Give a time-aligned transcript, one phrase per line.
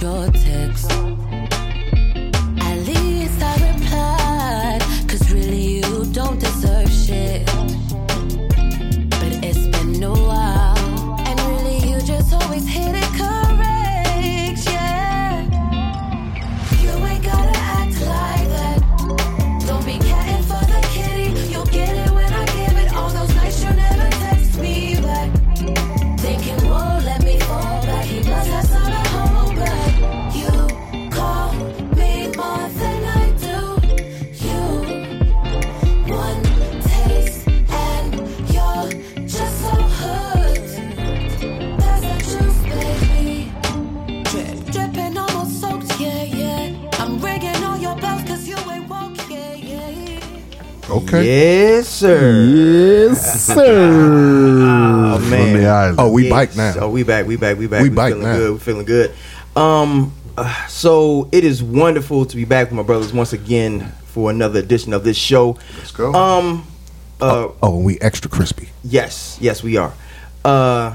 [0.00, 0.97] your text.
[51.98, 52.44] Sir.
[52.44, 53.90] Yes, sir.
[55.14, 55.52] Oh From man.
[55.60, 56.00] the island.
[56.00, 56.30] Oh, we Yes.
[56.30, 56.74] bike now.
[56.80, 57.26] Oh, we back.
[57.26, 57.58] We back.
[57.58, 57.82] We back.
[57.82, 58.36] We We, bike feeling now.
[58.36, 58.52] good.
[58.52, 59.12] We feeling good.
[59.56, 64.30] Um, uh, so it is wonderful to be back with my brothers once again for
[64.30, 65.56] another edition of this show.
[65.78, 66.12] Let's go.
[66.14, 66.66] Um,
[67.20, 68.68] uh, Oh, and we extra crispy.
[68.84, 69.92] yes, yes, we are.
[70.44, 70.94] Uh,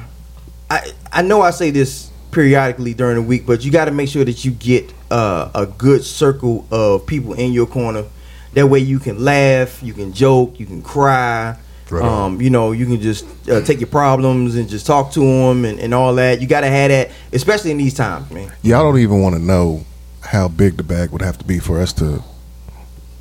[0.69, 4.09] I I know I say this periodically during the week, but you got to make
[4.09, 8.05] sure that you get uh, a good circle of people in your corner.
[8.53, 11.57] That way, you can laugh, you can joke, you can cry.
[11.89, 15.19] Right um, you know, you can just uh, take your problems and just talk to
[15.19, 16.41] them and, and all that.
[16.41, 18.51] You got to have that, especially in these times, man.
[18.63, 19.85] Y'all don't even want to know
[20.21, 22.23] how big the bag would have to be for us to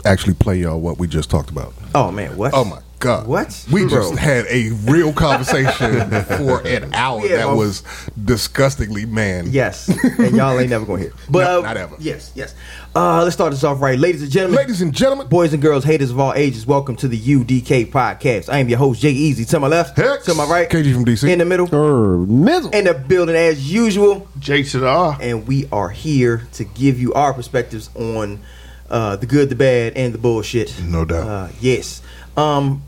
[0.04, 1.74] actually play y'all what we just talked about.
[1.94, 2.52] Oh man, what?
[2.54, 3.26] Oh my god!
[3.26, 3.66] What?
[3.70, 3.90] We Bro.
[4.10, 7.56] just had a real conversation for an hour Yeah, that bro.
[7.56, 7.82] was
[8.24, 9.46] disgustingly man.
[9.50, 11.12] Yes, and y'all ain't never gonna hear.
[11.28, 11.96] But No, uh, not ever.
[11.98, 12.54] Yes, yes.
[12.94, 14.58] Uh, let's start this off right, ladies and gentlemen.
[14.58, 18.48] Ladies and gentlemen, Boys and girls, haters of all ages, welcome to the UDK podcast.
[18.52, 19.44] I am your host, Jay Easy.
[19.46, 20.24] To my left, Hex.
[20.26, 21.28] to my right, KG from DC.
[21.28, 22.70] in the middle, Er, middle.
[22.70, 25.18] in the building as usual, J to the R.
[25.20, 28.40] and we are here to give you our perspectives on
[28.90, 30.78] uh, the good, the bad, and the bullshit.
[30.82, 31.26] No doubt.
[31.26, 32.02] Uh, yes.
[32.36, 32.82] Um,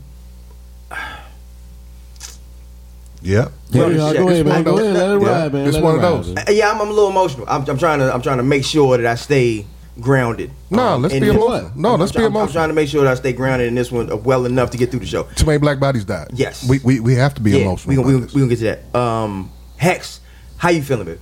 [3.25, 3.51] Yep.
[3.71, 4.63] Yeah, Brother y'all go ahead, man.
[4.63, 5.67] Go ahead, let it yeah, ride, man.
[5.67, 6.35] It's Let Uh, it one of those.
[6.35, 6.45] man.
[6.51, 7.45] yeah, I'm, I'm a little emotional.
[7.49, 9.65] I'm, I'm trying to, I'm trying to make sure that I stay
[9.99, 10.51] grounded.
[10.69, 11.71] No, Um, let's be this- emotional.
[11.75, 13.73] No, I'm- let's be I'm- I'm trying to make sure that I stay grounded in
[13.73, 15.23] this one uh, well enough to get through the show.
[15.35, 16.27] Too many black bodies died.
[16.33, 16.67] Yes.
[16.69, 17.89] we we, we have to be yeah, emotional.
[17.89, 18.95] we gonna, we, gonna, we gonna get to that.
[18.99, 20.19] Um, Hex,
[20.57, 21.19] how you feeling, baby?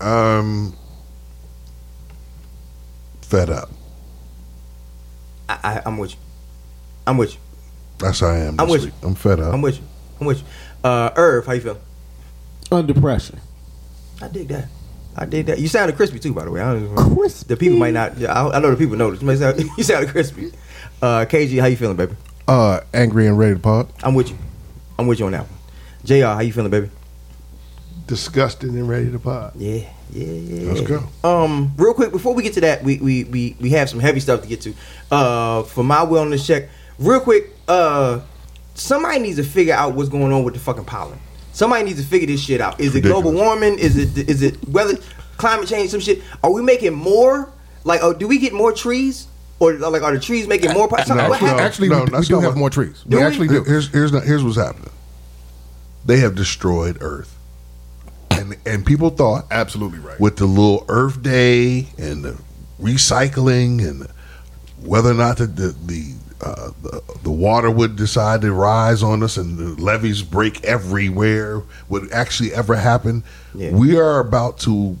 [0.00, 0.74] Um,
[3.22, 3.68] fed up.
[5.48, 6.18] I, I, I'm with you.
[7.06, 7.40] I'm with you.
[7.98, 8.60] That's how I am.
[8.60, 8.94] I'm with week.
[9.02, 9.52] I'm fed up.
[9.52, 9.82] I'm with you.
[10.20, 10.44] I'm with you.
[10.84, 11.80] Uh, Irv, how you feeling?
[12.70, 13.38] Under pressure.
[14.20, 14.68] I dig that.
[15.16, 15.58] I dig that.
[15.58, 16.60] You sounded crispy too, by the way.
[16.60, 17.48] I don't even, Crispy.
[17.48, 18.16] The people might not.
[18.18, 19.22] yeah, I, I know the people noticed.
[19.22, 20.52] You, may sound, you sounded crispy.
[21.02, 22.14] Uh, KG, how you feeling, baby?
[22.48, 23.90] uh, angry and ready to pop.
[24.02, 24.38] I'm with you.
[24.98, 25.58] I'm with you on that one.
[26.04, 26.90] Jr, how you feeling, baby?
[28.06, 29.52] Disgusted and ready to pop.
[29.56, 30.72] Yeah, yeah, yeah.
[30.72, 31.02] Let's go.
[31.22, 34.20] Um, real quick before we get to that, we we we, we have some heavy
[34.20, 34.74] stuff to get to.
[35.10, 36.68] Uh, for my wellness check,
[36.98, 37.50] real quick.
[37.68, 38.20] Uh,
[38.78, 41.18] somebody needs to figure out what's going on with the fucking pollen.
[41.52, 42.80] Somebody needs to figure this shit out.
[42.80, 43.78] Is it global warming?
[43.78, 44.96] Is it is it weather,
[45.36, 45.90] climate change?
[45.90, 46.22] Some shit.
[46.42, 47.52] Are we making more?
[47.84, 49.26] Like, oh, do we get more trees?
[49.60, 50.86] Or like, are the trees making more?
[50.88, 51.58] po- something- no, what no.
[51.58, 53.02] Actually, no, we, we that's do not have what- more trees.
[53.08, 53.26] Do we we?
[53.28, 53.64] actually do.
[53.64, 54.90] Here's here's not, here's what's happening.
[56.06, 57.36] They have destroyed Earth,
[58.30, 60.18] and and people thought Absolutely right.
[60.20, 62.38] with the little Earth Day and the
[62.80, 64.06] recycling and
[64.80, 69.22] whether or not the the the, uh, the the water would decide to rise on
[69.22, 73.24] us and the levees break everywhere would actually ever happen.
[73.54, 73.70] Yeah.
[73.72, 74.96] We are about to.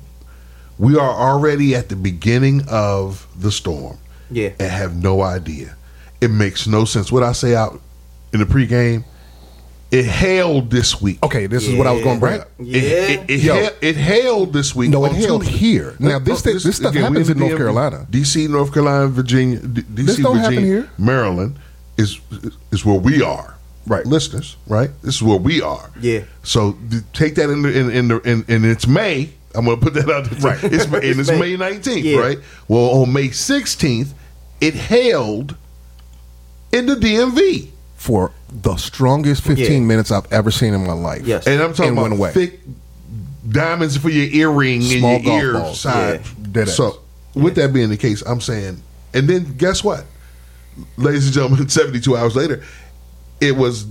[0.78, 3.98] We are already at the beginning of the storm
[4.30, 4.50] Yeah.
[4.60, 5.76] and have no idea.
[6.20, 7.10] It makes no sense.
[7.12, 7.80] What I say out
[8.32, 9.04] in the pregame,
[9.90, 11.18] it hailed this week.
[11.22, 12.48] Okay, this is what I was going to bring up.
[12.58, 12.80] Yeah.
[12.82, 13.54] It, it, it, Yo.
[13.54, 14.90] hail- it hailed this week.
[14.90, 15.58] No, it on hailed Tuesday.
[15.58, 15.94] here.
[15.98, 18.06] Now, this thing- this stuff we happens in North DMV, Carolina.
[18.10, 20.90] D.C., North Carolina, Virginia, D- D.C., don't happen Virginia, here.
[20.98, 21.58] Maryland
[21.96, 22.20] is
[22.70, 23.54] is where we are.
[23.86, 24.04] Right.
[24.04, 24.56] listeners.
[24.66, 25.90] Right, this is where we are.
[25.98, 26.24] Yeah.
[26.42, 29.30] So th- take that in the, in in, the, in in it's May.
[29.54, 30.38] I'm going to put that out there.
[30.40, 30.62] Right.
[30.64, 31.56] It's, May- and it's May.
[31.56, 32.02] May 19th.
[32.04, 32.18] Yeah.
[32.18, 32.38] Right.
[32.68, 34.10] Well, on May 16th,
[34.60, 35.56] it hailed
[36.70, 37.70] in the DMV.
[38.08, 39.80] For the strongest 15 Yeah.
[39.80, 41.26] minutes I've ever seen in my life.
[41.26, 41.46] Yes.
[41.46, 42.32] And I'm talking And went about away.
[42.32, 42.60] thick
[43.50, 45.80] diamonds for your earring Small and your golf ear balls.
[45.80, 46.22] side.
[46.54, 46.64] Yeah.
[46.64, 47.00] So,
[47.34, 48.82] with that being the case, I'm saying,
[49.12, 50.06] and then guess what,
[50.96, 52.62] ladies and gentlemen, 72 hours later,
[53.42, 53.84] it was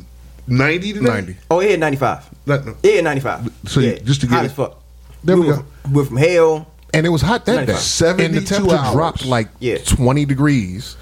[0.47, 1.35] 90 to 90.
[1.51, 2.27] Oh, it hit 95.
[2.47, 2.75] Not- no.
[2.81, 3.51] It 95.
[3.67, 4.81] So you- just to get hot it- as fuck.
[5.23, 5.65] There we went go.
[5.83, 6.67] From, went from hell.
[6.91, 7.73] And it was hot that day.
[7.73, 8.19] 95.
[8.19, 8.93] And the temperature hours.
[8.93, 9.77] dropped like Yeah.
[9.85, 10.95] 20 degrees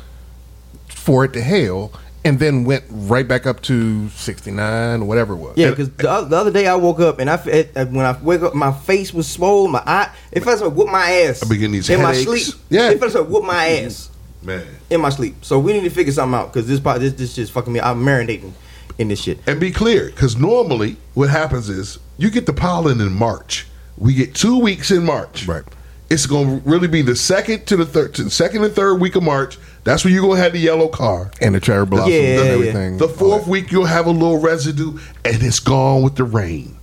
[0.90, 1.94] for it to hail.
[2.26, 5.58] And then went right back up to 69, whatever it was.
[5.58, 8.20] Yeah, because the, the other day I woke up and I fe- uh, when I
[8.22, 9.72] wake up, my face was swollen.
[9.72, 11.44] My eye, it felt like whoop my ass.
[11.44, 12.28] I be getting these in headaches.
[12.28, 12.56] my sleep.
[12.70, 12.90] Yeah.
[12.90, 14.10] it felt like whoop my ass
[14.42, 14.66] Man.
[14.90, 15.46] in my sleep.
[15.46, 17.80] So we need to figure something out because this part, this this just fucking me.
[17.80, 18.54] I'm marinating
[18.98, 19.40] in this shit.
[19.48, 23.68] And be clear, because normally what happens is you get the pollen in March.
[23.98, 25.48] We get two weeks in March.
[25.48, 25.64] Right.
[26.10, 28.96] It's going to really be the second to the third, to the second and third
[28.96, 29.58] week of March.
[29.86, 31.32] That's when you're going to have the yellow car.
[31.40, 32.52] And the cherry blossoms Yeah, and yeah.
[32.54, 32.98] everything.
[32.98, 36.78] The fourth week you'll have a little residue, and it's gone with the rain.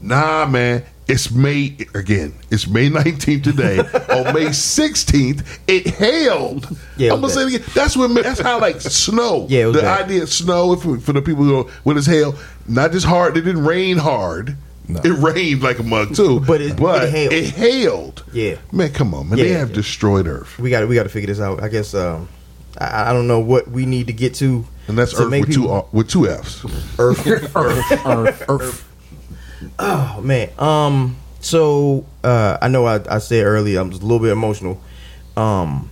[0.00, 0.84] Nah, man.
[1.08, 2.34] It's May again.
[2.50, 3.78] It's May 19th today.
[4.14, 6.76] On May 16th, it hailed.
[6.98, 7.62] Yeah, I'm gonna say it again.
[7.74, 8.12] That's what.
[8.22, 9.46] That's how like snow.
[9.50, 10.02] Yeah, the bad.
[10.04, 12.34] idea of snow for, for the people who don't, when it's hail,
[12.68, 13.38] not just hard.
[13.38, 14.54] It didn't rain hard.
[14.88, 15.00] No.
[15.04, 16.40] It rained like a mug too.
[16.40, 17.32] But it- it hailed.
[17.32, 18.24] It hailed.
[18.32, 18.56] Yeah.
[18.72, 19.38] Man, come on, man.
[19.38, 19.74] they have yeah.
[19.74, 21.62] destroyed Earth, We got to we got to figure this out.
[21.62, 22.28] I guess um,
[22.78, 25.44] I, I don't know what we need to get to, and that's to Earth make
[25.46, 26.64] with two people- R- with two F's.
[26.98, 27.54] Earth.
[27.54, 28.42] Earth.
[28.48, 28.84] Earth.
[29.78, 30.50] Oh man.
[30.58, 31.16] Um.
[31.40, 34.80] So uh, I know I, I said earlier I'm just a little bit emotional.
[35.36, 35.90] Um.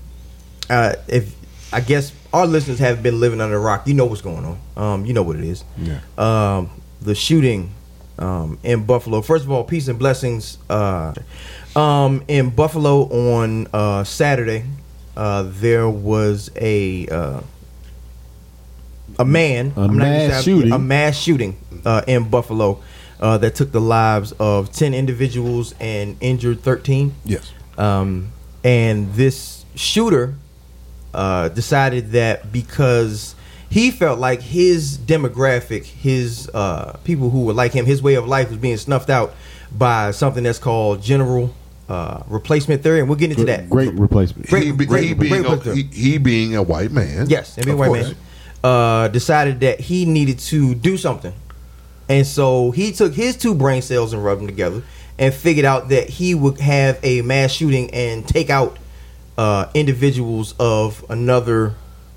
[0.70, 0.94] Uh.
[1.08, 1.34] If
[1.72, 4.58] I guess our listeners have been living under a rock, you know what's going on.
[4.76, 5.04] Um.
[5.06, 5.64] You know what it is.
[5.76, 6.00] Yeah.
[6.16, 6.70] Um.
[7.02, 7.72] The shooting.
[8.18, 8.58] Um.
[8.62, 9.20] In Buffalo.
[9.22, 10.58] First of all, peace and blessings.
[10.70, 11.12] Uh.
[11.74, 12.22] Um.
[12.28, 13.02] In Buffalo
[13.36, 14.64] on uh Saturday,
[15.16, 17.40] uh, there was a uh.
[19.18, 20.72] A man, A mass shooting.
[20.72, 22.82] a mass shooting uh, in Buffalo
[23.18, 27.14] uh, that took the lives of 10 individuals and injured 13.
[27.24, 27.50] Yes.
[27.78, 28.32] Um,
[28.62, 30.34] and this shooter
[31.14, 33.35] uh, decided that because
[33.70, 38.26] he felt like his demographic, his uh, people who were like him, his way of
[38.26, 39.34] life was being snuffed out
[39.72, 41.54] by something that's called general
[41.88, 43.00] uh, replacement theory.
[43.00, 43.68] And we'll get into that.
[43.68, 44.48] Great replacement.
[44.48, 47.28] Great- he, be- great- he great being a, he, he being a white man.
[47.28, 48.08] Yes, and being of white course.
[48.08, 48.16] man
[48.64, 51.32] uh, decided that he needed to do something,
[52.08, 54.82] and so he took his two brain cells and rubbed them together,
[55.18, 58.76] and figured out that he would have a mass shooting and take out
[59.38, 61.74] uh, individuals of another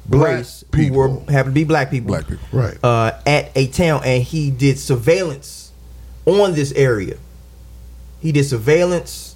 [0.09, 1.31] Black race who were people.
[1.31, 2.45] happened to be black people, Black people.
[2.51, 2.77] Right.
[2.83, 5.71] uh, at a town, and he did surveillance
[6.25, 7.17] on this area.
[8.21, 9.35] He did surveillance.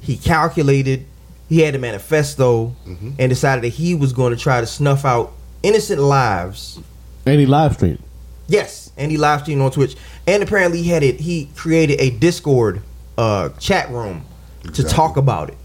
[0.00, 1.06] He calculated.
[1.48, 3.10] He had a manifesto, Mm-hmm.
[3.18, 5.32] and decided that he was going to try to snuff out
[5.62, 6.78] innocent lives.
[7.26, 8.02] And he live streamed.
[8.46, 9.96] Yes, and he live streamed on Twitch,
[10.26, 11.20] and apparently he had it.
[11.20, 12.82] He created a Discord
[13.16, 14.24] uh, chat room
[14.74, 15.56] to talk about it.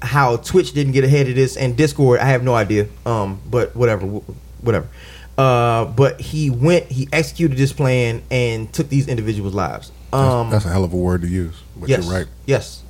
[0.00, 2.86] How Twitch didn't get ahead of this, and Discord, I have no idea.
[3.04, 4.88] Um, but whatever, whatever.
[5.36, 9.92] Uh, but he went, he executed this plan and took these individuals' lives.
[10.12, 11.54] Um, that's a hell of a word to use.
[11.76, 12.26] But yes, you're right.
[12.46, 12.82] Yes.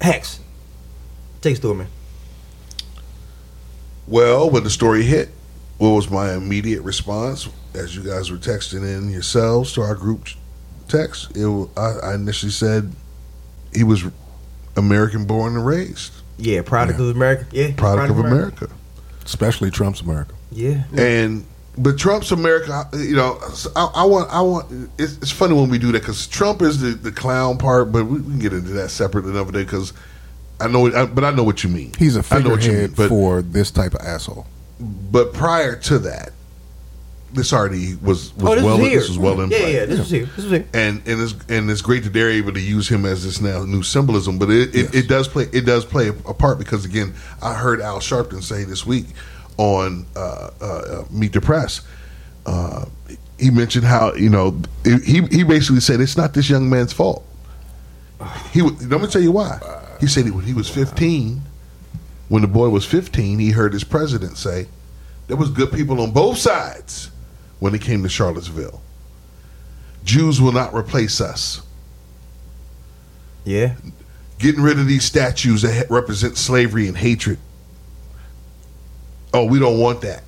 [0.00, 0.40] Hex,
[1.40, 1.88] take us through it, man.
[4.06, 5.28] Well, when the story hit,
[5.78, 7.48] what was my immediate response?
[7.74, 10.26] As you guys were texting in yourselves to our group
[10.88, 12.92] text, it, wa- I, I initially said
[13.72, 14.04] he was
[14.76, 17.04] American born and raised, Yeah, product Yeah.
[17.10, 17.46] of America.
[17.52, 18.68] Yeah, product of America.
[19.24, 20.34] Especially Trump's America.
[20.52, 21.44] Yeah, And
[21.78, 23.38] but Trump's America, you know,
[23.76, 24.90] I, I want, I want.
[24.98, 28.04] It's, it's funny when we do that because Trump is the, the clown part, but
[28.06, 29.92] we, we can get into that separate another day because
[30.60, 31.92] I know, it, I, but I know what you mean.
[31.98, 34.46] He's a I know what you figurehead mean, but for this type of asshole.
[34.80, 36.32] but prior to that,
[37.32, 38.78] this already was was oh, this well.
[38.78, 38.90] was.
[38.90, 39.74] This was well in yeah, play.
[39.74, 40.24] yeah, this was here.
[40.26, 40.66] This was here.
[40.74, 43.64] and and it's and it's great that they're able to use him as this now
[43.64, 44.38] new symbolism.
[44.38, 44.94] But it, it, Yes.
[44.94, 48.64] it does play it does play a part because again, I heard Al Sharpton say
[48.64, 49.06] this week
[49.56, 51.82] on uh, uh, uh, Meet the Press.
[52.46, 52.86] Uh,
[53.38, 57.24] he mentioned how you know he he basically said it's not this young man's fault.
[58.52, 59.58] He let me tell you why.
[60.00, 61.42] He said he, when he was fifteen,
[62.28, 64.66] when the boy was fifteen, he heard his president say
[65.26, 67.10] there was good people on both sides
[67.60, 68.82] when it came to Charlottesville.
[70.02, 71.62] Jews will not replace us.
[73.44, 73.74] Yeah,
[74.40, 77.38] Getting rid of these statues that represent slavery and hatred.
[79.34, 80.22] Oh, we don't want that.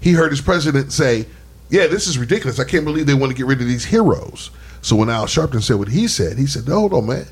[0.00, 1.26] He heard his president say,
[1.68, 2.60] Yeah, this is ridiculous.
[2.60, 4.50] I can't believe they want to get rid of these heroes.
[4.82, 7.26] So when Al Sharpton said what he said, he said, No, hold on, man.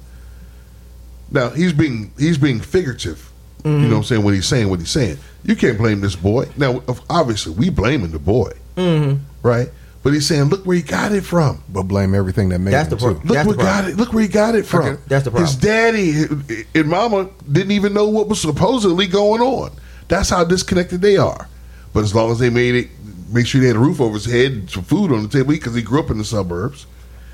[1.30, 3.30] Now he's being he's being figurative.
[3.64, 3.90] You know mm-hmm.
[3.90, 4.23] what I'm saying?
[4.23, 5.16] When he's saying what he's saying.
[5.42, 6.49] You can't blame this boy.
[6.56, 8.52] Now, obviously, we blaming the boy.
[8.76, 9.23] Mm-hmm.
[9.42, 9.68] Right?
[10.02, 11.62] But he's saying, look where he got it from.
[11.71, 13.21] But blame everything that made That's him the pro- too.
[13.26, 13.97] Look That's where the got it.
[13.97, 14.85] Look where he got it from.
[14.85, 15.02] Okay.
[15.06, 15.47] That's the problem.
[15.47, 19.71] His daddy and mama didn't even know what was supposedly going on.
[20.09, 21.49] That's how disconnected they are.
[21.94, 22.90] But as long as they made it,
[23.33, 25.52] make sure they had a roof over his head, and some food on the table,
[25.52, 26.87] because he grew up in the suburbs,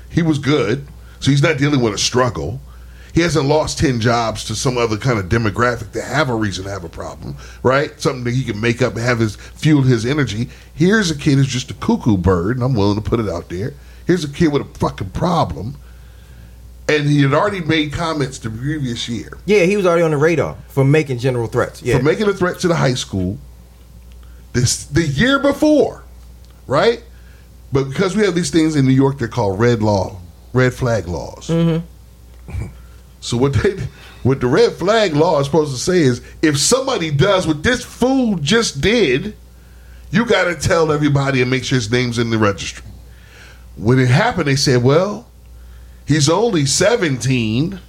[0.09, 0.87] he was good.
[1.19, 2.61] So he's not dealing with a struggle.
[3.13, 6.63] He hasn't lost 10 jobs to some other kind of demographic that have a reason
[6.63, 7.99] to have a problem, right?
[7.99, 10.49] Something that he can make up and have his fuel his energy.
[10.73, 13.49] Here's a kid who's just a cuckoo bird, and I'm willing to put it out
[13.49, 13.73] there.
[14.07, 15.75] Here's a kid with a fucking problem.
[16.87, 20.17] And he had already made comments the previous year Yeah, he was already on the
[20.17, 21.81] radar for making general threats.
[21.81, 23.37] Yeah, for making a threat to the high school
[24.53, 26.03] this the year before,
[26.67, 27.03] right?
[27.71, 30.19] But because we have these things in New York, they're called red law,
[30.53, 31.47] red flag laws.
[31.47, 32.65] Mm-hmm.
[33.21, 33.77] So what they
[34.23, 37.83] what the red flag law is supposed to say is if somebody does what this
[37.83, 39.35] fool just did,
[40.11, 42.85] you got to tell everybody and make sure his name's in the registry.
[43.77, 45.27] When it happened, they said, "Well,
[46.05, 47.79] he's only 17."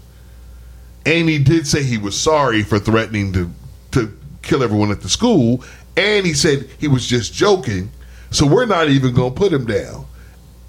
[1.04, 3.50] and he did say he was sorry for threatening to
[3.92, 5.62] to kill everyone at the school,
[5.96, 7.90] and he said he was just joking.
[8.30, 10.06] So we're not even going to put him down.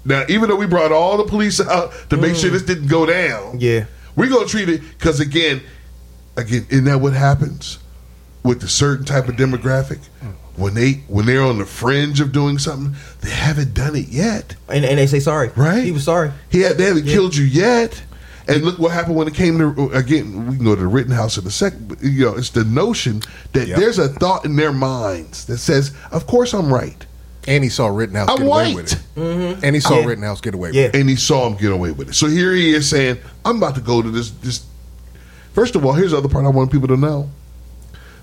[0.04, 2.52] Now, even though we brought all the police out to make sure mm.
[2.52, 3.86] this didn't go down, Yeah.
[4.16, 5.62] We're going to treat it because again,
[6.36, 7.78] again, isn't that what happens
[8.42, 10.00] with a certain type of demographic?
[10.56, 14.54] When they when they're on the fringe of doing something, they haven't done it yet.
[14.68, 15.48] and, and they say sorry.
[15.56, 15.82] Right.
[15.82, 16.30] He was sorry.
[16.48, 18.00] He had, they haven't killed you yet.
[18.46, 20.46] And look what happened when it came to uh, again.
[20.48, 21.88] We can go to the Rittenhouse in a second.
[21.88, 23.78] But, you know, it's the notion that Yep.
[23.78, 27.04] there's a thought in their minds that says, "Of course I'm right,"
[27.46, 28.74] And he saw Rittenhouse I'm get away white.
[28.76, 29.64] with it.
[29.64, 30.06] And he saw Yeah.
[30.06, 30.86] Rittenhouse get away Yeah.
[30.86, 31.00] with it.
[31.00, 32.14] and he saw him get away with it.
[32.14, 34.60] So here he is saying, "I'm about to go to this." This
[35.52, 37.28] first of all, here's the other part I want people to know: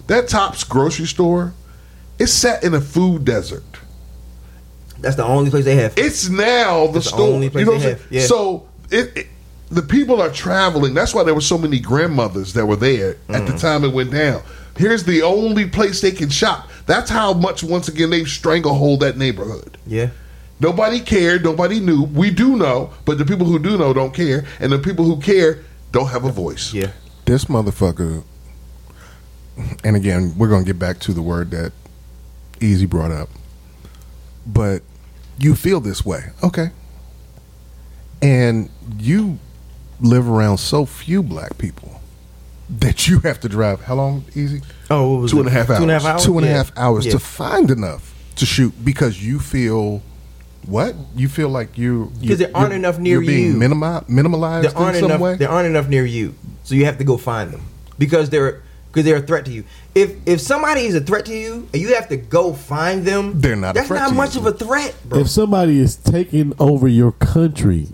[0.08, 1.54] that Tops grocery store
[2.20, 3.64] is set in a food desert.
[5.00, 5.94] That's the only place they have.
[5.98, 7.28] It's now the That's the store.
[7.34, 8.22] only place you know they what I'm have, saying?
[8.22, 8.28] yeah.
[8.28, 9.28] So it, it-
[9.72, 10.94] the people are traveling.
[10.94, 13.48] That's why there were so many grandmothers that were there at Mm.
[13.54, 14.42] the time it went down.
[14.78, 16.70] Here's the only place they can shop.
[16.86, 19.78] That's how much once again they stranglehold that neighborhood.
[19.86, 20.10] yeah.
[20.60, 21.44] Nobody cared.
[21.44, 22.04] Nobody knew.
[22.04, 25.20] We do know, but the people who do know don't care, and the people who
[25.20, 26.72] care don't have a voice.
[26.72, 26.92] Yeah.
[27.26, 28.24] This motherfucker,
[29.84, 31.72] and again, we're going to get back to the word that
[32.60, 33.30] Easy brought up,
[34.46, 34.84] but
[35.40, 36.26] you feel this way.
[36.44, 36.68] Okay.
[38.22, 38.70] And
[39.00, 39.40] you
[40.00, 42.01] live around so few black people
[42.80, 44.62] that you have to drive how long, Easy?
[44.90, 45.42] Oh, what was Two it?
[45.42, 46.14] and a half Two and a half hours.
[46.16, 46.26] hours.
[46.26, 46.56] two and a Yeah.
[46.58, 47.12] half hours Yeah.
[47.14, 50.02] to find enough to shoot because you feel
[50.66, 53.58] what you feel like you because there aren't enough near you're being you.
[53.58, 55.22] minimi- minimalized there aren't in some enough.
[55.22, 55.36] way.
[55.36, 57.62] There aren't enough near you, so you have to go find them
[57.98, 58.62] because they're
[58.92, 59.64] because they're a threat to you.
[59.96, 63.40] If if somebody is a threat to you and you have to go find them,
[63.42, 64.42] They're not a That's threat not to much you.
[64.42, 65.20] of a threat, bro.
[65.20, 67.88] If somebody is taking over your country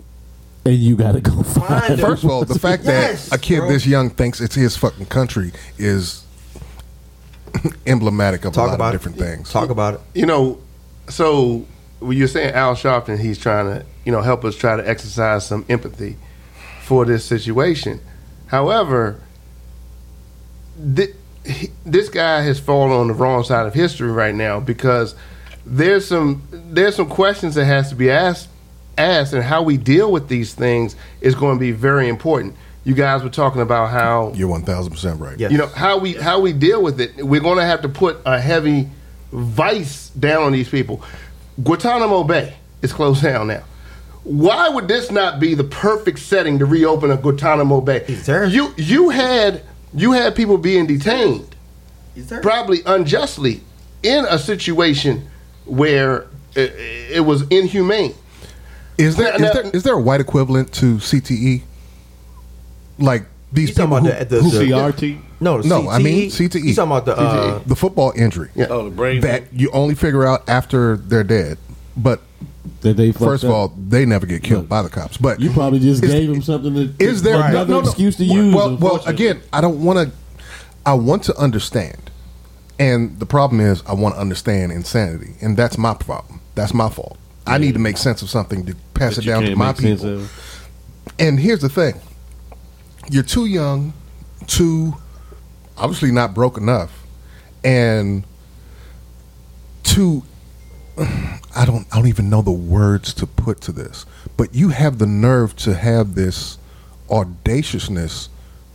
[0.68, 1.96] and you got to go find Find them.
[1.98, 2.10] them.
[2.10, 3.68] First of all, the fact Yes, that a kid bro.
[3.68, 6.24] this young thinks it's his fucking country is
[7.86, 8.98] emblematic of a Talk lot about of it.
[8.98, 9.50] different things.
[9.50, 10.00] Talk about it.
[10.14, 10.58] you know,
[11.08, 11.64] so
[12.00, 15.46] when you're saying Al Sharpton, he's trying to, you know, help us try to exercise
[15.46, 16.16] some empathy
[16.82, 18.00] for this situation.
[18.46, 19.20] However,
[20.94, 25.14] thi- he- this guy has fallen on the wrong side of history right now because
[25.66, 28.48] there's some there's some questions that has to be asked
[28.98, 32.54] asked and how we deal with these things is going to be very important.
[32.84, 35.38] You guys were talking about how You're one thousand percent right.
[35.38, 35.50] Yeah.
[35.50, 37.16] you know how we how we deal with it.
[37.24, 38.88] We're going to have to put a heavy
[39.32, 41.02] vice down on these people.
[41.62, 43.64] Guantanamo Bay is closed down now.
[44.24, 48.04] Why would this not be the perfect setting to reopen a Guantanamo Bay?
[48.06, 48.52] He's a.
[48.52, 49.62] You you had
[49.94, 51.54] you had people being detained
[52.42, 53.60] probably unjustly
[54.02, 55.28] in a situation
[55.64, 56.72] where it,
[57.12, 58.14] it was inhumane.
[58.98, 61.62] Is there, is Now- there is there a white equivalent to CTE?
[62.98, 65.20] Like these You talking people about who, the, the, the CRT.
[65.40, 66.64] No, the No, I mean CTE.
[66.64, 68.66] You talking about the uh, the football injury Yeah.
[68.70, 71.58] Oh, the brain that you only figure out after they're dead.
[71.96, 72.20] But
[72.80, 73.56] that they first of up.
[73.56, 75.16] all, they never get killed Look, by the cops.
[75.16, 77.86] But you probably just is- gave him something to Is there another no, no.
[77.86, 78.54] excuse to Well, use?
[78.54, 80.14] Well, well, again, I don't want to.
[80.86, 82.10] I want to understand,
[82.78, 86.40] and the problem is I want to understand insanity, and that's my problem.
[86.54, 87.18] That's my fault.
[87.48, 89.58] I need to make sense of something to pass That it you down to can't
[89.58, 90.14] my make sense people.
[90.22, 90.70] of.
[91.18, 91.94] And here's the thing:
[93.10, 93.92] you're too young,
[94.46, 94.94] too
[95.76, 97.04] obviously not broke enough,
[97.64, 98.24] and
[99.82, 100.22] too.
[101.54, 101.86] I don't.
[101.92, 104.04] I don't even know the words to put to this,
[104.36, 106.58] but you have the nerve to have this
[107.10, 108.28] audaciousness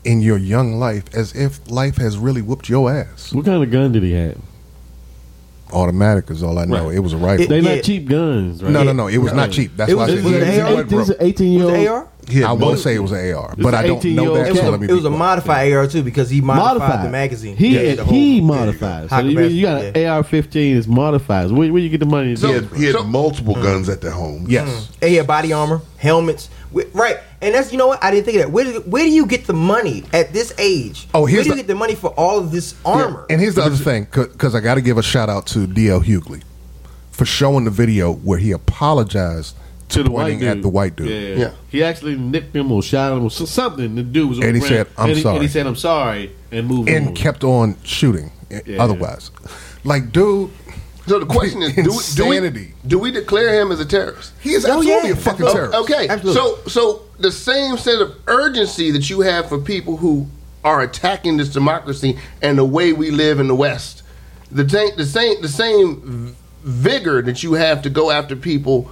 [0.05, 3.33] in your young life, as if life has really whooped your ass.
[3.33, 4.37] What kind of gun did he have?
[5.73, 6.87] Automatic is all I know.
[6.87, 6.95] Right.
[6.95, 7.47] It was a rifle.
[7.47, 7.75] They Yeah.
[7.75, 8.71] not cheap guns, right?
[8.71, 9.07] no, no, no.
[9.07, 9.75] It was not cheap.
[9.75, 10.67] That's It why was- I said was he an was- AR?
[10.67, 11.73] he wasn't This is an 18 year old.
[11.73, 12.07] it AR?
[12.29, 14.47] He I want to say it was an AR, but I don't know that.
[14.47, 15.19] It was, so a, let me it was a quiet.
[15.19, 17.57] modified AR too because he modified, Modified the magazine.
[17.57, 18.43] He Yeah, the whole- he yeah.
[18.43, 19.09] modifies.
[19.09, 20.13] So you, you got an yeah.
[20.15, 21.51] AR-15 is modified.
[21.51, 22.35] Where, where you get the money?
[22.37, 23.63] To He had, he had So- multiple mm.
[23.63, 24.45] guns at the home.
[24.47, 24.87] Yes.
[25.01, 26.47] And he had body armor, helmets,
[26.93, 27.17] right?
[27.43, 28.51] And that's you know what I didn't think of that.
[28.51, 31.07] Where do, where do you get the money at this age?
[31.13, 33.25] Oh, where here's do you the- get the money for all of this armor?
[33.29, 36.03] And here's the other thing, because I got to give a shout out to DL
[36.03, 36.41] Hughley
[37.11, 39.55] for showing the video where he apologized
[39.89, 40.43] to, to the white dude.
[40.43, 41.09] at the white dude.
[41.09, 41.45] Yeah.
[41.45, 41.51] Yeah.
[41.69, 43.95] He actually nicked him or shot him or something.
[43.95, 44.87] The dude was on And the he ground.
[44.87, 47.13] said, "I'm and he, sorry." And he said, I'm sorry, and moved And on.
[47.15, 48.31] kept on shooting.
[48.49, 48.81] Eh, yeah.
[48.83, 49.29] Otherwise,
[49.83, 50.49] like, dude,
[51.07, 51.73] So the question is,
[52.15, 54.31] do, we- do we do we declare him as a terrorist?
[54.41, 55.15] he is Oh, absolutely yeah.
[55.15, 55.75] a fucking Oh, terrorist.
[55.75, 56.41] Okay, Absolutely.
[56.41, 60.27] so so the same sense of urgency that you have for people who
[60.63, 64.03] are attacking this democracy and the way we live in the West,
[64.51, 68.89] the same the same the same vigor that you have to go after people.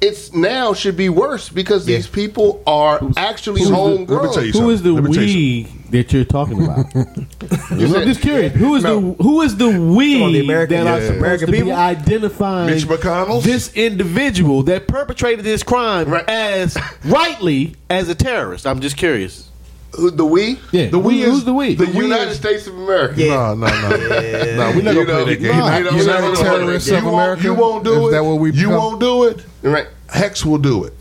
[0.00, 4.20] It's now should be worse because these people are actually who's the- homegrown.
[4.20, 5.34] let me tell you Who is the Let me tell you
[5.64, 6.94] we that you're talking about?
[6.94, 8.52] I'm said- just curious.
[8.54, 9.00] Who is No.
[9.16, 11.06] the who is the we Come on, the American- that are yeah.
[11.06, 11.72] supposed American to be people?
[11.72, 13.42] identifying Mitch McConnell?
[13.42, 16.28] this individual that perpetrated this crime Right.
[16.28, 18.66] as rightly as a terrorist?
[18.66, 19.48] I'm just curious.
[19.96, 20.58] Who, the we?
[20.72, 21.74] Yeah, The who- we is- who's the we?
[21.74, 23.14] The we United is- States of America.
[23.20, 23.34] Yeah.
[23.34, 23.96] No, no, no, no.
[23.98, 25.58] We're not You gonna know, play that game.
[25.58, 27.42] no, You no, know, no, United no, no, Terrorists of America.
[27.42, 28.10] You won't do Is it.
[28.12, 28.72] that what we You become?
[28.74, 29.44] won't do it.
[29.62, 29.86] Right.
[30.08, 30.94] Hex will do it.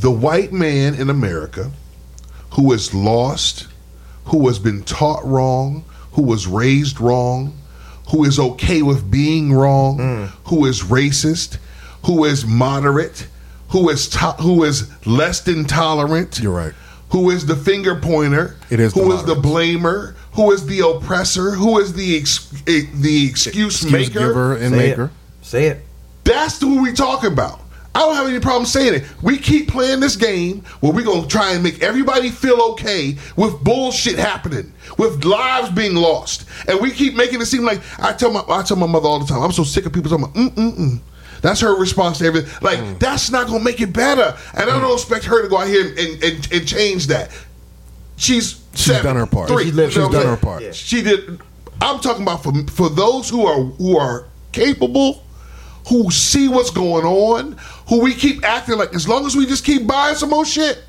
[0.00, 1.70] The white man in America
[2.50, 3.66] who is lost,
[4.26, 7.54] who has been taught wrong, who was raised wrong,
[8.10, 10.28] who is okay with being wrong, mm.
[10.44, 11.56] who is racist,
[12.04, 13.26] who is moderate,
[13.68, 16.38] who is to- who is less intolerant.
[16.40, 16.72] You're right.
[17.12, 18.56] Who is the finger pointer?
[18.70, 20.14] It is the Who is the blamer?
[20.32, 21.50] Who is the oppressor?
[21.52, 24.28] Who is the ex- eh, the excuse, Excuse maker?
[24.28, 25.04] giver and Say maker.
[25.04, 25.10] it.
[25.46, 25.80] Say it.
[26.24, 27.60] That's who we talking about.
[27.94, 29.04] I don't have any problem saying it.
[29.22, 33.62] We keep playing this game where we're gonna try and make everybody feel okay with
[33.62, 38.32] bullshit happening, with lives being lost, and we keep making it seem like I tell
[38.32, 39.42] my I tell my mother all the time.
[39.42, 41.00] I'm so sick of people talking about mm mm mm.
[41.42, 42.50] That's her response to everything.
[42.62, 42.98] Like Mm.
[42.98, 45.86] that's not gonna make it better, and I don't expect her to go out here
[45.86, 47.30] and, and, and change that.
[48.16, 49.48] She's She's seven, done her part.
[49.48, 50.62] three, She's you know she's done her part.
[50.62, 50.72] Yeah.
[50.72, 51.40] She did.
[51.80, 55.22] I'm talking about for for those who are who are capable,
[55.88, 57.56] who see what's going on,
[57.88, 60.82] who we keep acting like as long as we just keep buying some more shit.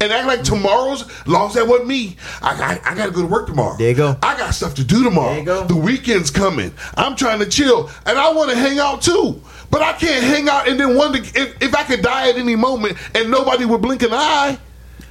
[0.00, 3.10] And act like tomorrow's, as long as that wasn't me, I got, I got to
[3.10, 3.76] go to work tomorrow.
[3.76, 4.16] There you go.
[4.22, 5.30] I got stuff to do tomorrow.
[5.30, 5.64] There you go.
[5.64, 6.72] The weekend's coming.
[6.96, 9.42] I'm trying to chill, and I want to hang out too.
[9.70, 12.56] But I can't hang out and then wonder if, if I could die at any
[12.56, 14.58] moment and nobody would blink an eye.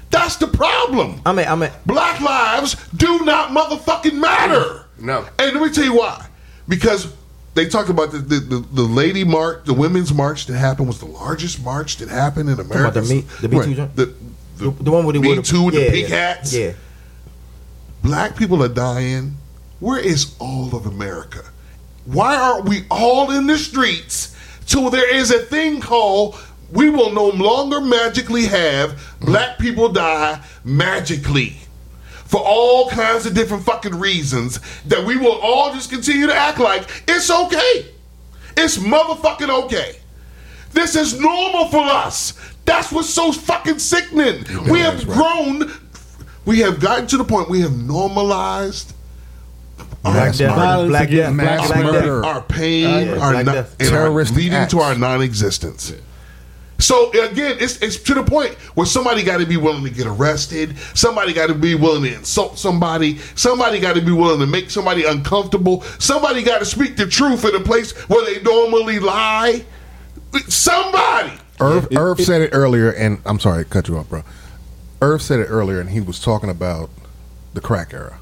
[0.10, 1.22] That's the problem.
[1.26, 4.86] I'm at, I'm at, Black lives do not motherfucking matter.
[5.00, 5.28] No.
[5.38, 6.28] And let me tell you why.
[6.68, 7.14] Because
[7.54, 11.00] they talked about the, the, the, the lady march, the women's march that happened was
[11.00, 13.02] the largest march that happened in America.
[13.02, 13.96] the Me- the Me Too joint?
[13.96, 16.10] The, the, the, the one with the Me with the- Too with yeah, the pink
[16.10, 16.54] yeah, hats.
[16.56, 16.74] Yeah.
[18.02, 19.36] Black people are dying.
[19.80, 21.44] Where is all of America?
[22.06, 24.36] Why aren't we all in the streets
[24.68, 26.38] till there is a thing called
[26.72, 31.56] we will no longer magically have black people die magically
[32.28, 36.60] for all kinds of different fucking reasons that we will all just continue to act
[36.60, 37.86] like it's okay.
[38.58, 39.96] It's motherfucking okay.
[40.74, 42.34] This is normal for us.
[42.66, 44.44] That's what's so fucking sickening.
[44.70, 45.18] we have right.
[45.18, 45.72] grown.
[46.46, 48.94] We have gotten to the point we have normalized
[50.14, 50.56] Black death.
[50.56, 51.34] Violence Black death.
[51.34, 52.22] mass Black murder.
[52.22, 52.26] death.
[52.36, 53.76] our pain, Uh, our, Black non- Death.
[53.80, 54.72] and leading acts.
[54.74, 55.94] to our non-existence.
[56.80, 60.06] So again, it's it's to the point where somebody got to be willing to get
[60.06, 60.78] arrested.
[60.94, 63.18] Somebody got to be willing to insult somebody.
[63.36, 65.82] Somebody got to be willing to make somebody uncomfortable.
[65.98, 69.66] Somebody got to speak the truth in a place where they normally lie.
[70.48, 71.32] Somebody.
[71.60, 74.24] Irv, Irv said it earlier, and I'm sorry to cut you off, bro.
[75.02, 76.92] Irv said it earlier, and he was talking about
[77.56, 78.20] the crack era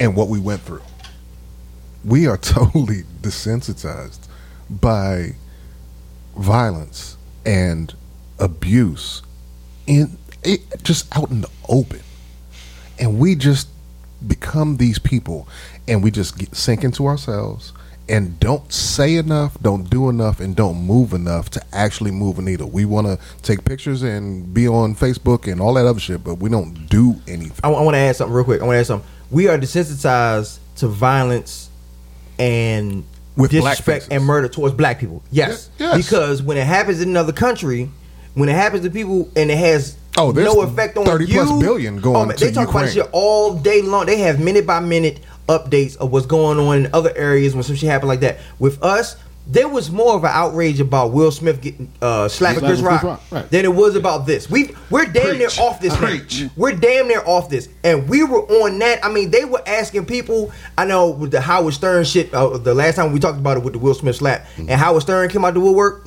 [0.00, 0.80] and what we went through.
[2.04, 4.28] We are totally desensitized
[4.68, 5.34] by
[6.36, 7.94] violence and
[8.38, 9.22] abuse
[9.86, 12.00] in it, just out in the open,
[12.98, 13.68] and we just
[14.26, 15.48] become these people,
[15.88, 17.72] and we just get, sink into ourselves.
[18.06, 22.42] And don't say enough, don't do enough, and don't move enough to actually move a
[22.42, 22.68] needle.
[22.68, 26.34] We want to take pictures and be on Facebook and all that other shit, but
[26.34, 27.60] we don't do anything.
[27.64, 28.60] I, want to add something real quick.
[28.60, 29.08] I want to add something.
[29.30, 31.70] We are desensitized to violence
[32.38, 33.04] and
[33.36, 35.22] With disrespect and murder towards black people.
[35.30, 35.70] Yes.
[35.78, 35.96] Ye- yes.
[35.96, 37.90] Because when it happens in another country,
[38.34, 41.60] when it happens to people and it has Oh, no effect on 30 you, plus
[41.60, 42.92] billion going oh, to They talk about Ukraine.
[43.06, 44.06] shit all day long.
[44.06, 45.18] They have minute by minute
[45.48, 48.38] updates of what's going on in other areas when some shit happen like that.
[48.60, 52.60] With us, there was more of an outrage about Will Smith getting uh, slapped Slapping
[52.60, 53.50] Chris Chris Rock, Rock, right.
[53.50, 54.48] than it was about this.
[54.48, 55.38] We we're damn Preach.
[55.38, 55.94] near off this.
[55.96, 56.44] Preach.
[56.56, 59.04] We're damn near off this, and we were on that.
[59.04, 60.50] I mean, they were asking people.
[60.78, 62.32] I know with the Howard Stern shit.
[62.32, 65.02] Uh, the last time we talked about it with the Will Smith slap, and Howard
[65.02, 66.06] Stern came out to woodwork.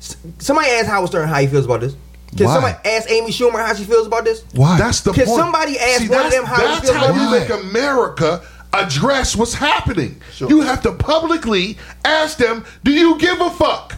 [0.00, 1.94] S- Somebody asked Howard Stern how he feels about this.
[2.36, 2.54] Can Why?
[2.54, 4.44] somebody ask Amy Schumer how she feels about this?
[4.54, 4.76] Why?
[4.76, 5.38] That's the Can point.
[5.38, 9.36] somebody ask See, one of them how they That's how about you make America address
[9.36, 10.20] what's happening.
[10.38, 13.96] You have to publicly ask them, "Do you give a fuck?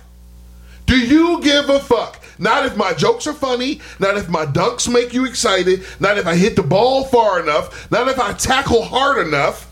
[0.86, 4.90] Do you give a fuck?" Not if my jokes are funny, not if my dunks
[4.90, 8.82] make you excited, not if I hit the ball far enough, not if I tackle
[8.82, 9.70] hard enough,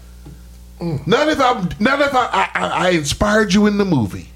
[0.79, 1.05] mm.
[1.07, 4.29] not if I'm not if I, I, I, I inspired you in the movie.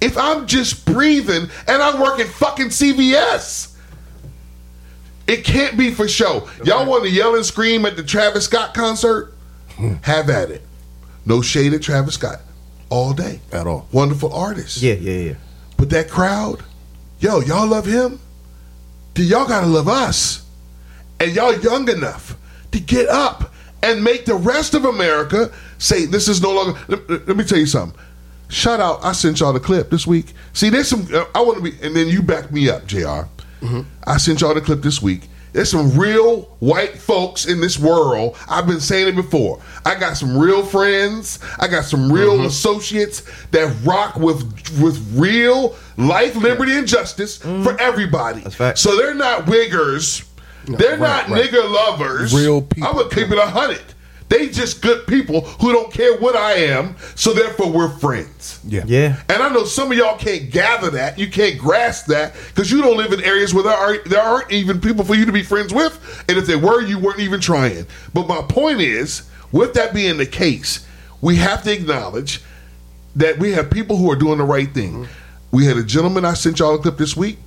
[0.00, 3.74] If I'm just breathing and I work at fucking CVS.
[5.26, 6.48] It can't be for show.
[6.64, 9.35] Y'all want to yell and scream at the Travis Scott concert?
[10.02, 10.62] Have at it.
[11.24, 12.40] No shade at Travis Scott.
[12.88, 13.40] All day.
[13.52, 13.88] At all.
[13.92, 14.80] Wonderful artist.
[14.80, 15.34] Yeah, yeah, yeah.
[15.76, 16.62] But that crowd,
[17.18, 18.20] yo, y'all love him?
[19.14, 20.44] Then y'all gotta love us.
[21.18, 22.36] And y'all young enough
[22.72, 26.78] to get up and make the rest of America say this is no longer.
[26.88, 27.98] Let, let me tell you something.
[28.48, 29.04] Shout out!
[29.04, 30.32] I sent y'all the clip this week.
[30.52, 31.08] See, there's some.
[31.12, 33.22] uh, I want to be, and then you back me up, jr
[34.06, 35.22] I sent y'all the clip this week.
[35.56, 38.36] There's some real white folks in this world.
[38.46, 39.58] I've been saying it before.
[39.86, 41.38] I got some real friends.
[41.58, 42.44] I got some real mm-hmm.
[42.44, 44.42] associates that rock with
[44.78, 47.76] with real life, liberty, and justice for mm-hmm.
[47.80, 48.42] everybody.
[48.74, 50.28] So they're not wiggers.
[50.66, 51.48] they're not right.
[51.48, 52.34] nigger lovers.
[52.34, 52.90] Real people.
[52.90, 53.80] I'm gonna keep it a hundred.
[54.28, 56.96] They just good people who don't care what I am.
[57.14, 58.60] So therefore, we're friends.
[58.66, 58.82] Yeah.
[58.86, 59.22] Yeah.
[59.28, 61.18] And I know some of y'all can't gather that.
[61.18, 64.50] You can't grasp that because you don't live in areas where there aren't, there aren't
[64.50, 66.24] even people for you to be friends with.
[66.28, 67.86] And if there were, you weren't even trying.
[68.12, 70.84] But my point is, with that being the case,
[71.20, 72.42] we have to acknowledge
[73.14, 75.04] that we have people who are doing the right thing.
[75.04, 75.12] Mm-hmm.
[75.52, 77.38] We had a gentleman I sent y'all a clip this week.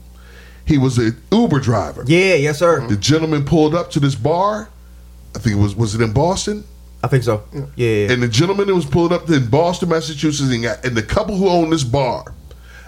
[0.65, 2.03] He was an Uber driver.
[2.07, 2.87] Yeah, yes, sir.
[2.87, 4.69] The gentleman pulled up to this bar.
[5.35, 6.63] I think it was was it in Boston?
[7.03, 7.43] I think so.
[7.53, 8.11] Yeah, yeah.
[8.11, 11.37] And the gentleman that was pulled up in Boston, Massachusetts, and, got, and the couple
[11.37, 12.33] who own this bar,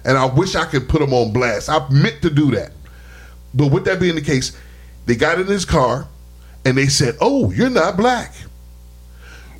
[0.03, 1.69] and I wish I could put them on blast.
[1.69, 2.71] I meant to do that.
[3.53, 4.57] But with that being the case,
[5.05, 6.07] they got in his car
[6.65, 8.33] and they said, Oh, you're not black.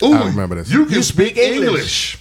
[0.03, 0.71] Ooh, I remember this.
[0.71, 2.17] You can You speak, speak English." English.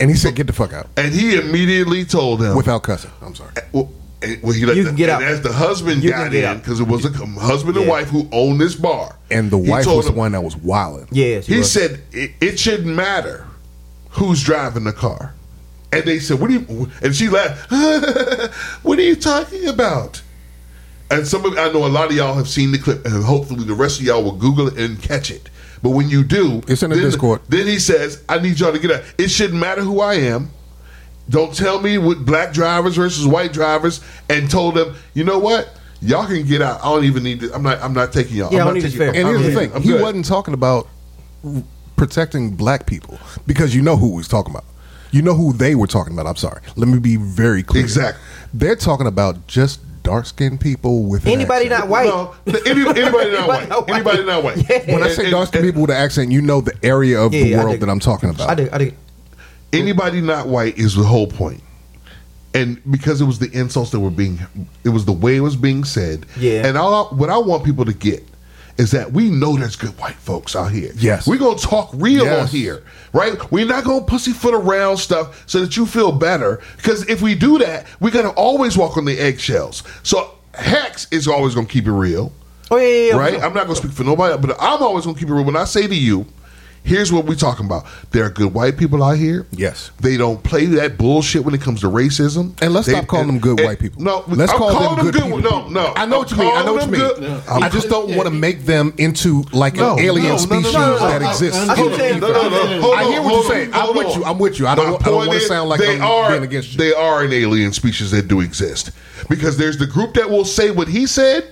[0.00, 3.12] And he said, "Get the fuck out," And he immediately told him without cussing.
[3.22, 3.52] I'm sorry.
[3.56, 3.94] Uh, well, and-
[4.42, 5.30] well, he let You the, can get and out.
[5.30, 7.90] As the husband You got in because it was a com- husband and Yeah.
[7.92, 11.08] wife who owned this bar, And the wife told was the one that was wilding.
[11.10, 11.70] yes, He was.
[11.72, 13.46] said it, it shouldn't matter
[14.10, 15.34] who's driving the car.
[15.92, 17.70] And they said, "What do you?" And she laughed.
[18.82, 20.22] what are you talking about?
[21.10, 23.64] And some of I know a lot of y'all have seen the clip, and hopefully
[23.64, 25.48] the rest of y'all will Google it and catch it.
[25.82, 27.42] But when you do, It's in the then, Discord.
[27.48, 29.02] Then he says, "I need y'all to get out.
[29.18, 30.50] It shouldn't matter who I am.
[31.28, 35.68] Don't tell me what black drivers versus white drivers." And told them, "You know what?
[36.02, 36.80] Y'all can get out.
[36.84, 37.54] I don't even need to.
[37.54, 37.80] I'm not.
[37.82, 38.52] I'm not taking y'all.
[38.52, 39.08] Yeah, I I'm don't not need taking- fare.
[39.08, 40.02] And I'm here's the thing: I'm he good.
[40.02, 40.86] wasn't talking about
[41.96, 44.64] protecting black people because you know who he's talking about.
[45.12, 46.26] You know who they were talking about.
[46.26, 46.60] I'm sorry.
[46.76, 47.82] Let me be very clear.
[47.84, 48.20] Exactly.
[48.52, 51.80] They're talking about just dark skinned people with an Anybody accent.
[51.82, 52.06] not white.
[52.06, 52.34] No,
[52.66, 53.68] any, anybody not white.
[53.68, 53.94] not white.
[53.94, 54.86] Anybody not white.
[54.88, 57.40] When I say dark skinned people with an accent, you know the area of Yeah,
[57.44, 58.50] the yeah, world that I'm talking about.
[58.50, 58.70] I did.
[58.70, 58.94] I did.
[59.74, 61.62] Anybody not white is the whole point.
[62.54, 64.38] And because it was the insults that were being,
[64.84, 66.24] it was the way it was being said.
[66.38, 66.64] Yeah.
[66.66, 68.22] And all, what I want people to get
[68.78, 70.92] is that we know there's good white folks out here.
[70.96, 71.26] Yes.
[71.26, 72.42] We're gonna talk real Yes.
[72.42, 72.82] on here,
[73.12, 73.50] right?
[73.52, 76.60] We're not gonna pussyfoot around stuff so that you feel better.
[76.76, 79.82] Because if we do that, we're gonna always walk on the eggshells.
[80.02, 82.32] So Hex is always gonna keep it real.
[82.70, 83.16] Oh yeah, yeah, yeah.
[83.16, 83.34] right?
[83.34, 85.44] I'm not gonna speak for nobody, but I'm always gonna keep it real.
[85.44, 86.26] When I say to you,
[86.84, 87.86] here's what we're talking about.
[88.12, 89.46] There are good white people out here.
[89.50, 89.90] Yes.
[90.00, 92.52] They don't play that bullshit when it comes to racism.
[92.62, 94.02] And let's They- stop calling them good and- white people.
[94.02, 95.38] No, let's I'm call them good, people.
[95.38, 95.92] No, no.
[95.96, 96.52] I know I'm what you mean.
[96.56, 97.00] I know what you mean.
[97.00, 100.36] good- I just don't want to make them into like No, an alien no, no,
[100.36, 101.30] no, species no, no, that no.
[101.30, 101.68] exists.
[101.68, 102.80] I- I- Hold on, no, no, no.
[102.82, 103.70] Hold I hear what you're saying.
[103.72, 104.24] I'm with you.
[104.24, 104.66] I'm with you.
[104.66, 105.00] I don't.
[105.02, 106.78] I don't want to sound like they I'm being against you.
[106.78, 108.90] They are an alien species that do exist
[109.28, 111.44] because there's the group that will say what he said.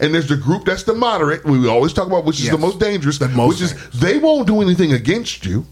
[0.00, 1.44] And there's the group that's the moderate.
[1.44, 2.52] We always talk about which is Yes.
[2.54, 3.18] the most dangerous.
[3.18, 5.64] The most which is they won't do anything against you.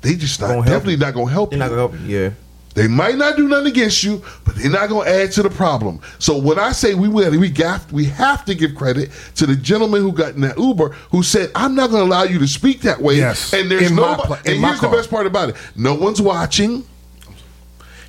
[0.00, 1.60] They just not definitely not gonna help They're you.
[1.60, 2.18] not gonna help you.
[2.18, 2.30] Yeah.
[2.74, 5.50] They might not do nothing against you, but they're not going to add to the
[5.50, 6.00] problem.
[6.18, 9.54] So when I say we will, we have, we have to give credit to the
[9.54, 12.48] gentleman who got in that Uber who said, "I'm not going to allow you to
[12.48, 13.52] speak that way." Yes.
[13.52, 14.14] And there's no.
[14.46, 16.84] and here's the best part about it: no one's watching.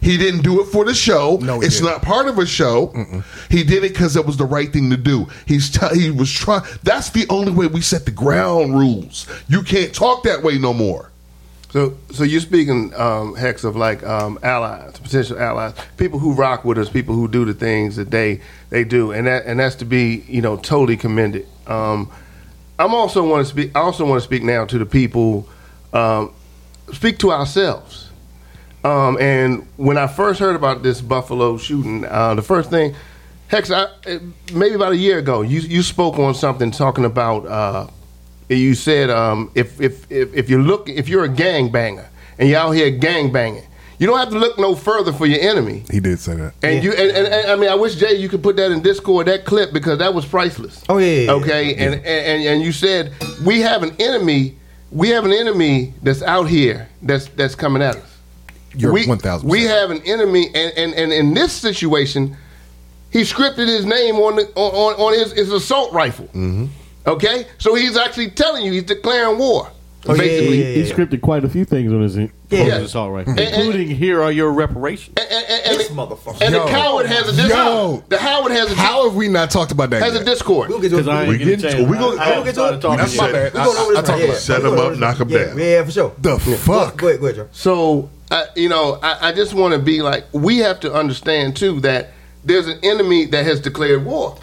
[0.03, 1.37] He didn't do it for the show.
[1.41, 1.91] No, it's didn't.
[1.91, 2.93] not part of a show.
[3.49, 5.27] He did it because it was the right thing to do.
[5.45, 6.63] He's t- he was trying.
[6.83, 9.27] That's the only way we set the ground rules.
[9.47, 11.09] You can't talk that way no more.
[11.71, 16.63] So, so you're speaking, um, Hex, of like um, allies, potential allies, people who rock
[16.65, 19.75] with us, people who do the things that they they do, and that and that's
[19.75, 21.47] to be you know totally commended.
[21.65, 22.11] Um,
[22.77, 23.71] I'm also want to speak.
[23.75, 25.47] I also want to speak now to the people.
[25.93, 26.33] Um,
[26.91, 28.09] speak to ourselves.
[28.83, 32.95] Um, and when I first heard about this Buffalo shooting, uh, the first thing,
[33.47, 34.19] Hex, I, uh,
[34.53, 37.45] maybe about a year ago, you you spoke on something talking about.
[37.45, 37.87] Uh,
[38.49, 42.49] you said um, if, if if if you look if you're a gang banger and
[42.49, 43.63] you're out here gang banging,
[43.99, 45.83] you don't have to look no further for your enemy.
[45.89, 46.53] He did say that.
[46.61, 48.81] And you and, and, and I mean, I wish Jay you could put that in
[48.81, 50.83] Discord that clip because that was priceless.
[50.89, 51.31] Oh, yeah, yeah, yeah.
[51.33, 53.13] Okay, and, and and you said
[53.45, 54.57] we have an enemy.
[54.91, 58.12] We have an enemy that's out here that's that's coming at us.
[58.75, 59.43] You're we, 1000%.
[59.43, 62.35] We have an enemy, and, and, and in this situation,
[63.11, 66.25] he scripted his name on the, on, on, his, his assault rifle.
[66.27, 66.65] Mm-hmm.
[67.05, 69.69] Okay, so he's actually telling you he's declaring war.
[70.05, 72.63] Oh, yeah, basically, yeah, yeah, He scripted quite a few things on his, on Yeah.
[72.65, 76.41] his assault rifle, And- and- including "Here are your reparations." And, and, and, This motherfucker.
[76.41, 76.65] and Yo.
[76.65, 77.47] the coward has a Yo.
[77.47, 78.03] Discord.
[78.09, 80.01] The Howard has a How have we not talked about that?
[80.03, 80.23] has a?
[80.25, 80.69] Discord.
[80.69, 81.27] We'll get to Because it.
[81.29, 81.89] We getting get- a chance.
[81.89, 82.97] we gonna- I haven't we'll get to started it.
[82.97, 83.53] That's my bad.
[83.53, 84.25] We I- I this talked right, yeah.
[84.25, 84.37] about.
[84.37, 85.57] Set We him up, knock him down.
[85.57, 86.11] Yeah, for sure.
[86.21, 86.97] The fuck?
[86.97, 87.47] Go ahead, go ahead, Joe.
[87.53, 88.09] So,
[88.55, 92.11] you know, I, I just want to be like, we have to understand too that
[92.43, 94.35] there's an enemy that has declared war,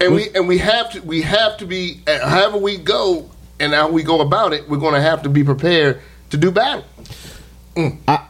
[0.00, 3.72] and we and we have to we have to be uh, however we go and
[3.72, 6.84] how we go about it, we're going to have to be prepared to do battle.
[7.74, 7.98] Mm.
[8.08, 8.26] I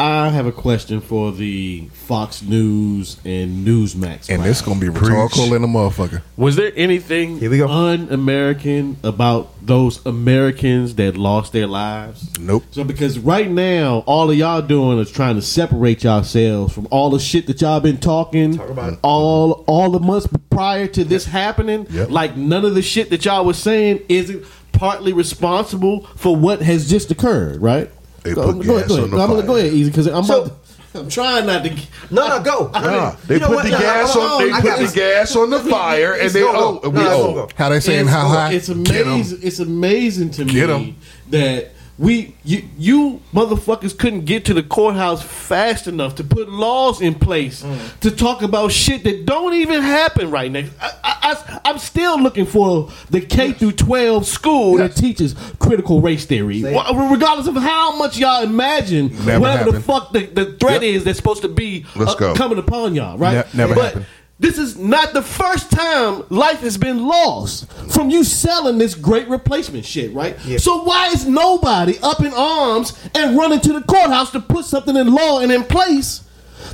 [0.00, 4.30] I have a question for the Fox News and Newsmax.
[4.30, 4.48] And crowd.
[4.48, 6.22] it's gonna be rhetorical in a motherfucker.
[6.38, 7.68] Was there anything Here we go.
[7.68, 12.38] un-American about those Americans that lost their lives?
[12.38, 12.64] Nope.
[12.70, 17.10] So because right now, all of y'all doing is trying to separate yourselves from all
[17.10, 18.98] the shit that y'all been talking about it.
[19.02, 21.86] all all the months prior to this happening.
[21.90, 22.08] Yep.
[22.08, 26.88] Like none of the shit that y'all was saying isn't partly responsible for what has
[26.88, 27.90] just occurred, right?
[28.22, 29.04] They go, put go ahead, go ahead.
[29.04, 29.46] on the I'm gonna fire.
[29.46, 30.56] go ahead, easy, because I'm So- about
[30.92, 31.70] I'm trying not to.
[32.10, 32.70] No, no, go.
[32.74, 33.62] Nah, they put what?
[33.64, 34.48] the No, no, gas hold on.
[34.48, 34.92] They I put the this.
[34.92, 37.48] gas on the fire, and they gonna oh, we No, oh.
[37.54, 38.52] How they saying it's, how high?
[38.54, 39.38] It's amazing.
[39.40, 40.96] It's amazing to me
[41.28, 47.02] that we you you motherfuckers couldn't get to the courthouse fast enough to put laws
[47.02, 48.00] in place Mm.
[48.00, 50.64] to talk about shit that don't even happen right now.
[50.80, 56.00] I, I, I, am still looking for the K through 12 school that teaches critical
[56.00, 60.82] race theory, regardless of how much y'all imagine Never whatever the fuck the, the threat
[60.82, 62.34] is that's supposed to be Let's uh, go.
[62.34, 63.46] coming upon y'all, right?
[63.54, 64.06] Ne- never but happened.
[64.40, 69.28] This is not the first time life has been lost from you selling this great
[69.28, 70.34] replacement shit, right?
[70.46, 70.56] Yeah.
[70.56, 74.96] So why is nobody up in arms and running to the courthouse to put something
[74.96, 76.22] in law and in place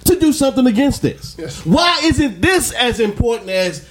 [0.04, 1.34] to do something against this?
[1.66, 3.86] Why isn't this as important as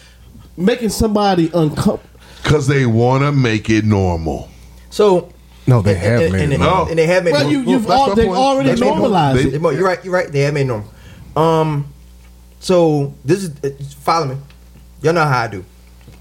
[0.56, 2.02] making somebody uncomfortable?
[2.44, 4.50] Because they want to make it normal.
[4.90, 5.34] So
[5.68, 6.88] No, they have and, made and, it and, normal.
[6.88, 7.74] and they have made Well, it you, normal.
[7.74, 9.62] you've that's all, they've already That's normalized it.
[9.62, 10.06] You're right.
[10.06, 10.32] You're right.
[10.32, 10.90] They have made normal.
[11.36, 11.88] Um,
[12.60, 14.38] so this is uh, follow me.
[15.02, 15.64] Y'all know how I do.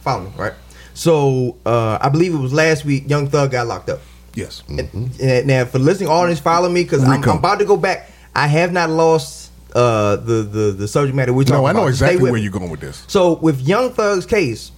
[0.00, 0.52] Follow me, right?
[0.94, 3.08] So uh, I believe it was last week.
[3.08, 4.00] Young Thug got locked up.
[4.34, 4.62] yes.
[4.68, 8.10] And now for listening, audience, follow me because I'm, I'm about to go back.
[8.34, 11.80] I have not lost uh, the the the subject matter we're talking No, I know
[11.80, 11.88] about.
[11.88, 13.04] Exactly where you're going with this.
[13.08, 14.70] So with Young Thug's case,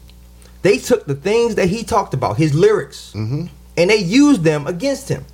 [0.62, 5.09] they took the things that he talked about, his lyrics, and they used them against
[5.09, 5.25] him.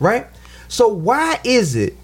[0.00, 0.26] Right.
[0.68, 1.96] So why is it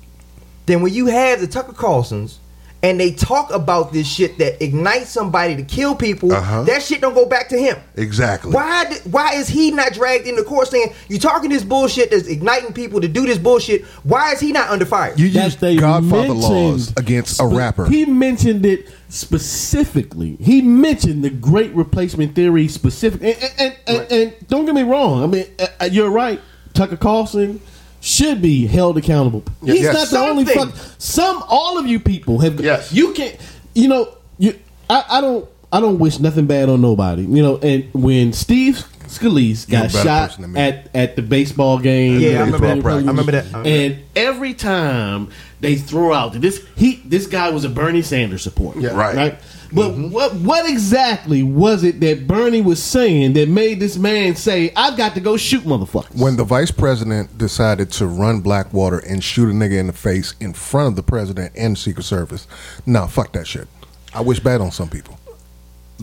[0.66, 2.38] then when you have the Tucker Carlsons
[2.82, 6.62] and they talk about this shit that ignites somebody to kill people, Uh-huh.
[6.62, 7.76] that shit don't go back to him?
[7.96, 8.52] Exactly.
[8.52, 8.84] Why?
[9.10, 13.00] Why is he not dragged into court saying you talking this bullshit that's igniting people
[13.00, 13.84] to do this bullshit?
[14.04, 15.12] Why is he not under fire?
[15.16, 17.86] You that use they Godfather laws against a rapper.
[17.86, 20.36] He mentioned it specifically.
[20.40, 24.82] He mentioned the great replacement theory specifically, And, and, and, and, and don't get me
[24.82, 25.22] wrong.
[25.22, 26.40] I mean, uh, uh, you're right.
[26.74, 27.60] Tucker Carlson
[28.00, 29.42] should be held accountable.
[29.64, 29.94] He's Yes.
[29.94, 30.72] not the only fuck.
[30.98, 32.60] Some, all of you people have.
[32.60, 32.92] Yes.
[32.92, 33.36] You can't.
[33.74, 34.08] You know.
[34.38, 34.54] You.
[34.88, 35.48] I, I don't.
[35.70, 37.22] I don't wish nothing bad on nobody.
[37.22, 37.56] You know.
[37.58, 40.60] And when Steve Scalise got shot person than me.
[40.60, 42.84] at at the baseball game, Yeah, I remember that.
[42.86, 43.44] I remember that.
[43.54, 45.30] I remember and every time
[45.60, 48.90] they throw out this he this guy was a Bernie Sanders supporter, Yeah.
[48.96, 49.16] Right.
[49.16, 49.38] Right.
[49.72, 50.10] But mm-hmm.
[50.10, 54.96] what what exactly was it that Bernie was saying that made this man say, "I've
[54.96, 56.18] got to go shoot motherfuckers"?
[56.18, 60.34] When the vice president decided to run Blackwater and shoot a nigga in the face
[60.40, 62.46] in front of the president and the Secret Service,
[62.86, 63.68] nah, fuck that shit.
[64.14, 65.18] I wish bad on some people.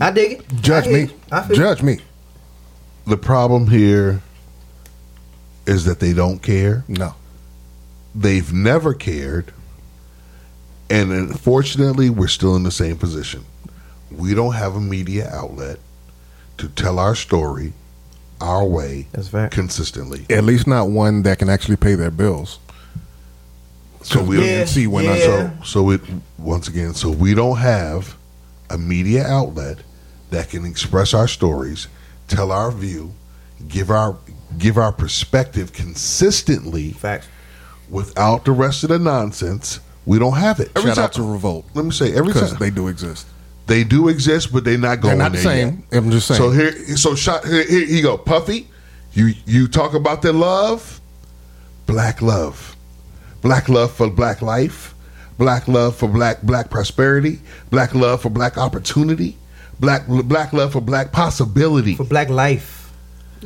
[0.00, 0.48] I dig it.
[0.60, 1.00] Judge I me.
[1.00, 1.20] you.
[1.32, 1.98] I feel Judge me.
[3.06, 4.20] The problem here
[5.66, 6.84] is that they don't care.
[6.86, 7.14] No.
[8.14, 9.52] They've never cared.
[10.88, 13.44] And unfortunately, we're still in the same position.
[14.10, 15.78] We don't have a media outlet
[16.58, 17.72] to tell our story
[18.40, 19.52] our way That's fact.
[19.54, 20.26] consistently.
[20.30, 22.58] At least not one that can actually pay their bills.
[24.02, 24.58] So we Yeah.
[24.58, 25.12] don't see when yeah.
[25.12, 26.00] I So, so it
[26.38, 28.14] once again, so we don't have
[28.70, 29.78] a media outlet
[30.30, 31.88] that can express our stories,
[32.28, 33.12] tell our view,
[33.68, 34.16] give our
[34.58, 37.26] give our perspective consistently Facts.
[37.90, 39.80] without the rest of the nonsense.
[40.06, 40.70] We don't have it.
[40.76, 41.66] Every Shout out to Revolt.
[41.74, 43.26] Let me say every Because time they do exist.
[43.66, 45.84] They do exist, but they're not going They're not the there same.
[45.90, 45.98] yet.
[45.98, 46.38] I'm just saying.
[46.38, 47.44] So here, so shot.
[47.44, 48.68] Here, here you go, Puffy.
[49.12, 51.00] You you talk about their love,
[51.86, 52.76] black love,
[53.40, 54.94] black love for black life,
[55.38, 59.36] black love for black black prosperity, black love for black opportunity,
[59.80, 61.94] black black love for black possibility.
[61.96, 62.75] for black life.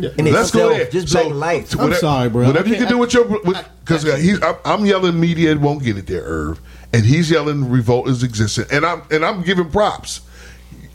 [0.05, 0.87] In Let's go there.
[0.89, 1.81] Just So, black life.
[1.81, 2.47] I'm sorry, bro.
[2.47, 3.25] Whatever you can can't- do with your,
[3.85, 6.61] because he's, I'm, I'm yelling media won't get it there, Irv,
[6.93, 10.21] and he's yelling revolt is existing, and I'm and I'm giving props.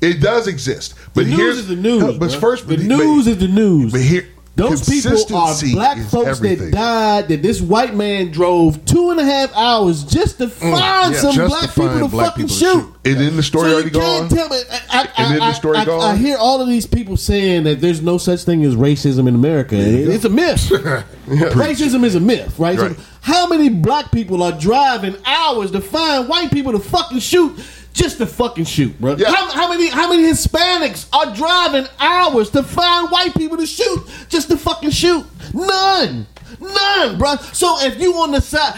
[0.02, 2.18] It does exist, but the news here's is the news.
[2.18, 2.40] But bruh.
[2.40, 3.92] first, the but- news is the news.
[3.92, 6.72] But here, Those people are black folks everything.
[6.72, 7.28] that died.
[7.28, 11.20] That this white man drove two and a half hours just to mm, find yeah,
[11.20, 12.74] some black to people to black fucking people shoot.
[12.74, 12.96] shoot.
[13.04, 14.38] And then the story so already you can't gone.
[14.38, 14.62] tell me.
[14.72, 16.02] I, I, And then the story I, gone.
[16.02, 19.36] I hear all of these people saying that there's no such thing as racism in
[19.36, 19.76] America.
[19.78, 20.70] It's a myth.
[21.28, 22.80] racism is a myth, right?
[22.80, 22.96] Right.
[22.96, 27.60] So how many black people are driving hours to find white people to fucking shoot?
[27.96, 29.16] Just to fucking shoot, bro.
[29.16, 29.32] Yeah.
[29.34, 34.04] How, how many how many Hispanics are driving hours to find white people to shoot
[34.28, 35.26] just to fucking shoot?
[35.54, 36.28] None,
[36.60, 37.38] none, bro.
[37.54, 38.78] So if you on the side,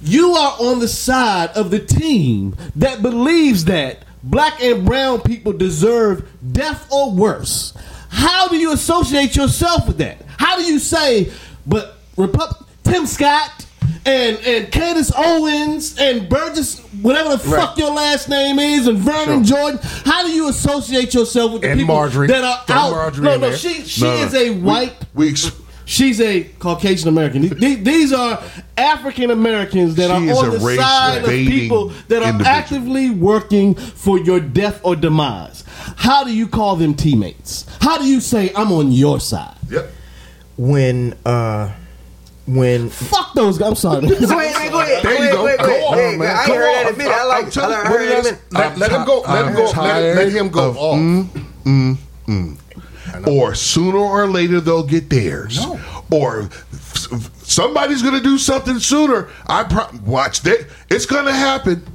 [0.00, 5.52] you are on the side of the team that believes that black and brown people
[5.52, 7.74] deserve death or worse.
[8.08, 10.22] How do you associate yourself with that?
[10.38, 11.30] How do you say,
[11.66, 13.63] but Repub- Tim Scott
[14.06, 19.44] and and Candace Owens and Burgess, whatever the fuck your last name is, and Vernon
[19.44, 19.80] Jordan.
[20.04, 22.26] How do you associate yourself with the And people Marjorie.
[22.28, 22.90] that are Throw out?
[22.92, 23.56] Marjorie no, no, there.
[23.56, 24.22] she she No, no.
[24.26, 24.94] is a white.
[25.14, 25.50] We ex-
[25.86, 27.42] She's a Caucasian American.
[27.42, 28.42] These, these are
[28.78, 32.46] African Americans that She are on a the side of people that are individual.
[32.46, 35.62] actively working for your death or demise.
[35.96, 37.66] How do you call them teammates?
[37.82, 39.56] How do you say I'm on your side?
[39.68, 39.90] yep.
[40.56, 41.70] when uh
[42.46, 43.68] when Fuck those guys.
[43.70, 44.06] I'm sorry.
[44.06, 45.02] Go ahead, man, go ahead.
[45.02, 45.36] There go you ahead, go.
[45.36, 46.36] go ahead, go Go on, Hey, man.
[46.36, 46.88] I ain't heard that on.
[46.88, 47.12] in a minute.
[47.12, 47.46] I I'm like.
[47.46, 48.40] I telling- like- I heard that I in a s- minute.
[48.52, 49.20] Let, let him go.
[49.20, 49.64] Let him go.
[49.82, 50.98] Let, let him go off.
[50.98, 51.28] Mm,
[51.64, 53.26] mm, mm.
[53.28, 55.58] Or sooner or later they'll get theirs.
[56.10, 56.48] Or
[57.42, 59.28] somebody's going to do something sooner.
[59.46, 60.66] I pro- watch that.
[60.90, 61.86] It's going to happen.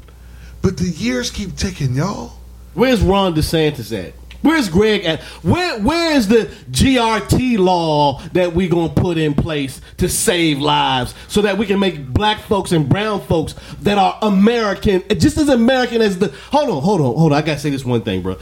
[0.62, 2.34] But the years keep ticking, y'all.
[2.74, 4.14] Where's Ron DeSantis at?
[4.42, 5.22] Where's Greg at?
[5.44, 11.14] Where Where is the GRT law that we gonna put in place to save lives
[11.28, 15.50] so that we can make black folks and brown folks that are American, just as
[15.50, 16.34] American as the.
[16.52, 17.38] Hold on, hold on, hold on.
[17.38, 18.38] I gotta say this one thing, bro.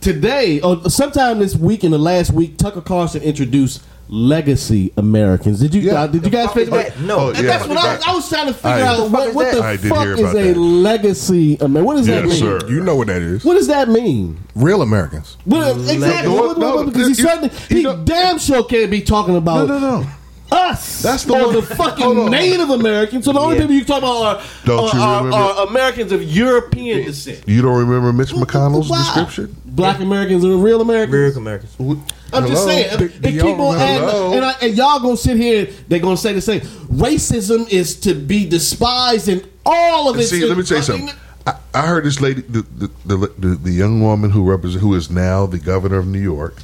[0.00, 5.60] Today, or sometime this week, in the last week, Tucker Carlson introduced legacy Americans.
[5.60, 5.82] Did you?
[5.82, 6.02] Yeah.
[6.02, 6.88] uh, did you guys fuck is Facebook?
[6.94, 7.00] that?
[7.00, 7.16] No.
[7.18, 7.42] Oh, yeah.
[7.42, 9.10] that's what I was, I was trying to figure I- out.
[9.10, 10.56] What, is what the I did fuck is a that.
[10.58, 11.84] legacy American?
[11.84, 12.32] What does that mean?
[12.32, 12.60] sir.
[12.68, 13.44] You know what that is.
[13.44, 14.38] What does that mean?
[14.54, 15.36] Real Americans.
[15.46, 16.30] Well, exactly.
[16.30, 18.90] No, What- what- no, what- because he you- certainly, you he know- damn sure can't
[18.90, 20.06] be talking about No, no, no.
[20.52, 21.02] Us.
[21.02, 22.30] That's the or one- the fucking on.
[22.30, 23.24] Native Americans.
[23.24, 23.62] So the only Yeah.
[23.62, 27.42] people you talk about are, Don't are, you are- are Americans of European descent.
[27.46, 28.98] You don't remember Mitch McConnell's Why?
[28.98, 29.56] description?
[29.64, 31.36] Black Americans are real Americans.
[31.36, 31.42] American
[31.78, 32.04] Americans.
[32.32, 32.98] I'm just saying.
[32.98, 35.68] Do- and do y'all keep on adding, and, I, and y'all gonna sit here.
[35.88, 36.60] They're gonna say the same.
[36.60, 40.30] Racism is to be despised, in all of its.
[40.30, 41.10] See, let me tell you something.
[41.46, 44.94] I, I heard this lady, the the, the the the young woman who represent, who
[44.94, 46.56] is now the governor of New York.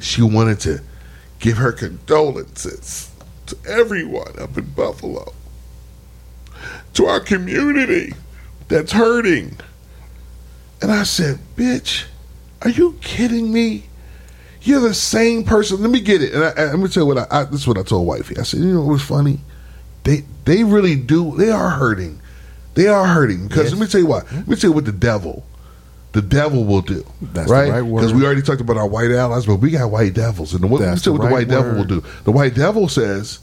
[0.00, 0.80] She wanted to
[1.38, 3.10] give her condolences
[3.46, 5.32] to everyone up in Buffalo,
[6.94, 8.14] to our community
[8.68, 9.56] that's hurting.
[10.80, 12.04] And I said, "Bitch,
[12.62, 13.84] are you kidding me?
[14.62, 16.34] You're the same person." Let me get it.
[16.34, 17.44] And I, I, let me tell you what I, I.
[17.44, 18.36] This is what I told wifey.
[18.38, 19.40] I said, "You know what was funny?
[20.04, 21.36] They they really do.
[21.36, 22.20] They are hurting.
[22.74, 24.30] They are hurting because let me tell you what.
[24.32, 25.44] Let me tell you what the devil,
[26.12, 27.04] the devil will do.
[27.20, 27.70] That's the right?
[27.70, 27.82] right.
[27.82, 30.66] Because we already talked about our white allies, but we got white devils, and the,
[30.66, 32.02] what, let me That's tell the what the right white devil will do.
[32.24, 33.40] The white devil says,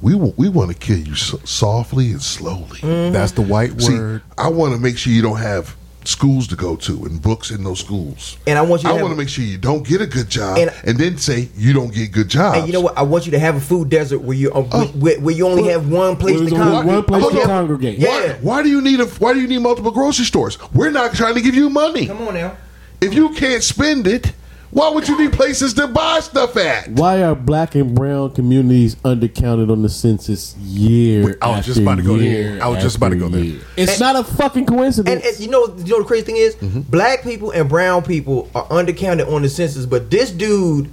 [0.00, 3.94] "We will, we want to kill you so, softly and slowly." That's the white See,
[3.94, 4.22] word.
[4.36, 7.62] I want to make sure you don't have schools to go to and books in
[7.64, 8.36] those schools.
[8.46, 10.28] And I want you to I want to make sure you don't get a good
[10.28, 12.58] job And- and, then say you don't get good jobs.
[12.58, 12.96] And you know what?
[12.98, 15.64] I want you to have a food desert where you uh, where, where you only
[15.68, 16.94] have one place Where to there's congregate.
[16.94, 17.98] one place to congregate.
[17.98, 18.08] Yeah.
[18.08, 20.58] Why, why do you need a Why do you need multiple grocery stores?
[20.72, 22.06] We're not trying to give you money.
[22.06, 22.56] Come on now.
[23.00, 24.32] If you can't spend it,
[24.72, 26.88] why would you need places to buy stuff at?
[26.88, 31.80] Why are black and brown communities undercounted on the census year I was after just
[31.80, 32.62] about to go there.
[32.62, 33.44] I was just about to go there.
[33.44, 33.60] year?
[33.76, 35.14] It's And- not a fucking coincidence.
[35.14, 38.50] And, and you know, you know the crazy thing is, black people and brown people
[38.54, 39.84] are undercounted on the census.
[39.84, 40.88] But this dude,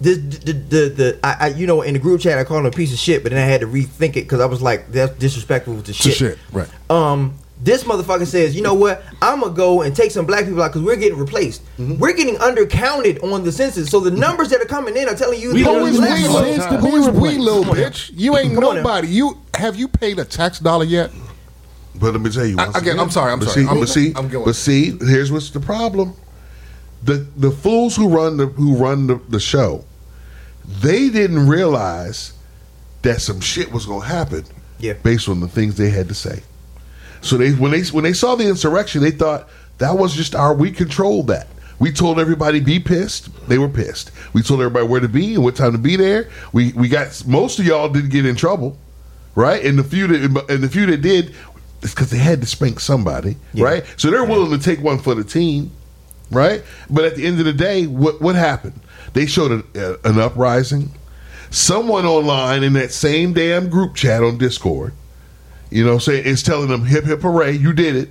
[0.00, 2.66] this the the, the I, I you know in the group chat I called him
[2.66, 4.90] a piece of shit, but then I had to rethink it because I was like,
[4.90, 6.14] that's disrespectful to To shit.
[6.14, 6.38] shit.
[6.50, 6.68] Right.
[6.90, 9.04] Um, this motherfucker says, you know what?
[9.22, 11.64] I'm gonna go and take some black people out because we're getting replaced.
[11.78, 11.98] Mm-hmm.
[11.98, 13.88] We're getting undercounted on the census.
[13.88, 14.18] So the mm-hmm.
[14.18, 16.64] numbers that are coming in are telling you We Who is we, people little, sense
[16.66, 17.88] to who be is we, little Come on now.
[17.88, 18.10] bitch?
[18.14, 18.82] You ain't Come on now.
[18.82, 19.08] nobody.
[19.08, 21.12] You have you paid a tax dollar yet?
[21.94, 22.56] But let me tell you.
[22.58, 23.62] I- once again, I'm sorry, I'm but sorry.
[23.62, 24.44] See, I'm- but see, I'm going.
[24.44, 26.14] but see, here's what's the problem:
[27.04, 29.84] the the fools who run the who run the, the show,
[30.80, 32.32] they didn't realize
[33.02, 34.44] that some shit was going to happen.
[34.78, 34.94] Yeah.
[34.94, 36.42] based on the things they had to say.
[37.22, 39.48] So they when they when they saw the insurrection, they thought
[39.78, 41.46] that was just our we controlled that.
[41.78, 43.28] We told everybody be pissed.
[43.48, 44.12] They were pissed.
[44.32, 46.28] We told everybody where to be and what time to be there.
[46.52, 48.76] We we got most of y'all didn't get in trouble,
[49.34, 49.64] right?
[49.64, 51.34] And the few that and the few that did,
[51.82, 53.64] it's because they had to spank somebody, Yeah.
[53.64, 53.84] right?
[53.96, 55.72] So they're willing to take one for the team,
[56.30, 56.62] right?
[56.90, 58.78] But at the end of the day, what what happened?
[59.14, 60.90] They showed a, an uprising.
[61.50, 64.94] Someone online in that same damn group chat on Discord,
[65.72, 68.10] you know, saying it's telling them hip hip hooray, you did it.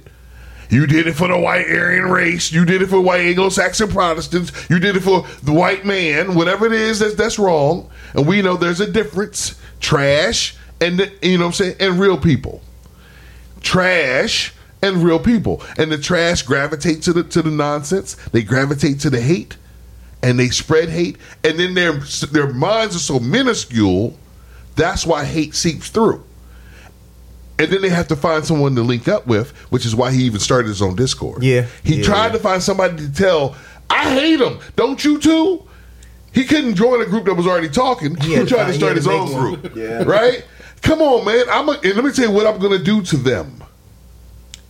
[0.70, 2.52] You did it for the white Aryan race.
[2.52, 4.54] You did it for white Anglo-Saxon Protestants.
[4.70, 6.34] You did it for the white man.
[6.34, 7.90] Whatever it is that's that's wrong.
[8.14, 9.60] And we know there's a difference.
[9.82, 12.62] Trash and you know what I'm saying and real people.
[13.60, 15.62] Trash and real people.
[15.78, 18.16] And the trash gravitate to the to the nonsense.
[18.32, 19.58] They gravitate to the hate
[20.24, 21.94] and they spread hate and then their
[22.32, 24.18] their minds are so minuscule
[24.76, 26.24] that's why hate seeps through
[27.62, 30.24] and then they have to find someone to link up with which is why he
[30.24, 32.32] even started his own discord Yeah, he yeah, tried yeah.
[32.34, 33.56] to find somebody to tell
[33.90, 35.68] i hate him don't you too
[36.34, 38.96] he couldn't join a group that was already talking he, He to tried to start
[38.96, 39.56] his own one.
[39.62, 40.04] group Yeah.
[40.08, 40.46] right
[40.82, 43.18] come on man i'm a, and let me tell you what i'm gonna do to
[43.18, 43.64] them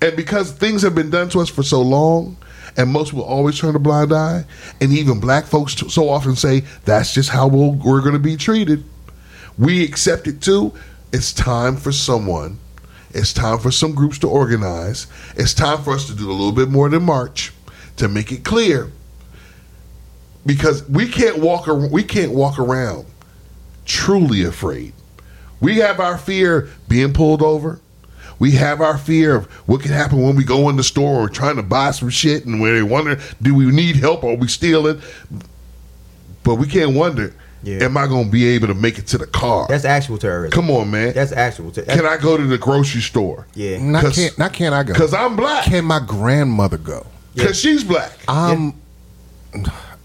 [0.02, 2.36] and because things have been done to us for so long,
[2.76, 4.44] and most will always turn a blind eye,
[4.82, 8.36] and even black folks so often say that's just how we'll, we're going to be
[8.36, 8.84] treated.
[9.60, 10.74] We accept it too.
[11.14, 12.58] It's time for someone.
[13.14, 15.08] It's time for some groups to organize.
[15.36, 17.52] It's time for us to do a little bit more than march
[17.98, 18.92] to make it clear.
[20.46, 21.68] Because we can't walk.
[21.68, 23.06] We can't walk around
[23.86, 24.94] truly afraid.
[25.60, 27.80] We have our fear being pulled over.
[28.40, 31.30] We have our fear of what can happen when we go in the store or
[31.30, 34.38] trying to buy some shit and where they wonder, do we need help or are
[34.38, 35.00] we stealing?
[36.44, 37.84] But we can't wonder, Yeah.
[37.84, 39.68] am I going to be able to make it to the car?
[39.70, 40.52] That's actual terrorism.
[40.52, 41.14] Come on, man.
[41.14, 41.72] That's actual.
[41.72, 43.46] Ter- can I go to the grocery store?
[43.54, 43.78] Yeah.
[43.82, 44.94] Not 'Cause- can not can I go?
[44.94, 45.66] Because I'm black.
[45.66, 47.06] Can my grandmother go?
[47.36, 48.12] Because she's black.
[48.28, 48.74] I'm.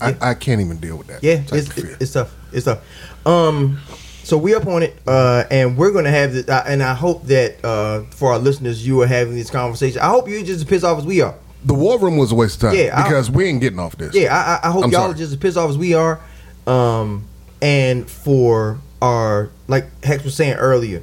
[0.01, 1.23] I, I can't even deal with that.
[1.25, 2.35] Yeah, it's, of it's tough.
[2.53, 2.81] It's tough.
[3.27, 3.79] Um,
[4.25, 6.49] so we up on it, uh, and we're gonna have this.
[6.49, 10.01] Uh, and I hope that uh, for our listeners, you are having this conversation.
[10.01, 11.35] I hope you're just as pissed off as we are.
[11.65, 12.79] the war room was a waste of time.
[12.79, 14.15] Yeah, I- because we ain't getting off this.
[14.15, 15.13] Yeah, I, I I hope I'm y'all sorry.
[15.13, 16.21] are just as pissed off as we are.
[16.67, 17.25] Um,
[17.63, 21.03] and for our like Hex was saying earlier,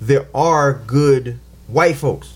[0.00, 2.34] there are good white folks.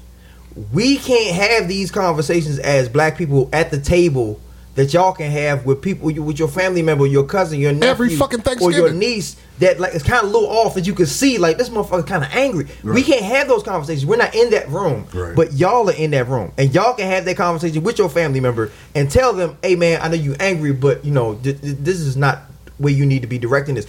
[0.72, 4.40] We can't have these conversations as black people at the table
[4.74, 8.16] that y'all can have with people with your family member, your cousin, your nephew, Every
[8.16, 8.74] fucking Thanksgiving.
[8.78, 9.36] or your niece.
[9.58, 12.06] That like it's kind of a little off that you can see like this motherfucker
[12.06, 12.66] kind of angry.
[12.82, 14.04] We can't have those conversations.
[14.04, 15.34] We're not in that room, Right.
[15.34, 18.38] but y'all are in that room, and y'all can have that conversation with your family
[18.40, 21.76] member and tell them, "Hey, man, I know you're angry, but you know th- th-
[21.80, 22.42] this is not
[22.78, 23.86] where you need to be directing this."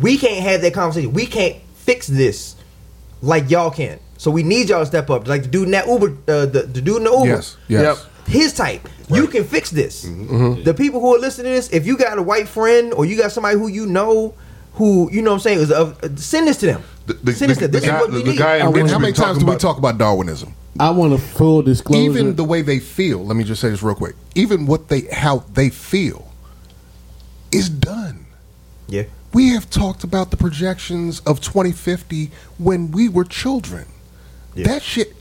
[0.00, 1.12] We can't have that conversation.
[1.12, 2.56] We can't fix this
[3.22, 3.98] like y'all can.
[4.18, 6.62] So we need y'all to step up, like the dude in that Uber, uh, the,
[6.62, 7.26] the dude in the Uber.
[7.26, 7.56] Yes.
[7.68, 8.06] Yes.
[8.26, 10.02] His type, you can fix this.
[10.02, 13.16] The people who are listening to this, if you got a white friend or you
[13.16, 14.34] got somebody who you know,
[14.74, 16.82] who you know, what I'm saying, is of, uh, send this to them.
[17.06, 17.72] The- the- send this the- to them.
[17.72, 18.38] This the is guy- what we the- the need.
[18.38, 20.54] guy in I mean, how many times do we talk about Darwinism?
[20.80, 22.02] I want a full disclosure.
[22.10, 23.24] Even the way they feel.
[23.24, 24.16] Let me just say this real quick.
[24.34, 26.26] Even what they how they feel
[27.52, 27.95] is done.
[28.88, 29.04] Yeah.
[29.32, 33.86] We have talked about the projections of 2050 when we were children.
[34.54, 34.66] Yeah.
[34.68, 35.14] That shit.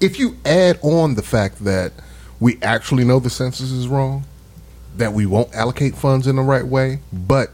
[0.00, 1.92] If you add on the fact that
[2.38, 4.24] we actually know the census is wrong,
[4.96, 7.50] that we won't allocate funds in the right way, but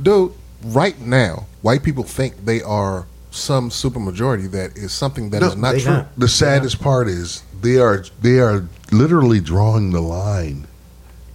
[0.00, 0.32] dude,
[0.64, 5.56] right now, white people think they are some supermajority that is something that No, is
[5.56, 5.92] not true.
[5.92, 6.18] not.
[6.18, 10.66] The saddest part is they are they are literally drawing the line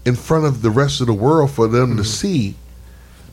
[0.06, 1.98] in front of the rest of the world for them Mm-hmm.
[1.98, 2.56] to see.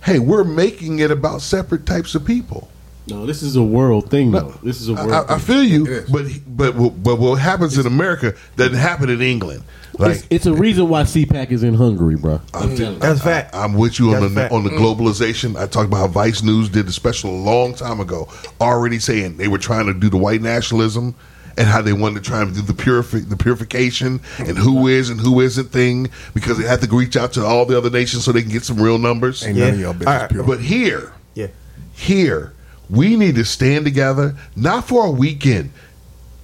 [0.07, 2.71] Hey, we're making it about separate types of people.
[3.09, 4.55] no, this is a world thing, though.
[4.63, 5.13] This is a world.
[5.13, 9.21] I, I feel you, but but what- but what happens in America doesn't happen in
[9.21, 9.65] England.
[9.99, 12.41] Like it's, it's a reason why CPAC is in Hungary, bro.
[12.55, 12.99] I'm telling you.
[13.01, 13.53] That's a fact.
[13.55, 14.53] I'm with you on That's a the fact.
[14.53, 14.79] on the mm.
[14.79, 15.57] globalization.
[15.61, 18.29] I talked about how Vice News did a special a long time ago,
[18.61, 21.15] already saying they were trying to do the white nationalism
[21.59, 25.09] and how they wanted to try and do the purifi- the purification and who is
[25.11, 28.25] and who isn't thing because they had to reach out to all the other nations
[28.25, 29.45] so they can get some real numbers.
[29.47, 29.65] Ain't Yeah.
[29.67, 30.31] none of y'all bitches All right.
[30.31, 30.43] pure.
[30.45, 31.47] But here, Yeah.
[31.95, 32.53] here,
[32.91, 35.71] we need to stand together, not for a weekend.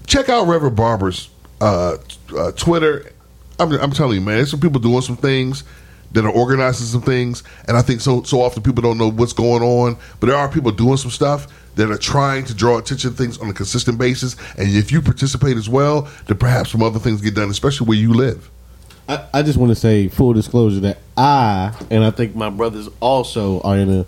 [0.07, 1.29] Check out Reverend Barber's
[1.61, 1.97] uh,
[2.37, 3.13] uh, Twitter.
[3.61, 5.63] I'm, I'm telling you, man, there's some people doing some things
[6.13, 8.23] that are organizing some things, and I think so.
[8.25, 11.47] So often people don't know what's going on, but there are people doing some stuff.
[11.77, 14.37] That are trying to draw attention to things on a consistent basis.
[14.59, 17.99] And if you participate as well, then perhaps some other things get done, especially where
[17.99, 18.51] you live.
[19.09, 22.89] I, I just want to say full disclosure that I and I think my brothers
[23.01, 24.07] also are in a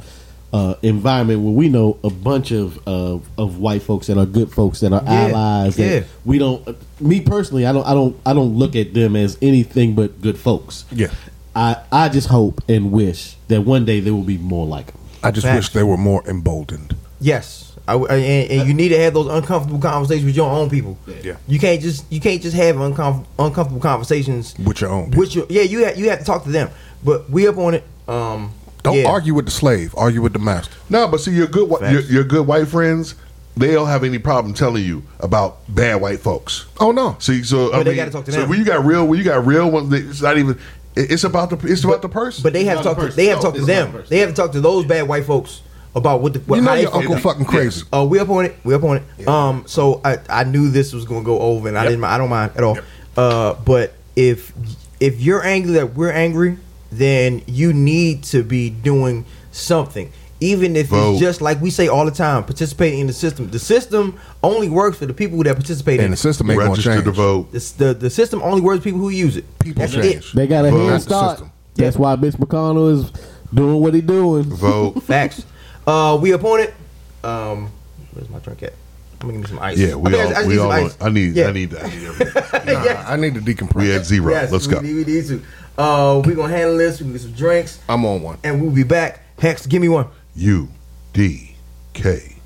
[0.53, 4.53] uh, environment where we know a bunch of, of of white folks that are good
[4.53, 5.75] folks that are Yeah, allies.
[5.77, 6.05] That yeah.
[6.25, 6.67] we don't.
[6.69, 7.85] uh, Me personally, I don't.
[7.85, 8.17] I don't.
[8.25, 10.85] I don't look at them as anything but good folks.
[10.93, 11.09] Yeah.
[11.57, 15.01] I I just hope and wish that one day there will be more like them.
[15.25, 15.57] I just Facts.
[15.57, 16.95] wish they were more emboldened.
[17.25, 20.69] Yes, I w and, and you need to have those uncomfortable conversations with your own
[20.69, 20.99] people.
[21.23, 21.37] Yeah.
[21.49, 25.21] you can't just you can't just have uncom- uncomfortable conversations With your own people.
[25.21, 26.69] With your yeah, you have, you have to talk to them.
[27.03, 27.85] But we up on it.
[28.07, 28.53] Um,
[28.83, 29.09] Don't yeah.
[29.09, 29.95] argue with the slave.
[29.97, 30.75] Argue with the master.
[30.91, 31.91] No, but see, your good Facts.
[31.93, 33.15] your, your good white friends,
[33.57, 36.67] they don't have any problem telling you about bad white folks.
[36.79, 37.17] Oh no.
[37.21, 38.51] See, so I But they mean, gotta talk to so them.
[38.51, 40.59] when you got real, when you got real ones, it's not even.
[40.95, 41.57] It's about the.
[41.73, 42.43] It's about the person.
[42.43, 43.01] But they have talked.
[43.01, 43.09] to not talk.
[43.09, 43.93] a To, they have to No, talk to it's not a them.
[43.93, 44.11] person.
[44.11, 45.63] They have to talk to those bad white folks
[45.95, 47.83] about what the what, You know your uncle fucking- fucking crazy.
[47.93, 48.57] Oh, we up on it.
[48.65, 49.29] We up on it.
[49.29, 52.03] Um, so I, I knew this was gonna go over, and I didn't.
[52.05, 52.79] I don't mind at all.
[53.17, 54.53] Uh, but if
[55.01, 56.59] if you're angry that we're angry,
[56.91, 61.13] then you need to be doing something, even if Vote.
[61.13, 63.49] it's just like we say all the time, participating in the system.
[63.51, 66.19] The system only works for the people that participate in the it.
[66.19, 67.05] system ain't gonna register change.
[67.05, 67.53] to vote.
[67.53, 69.45] The, the the system only works for people who use it.
[69.61, 70.31] People That's change.
[70.31, 70.35] it.
[70.35, 70.79] They got a Vote.
[70.81, 71.31] head That's the start.
[71.39, 71.53] system.
[71.77, 73.13] That's why Mitch McConnell is
[73.53, 74.45] doing what he doing.
[74.45, 75.03] Vote.
[75.03, 75.45] Facts.
[75.87, 76.75] Uh, we up on it.
[77.23, 77.71] Um,
[78.13, 78.73] where's my drink at?
[79.21, 79.79] I'm gonna give me some ice.
[79.79, 80.49] Yeah, we I think I all.
[80.49, 80.73] we all.
[80.73, 80.97] ice.
[81.01, 81.35] I need.
[81.35, 81.47] Yeah.
[81.49, 81.75] I need.
[81.75, 82.43] I need everything.
[82.75, 83.75] Nah, I need to decompress.
[83.75, 84.31] we had zero.
[84.31, 84.81] Yes, Let's we go.
[84.81, 85.43] Need, we need to.
[85.77, 87.01] Uh, we gonna handle this.
[87.01, 88.39] We gonna get some drinks, I'm on one.
[88.45, 89.21] and we'll be back.
[89.39, 90.07] Hex, give me one.
[90.37, 90.69] U
[91.13, 91.57] D
[91.93, 92.37] K.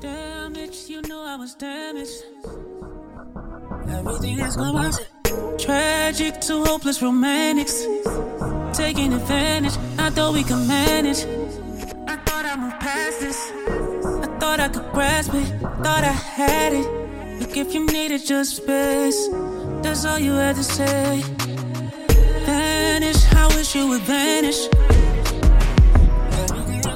[0.00, 2.22] Damage, you know I was damaged.
[3.90, 5.58] Everything has gone wrong.
[5.58, 7.84] Tragic to hopeless romantics.
[8.72, 11.24] Taking advantage, I thought we could manage.
[12.06, 13.50] I thought I moved past this.
[14.24, 15.46] I thought I could grasp it.
[15.82, 16.86] Thought I had it.
[17.40, 19.28] Look, if you needed just space,
[19.82, 21.22] that's all you had to say.
[22.46, 24.68] Vanish, I wish you would vanish.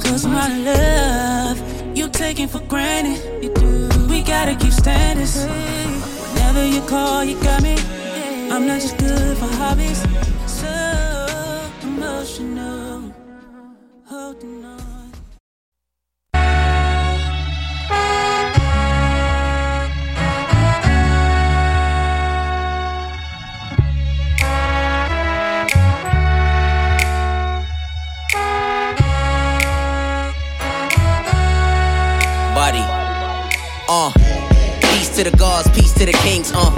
[0.05, 1.59] Cause my love,
[1.97, 3.19] you taking for granted.
[4.09, 5.27] We gotta keep standing.
[6.35, 7.77] Whenever you call, you got me.
[8.51, 10.32] I'm not just good for hobbies.
[33.95, 34.11] Uh,
[34.81, 36.51] peace to the gods, peace to the kings.
[36.55, 36.71] Uh,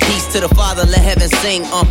[0.00, 1.62] peace to the Father, let heaven sing.
[1.66, 1.84] Uh.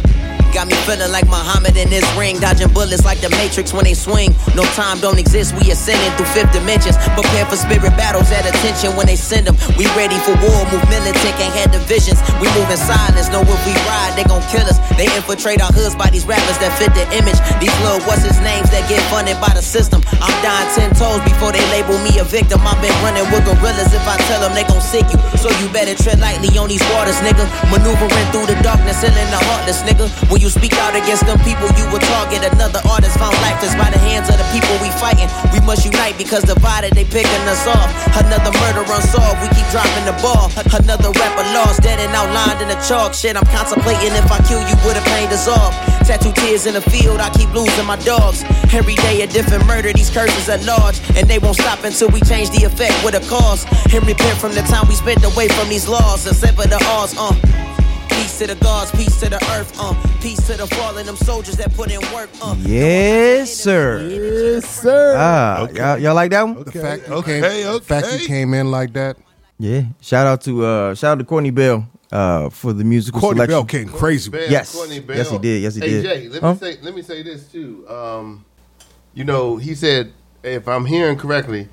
[0.49, 3.93] Got me feeling like Muhammad in this ring, dodging bullets like the Matrix when they
[3.93, 4.35] swing.
[4.57, 6.99] No time don't exist, we ascending through fifth dimensions.
[7.15, 9.55] Prepare for spirit battles at attention when they send them.
[9.79, 12.19] We ready for war, move militant, can't have divisions.
[12.43, 14.81] We move in silence, know if we ride, they gon' kill us.
[14.99, 17.39] They infiltrate our hoods by these rappers that fit the image.
[17.63, 20.03] These little what's his names that get funded by the system.
[20.19, 22.59] I'm dying ten toes before they label me a victim.
[22.67, 23.95] I've been running with gorillas.
[23.95, 26.83] If I tell them they gon' sick you, so you better tread lightly on these
[26.91, 27.47] waters, nigga.
[27.71, 30.09] Maneuvering through the darkness, healing the heartless, nigga.
[30.27, 32.47] When you speak out against them people, you will target.
[32.47, 35.27] Another artist found lifeless by the hands of the people we fighting.
[35.51, 37.91] We must unite because divided they picking us off.
[38.15, 40.47] Another murder unsolved, we keep dropping the ball.
[40.71, 43.13] Another rapper lost, dead and outlined in the chalk.
[43.13, 45.75] Shit, I'm contemplating if I kill you, would the pain dissolve?
[46.07, 48.43] Tattoo tears in the field, I keep losing my dogs.
[48.73, 50.99] Every day a different murder, these curses at large.
[51.17, 53.67] And they won't stop until we change the effect with a cause.
[53.93, 56.25] And repent from the time we spent away from these laws.
[56.25, 57.35] And sever the odds, uh.
[58.19, 59.93] Peace to the gods, peace to the earth, uh.
[60.21, 62.53] Peace to the fallen, them soldiers that put in work, uh.
[62.59, 64.01] Yes, sir.
[64.07, 65.15] Yes, sir.
[65.17, 66.63] Ah, y'all, y'all like that one?
[66.65, 67.63] The fact you Okay, came, okay.
[67.79, 69.15] the fact you came in like that.
[69.57, 69.83] Yeah.
[70.01, 73.55] Shout out to uh, shout out to Courtney Bell uh, for the musical Courtney selection.
[73.55, 74.29] Bell came crazy.
[74.29, 74.75] Bell, Yes.
[74.75, 75.15] Courtney Bell.
[75.17, 75.61] Yes, he did.
[75.63, 76.03] Yes, he hey, did.
[76.03, 76.53] Jay, let Huh?
[76.53, 77.87] me say let me say this too.
[77.89, 78.43] Um,
[79.13, 80.11] you know, he said
[80.43, 81.69] if I'm hearing correctly,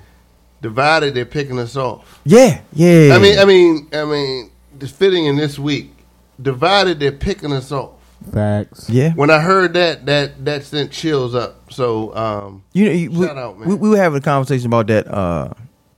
[0.62, 2.20] divided they're picking us off.
[2.24, 3.14] Yeah, yeah.
[3.14, 5.92] I mean, I mean, I mean, just fitting in this week,
[6.40, 7.92] divided they're picking us off.
[8.32, 8.88] Facts.
[8.88, 9.12] yeah.
[9.12, 11.70] When I heard that, that that sent chills up.
[11.72, 13.68] So, um, You know, you- we, Shout out, man.
[13.68, 15.50] we, we were having a conversation about that uh,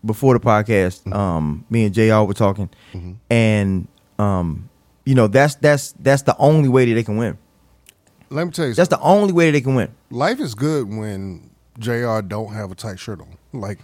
[0.04, 1.02] before the podcast.
[1.04, 1.12] Mm-hmm.
[1.12, 2.22] Um, me and Jr.
[2.26, 2.68] were talking,
[3.30, 3.86] and
[4.18, 4.68] um,
[5.06, 7.38] you know, that's that's that's the only way that they can win.
[8.30, 9.88] Let me tell you, That's the only way that they can win.
[10.10, 12.20] life is good when Jr.
[12.20, 13.37] don't have a tight shirt on.
[13.52, 13.78] Like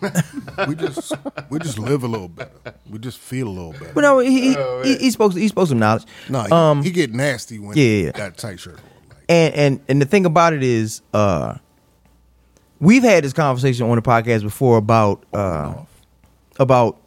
[0.69, 1.13] we just
[1.51, 2.75] we just live a little better.
[2.91, 3.93] We just feel a little better.
[3.95, 5.01] But no, he he, Oh, he, man.
[5.01, 6.05] he spoke he spoke some knowledge.
[6.29, 8.07] No, he, um, he get nasty when yeah, yeah, yeah.
[8.07, 8.83] he got tight shirt on.
[9.09, 11.57] Like, and and and the thing about it is, uh,
[12.79, 15.75] we've had this conversation on the podcast before about uh,
[16.59, 17.01] about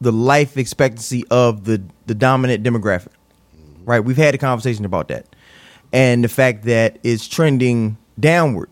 [0.00, 3.08] the life expectancy of the the dominant demographic.
[3.84, 4.00] Right?
[4.00, 5.26] We've had a conversation about that.
[5.92, 8.68] And the fact that it's trending downward.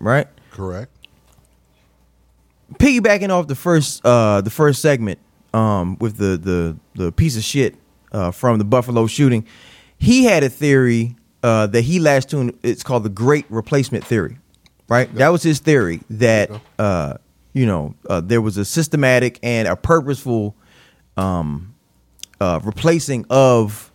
[0.00, 0.26] Right?
[0.50, 0.90] Correct.
[2.74, 5.18] Piggybacking off the first uh the first segment
[5.54, 7.74] um with the the the piece of shit
[8.12, 9.46] uh from the Buffalo shooting,
[9.98, 14.38] he had a theory uh that he latched to it's called the great replacement theory.
[14.88, 15.12] Right?
[15.16, 17.14] That was his theory that uh
[17.54, 20.54] you know, uh, there was a systematic and a purposeful
[21.16, 21.74] um
[22.40, 23.90] uh replacing of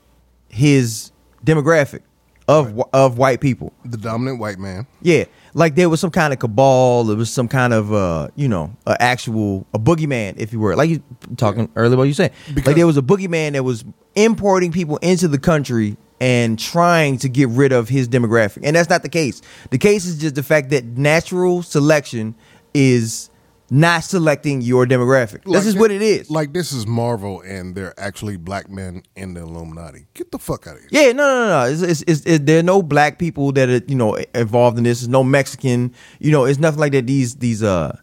[0.49, 1.11] his
[1.45, 2.01] demographic
[2.47, 3.71] of wh- of white people.
[3.85, 4.85] The dominant white man.
[5.01, 7.03] Yeah, like there was some kind of cabal.
[7.03, 10.75] There was some kind of uh, you know, a actual a boogeyman, if you were
[10.75, 11.03] like you
[11.37, 12.31] talking earlier about you saying.
[12.65, 13.85] like there was a boogeyman that was
[14.15, 18.89] importing people into the country and trying to get rid of his demographic, and that's
[18.89, 19.41] not the case.
[19.71, 22.35] The case is just the fact that natural selection
[22.73, 23.29] is
[23.73, 25.43] not selecting your demographic.
[25.51, 26.29] this is thi- what it is.
[26.29, 30.05] Like this is Marvel, and they're actually black men in the Illuminati.
[30.13, 30.89] Get the fuck out of here.
[30.91, 31.71] Yeah, no, no, no.
[31.71, 34.83] It's, it's, it's, it, there are no black people that are you know involved in
[34.83, 34.99] this.
[35.01, 35.91] There's no Mexican.
[36.19, 37.07] You know, it's nothing like that.
[37.07, 37.97] These these uh,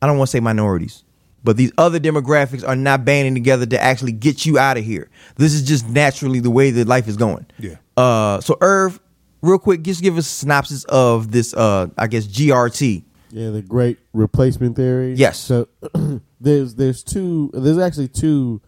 [0.00, 1.02] I don't want to say minorities,
[1.42, 5.10] but these other demographics are not banding together to actually get you out of here.
[5.38, 7.46] This is just naturally the way that life is going.
[7.58, 7.74] Yeah.
[7.96, 9.00] Uh, so Irv,
[9.42, 11.52] real quick, just give us a synopsis of this.
[11.52, 13.02] Uh, I guess GRT.
[13.30, 15.14] Yeah, the great replacement theory.
[15.14, 15.38] Yes.
[15.38, 15.68] So
[16.40, 18.60] there's there's two there's actually two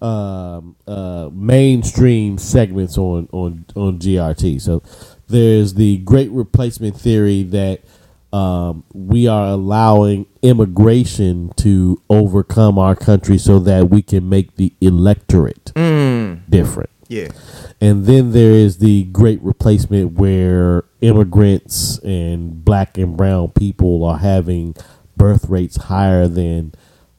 [0.00, 4.60] um, uh, mainstream segments on on on GRT.
[4.60, 4.82] So
[5.28, 7.80] there's the great replacement theory that
[8.32, 14.72] um, we are allowing immigration to overcome our country so that we can make the
[14.80, 15.72] electorate
[16.48, 16.90] different.
[17.12, 17.28] Yeah.
[17.80, 24.18] And then there is the great replacement where immigrants and black and brown people are
[24.18, 24.74] having
[25.16, 26.72] birth rates higher than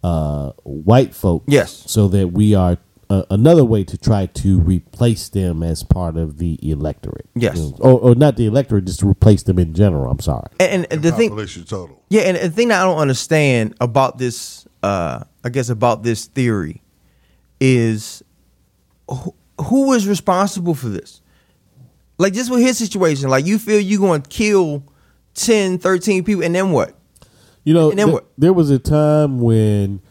[0.04, 1.44] uh, white folk.
[1.48, 1.84] Yes.
[1.86, 2.78] So that we are
[3.12, 7.30] uh, another way to try to replace them as part of the electorate.
[7.36, 7.58] Yes.
[7.58, 10.10] You know, Or, or not the electorate, just to replace them in general.
[10.12, 10.50] I'm sorry.
[10.60, 12.02] And, and the thing, Population total.
[12.10, 16.26] Yeah, and the thing that I don't understand about this, uh, I guess about this
[16.26, 16.82] theory,
[17.60, 18.24] is
[19.62, 21.22] who, is responsible for this?
[22.18, 24.84] Like just with his situation, like you feel you going to kill
[25.36, 26.96] 10, 13 people, and then what?
[27.64, 28.28] You know, And then th- what?
[28.38, 30.02] there was a time when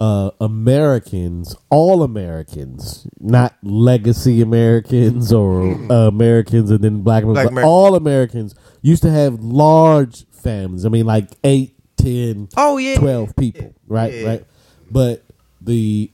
[0.00, 7.52] uh, Americans, all Americans, not legacy Americans or uh, Americans and then black, Black Americans,
[7.52, 7.66] Americans.
[7.70, 10.84] all Americans used to have large families.
[10.84, 12.98] I mean, like eight, ten, Oh, yeah.
[12.98, 14.12] 12 people, right?
[14.12, 14.26] Yeah.
[14.28, 14.46] Right.
[14.90, 15.24] But
[15.60, 16.10] the,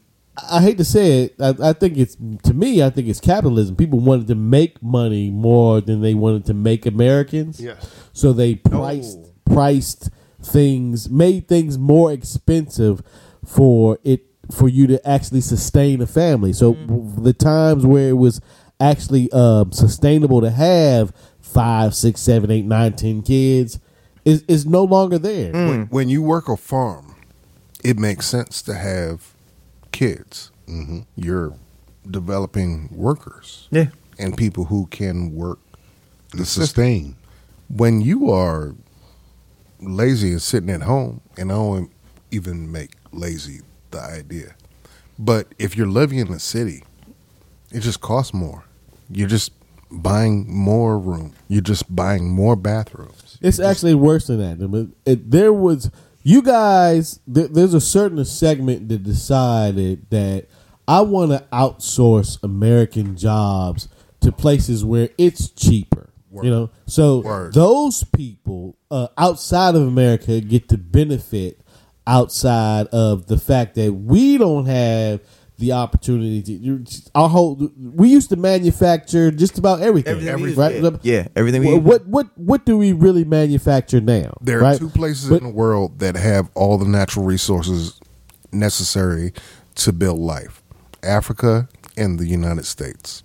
[0.51, 3.76] I hate to say it, I, I think it's, to me, I think it's capitalism.
[3.76, 7.61] People wanted to make money more than they wanted to make Americans.
[7.61, 7.87] Yes.
[8.14, 10.09] So they priced priced
[10.43, 13.03] things, made things more expensive
[13.45, 16.53] for it for you to actually sustain a family.
[16.53, 18.41] So w- the times where it was
[18.80, 23.78] actually um, sustainable to have five, six, seven, eight, nine, ten kids
[24.24, 25.53] is is no longer there.
[25.53, 27.14] When, when you work a farm,
[27.85, 29.35] it makes sense to have
[29.93, 30.51] kids.
[30.66, 31.01] Mm-hmm.
[31.16, 31.55] You're
[32.11, 33.86] developing workers Yeah.
[34.18, 35.59] and people who can work
[36.30, 37.16] The the sustain.
[37.68, 38.74] When you are
[39.80, 41.90] lazy and sitting at home, and I don't
[42.30, 44.55] even make lazy the idea,
[45.18, 46.82] but if you're living in the city,
[47.70, 48.64] it just costs more.
[49.11, 49.53] You're just
[49.90, 51.32] buying more room.
[51.49, 53.38] You're just buying more bathrooms.
[53.40, 54.64] It's actually worse than that.
[54.64, 55.90] I it, there was
[56.23, 57.20] you guys.
[57.33, 60.47] Th- there's a certain segment that decided that
[60.87, 63.89] I want to outsource American jobs
[64.20, 66.11] to places where it's cheaper.
[66.35, 67.53] You know, so Word.
[67.53, 71.61] those people uh, outside of America get to benefit
[72.07, 75.20] outside of the fact that we don't have
[75.63, 76.85] the opportunity to you-
[77.15, 80.83] our whole we used to manufacture just about everything, Everything we use, right?
[80.83, 80.91] yeah.
[81.03, 81.85] Yeah, everything Well, use.
[81.85, 84.35] what what what do we really manufacture now?
[84.43, 84.79] There are right?
[84.79, 87.99] two places But- in the world that have all the natural resources
[88.53, 89.33] necessary
[89.77, 90.63] to build life
[91.03, 93.23] Africa and the United States.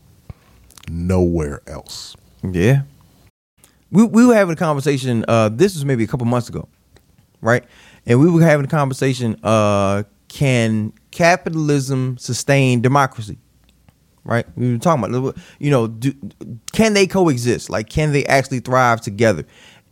[0.89, 2.15] Nowhere else.
[2.43, 2.81] Yeah.
[3.91, 5.25] We we were having a conversation.
[5.27, 6.67] Uh, this was maybe a couple months ago,
[7.41, 7.63] right?
[8.05, 9.37] And we were having a conversation.
[9.43, 13.39] Uh, can capitalism sustain democracy?
[14.23, 14.45] Right?
[14.55, 16.13] We were talking about, you know, do,
[16.73, 17.71] can they coexist?
[17.71, 19.45] Like, can they actually thrive together?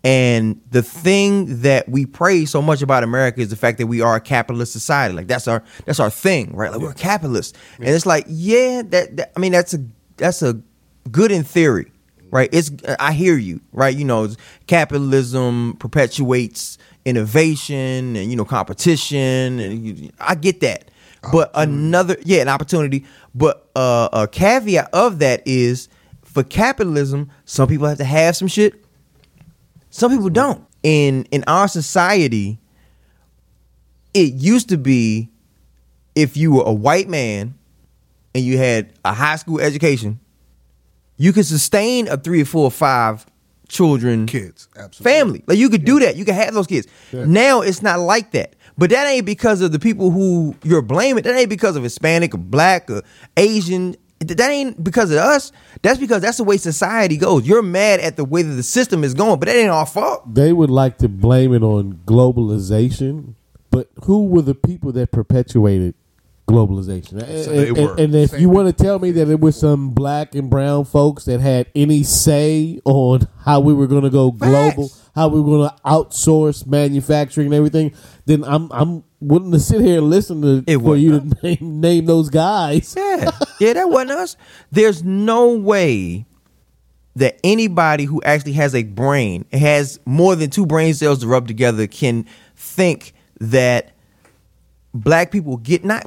[0.04, 4.02] And the thing that we praise so much about America is the fact that we
[4.02, 5.16] are a capitalist society.
[5.16, 6.72] Like that's our that's our thing, right?
[6.72, 9.84] Like we're capitalists, and it's like, yeah, that, that I mean, that's a
[10.18, 10.62] that's a
[11.10, 11.92] good in theory,
[12.30, 12.50] right?
[12.52, 12.70] It's
[13.00, 13.98] I hear you, right?
[13.98, 14.30] You know,
[14.68, 20.92] capitalism perpetuates innovation and you know competition, and you, I get that.
[21.32, 23.06] But another, yeah, an opportunity.
[23.34, 25.90] But uh, a caveat of that is
[26.24, 28.84] for capitalism, some people have to have some shit,
[29.90, 30.66] some people don't.
[30.84, 32.60] In in our society,
[34.14, 35.30] it used to be
[36.16, 37.56] if you were a white man
[38.34, 40.20] and you had a high school education,
[41.18, 43.26] you could sustain a three or four or five
[43.68, 45.12] children Kids, absolutely.
[45.12, 45.44] family.
[45.48, 46.16] Like you could do that.
[46.16, 46.88] You could have those kids.
[47.12, 48.56] Now it's not like that.
[48.78, 51.24] But that ain't because of the people who you're blaming.
[51.24, 53.04] That ain't because of Hispanic or black or
[53.38, 53.96] Asian.
[54.20, 55.52] That ain't because of us.
[55.82, 57.48] That's because that's the way society goes.
[57.48, 60.34] You're mad at the way that the system is going, but that ain't our fault.
[60.34, 63.36] They would like to blame it on globalization,
[63.72, 65.96] but who were the people that perpetuated
[66.48, 67.20] globalization?
[67.44, 67.96] So and, they and- were.
[67.98, 70.86] and if Same you want to tell me that it was some black and brown
[70.86, 75.40] folks that had any say on how we were going to go global, how we
[75.40, 77.96] were going to outsource manufacturing and everything,
[78.26, 81.82] then I'm I'm willing to sit here and listen to It for you to name
[81.82, 82.94] name those guys.
[82.98, 84.38] Yeah, yeah, that wasn't us.
[84.72, 86.26] There's no way
[87.16, 91.48] that anybody who actually has a brain, has more than two brain cells to rub
[91.48, 92.26] together, can
[92.58, 93.94] think that
[94.94, 96.06] black people get not.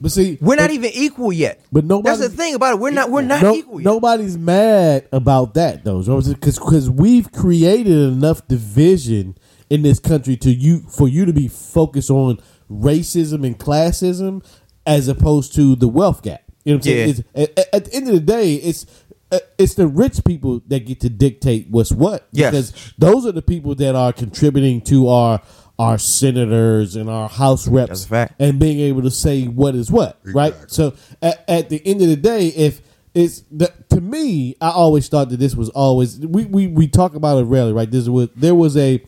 [0.00, 1.60] But see, we're not even equal yet.
[1.70, 2.80] but nobody- That's the thing about it.
[2.80, 3.10] We're not.
[3.10, 3.84] We're not No- equal yet.
[3.84, 9.36] Nobody's mad about that though, because because we've created enough division
[9.68, 12.38] in this country to you for you to be focused on
[12.70, 14.42] racism and classism
[14.86, 16.42] as opposed to the wealth gap.
[16.64, 16.98] You know what I'm saying?
[17.34, 17.42] Yeah.
[17.44, 18.86] It's, at, at the end of the day, it's
[19.32, 22.26] uh, it's the rich people that get to dictate what's what.
[22.32, 22.50] Yes.
[22.72, 25.40] Because those are the people that are contributing to our
[25.80, 28.34] our senators and our house reps That's a fact.
[28.38, 30.54] and being able to say what is what, right?
[30.68, 32.82] So at, at the end of the day, if
[33.14, 37.14] it's the, to me, I always thought that this was always we, we, we talk
[37.14, 37.90] about it rarely, right?
[37.90, 38.98] This was there was a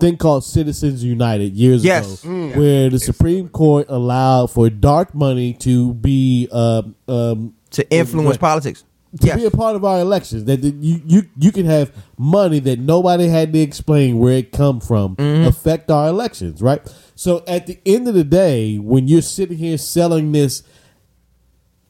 [0.00, 2.24] thing called Citizens United years Yes.
[2.24, 8.30] ago, where the Supreme Court allowed for dark money to be um, um, to influence
[8.30, 8.40] Right.
[8.40, 8.84] politics.
[9.20, 9.36] To Yes.
[9.36, 10.44] be a part of our elections.
[10.44, 14.80] That you you you can have money that nobody had to explain where it come
[14.80, 15.46] from Mm-hmm.
[15.48, 16.80] affect our elections, right?
[17.14, 20.62] So at the end of the day, when you're sitting here selling this,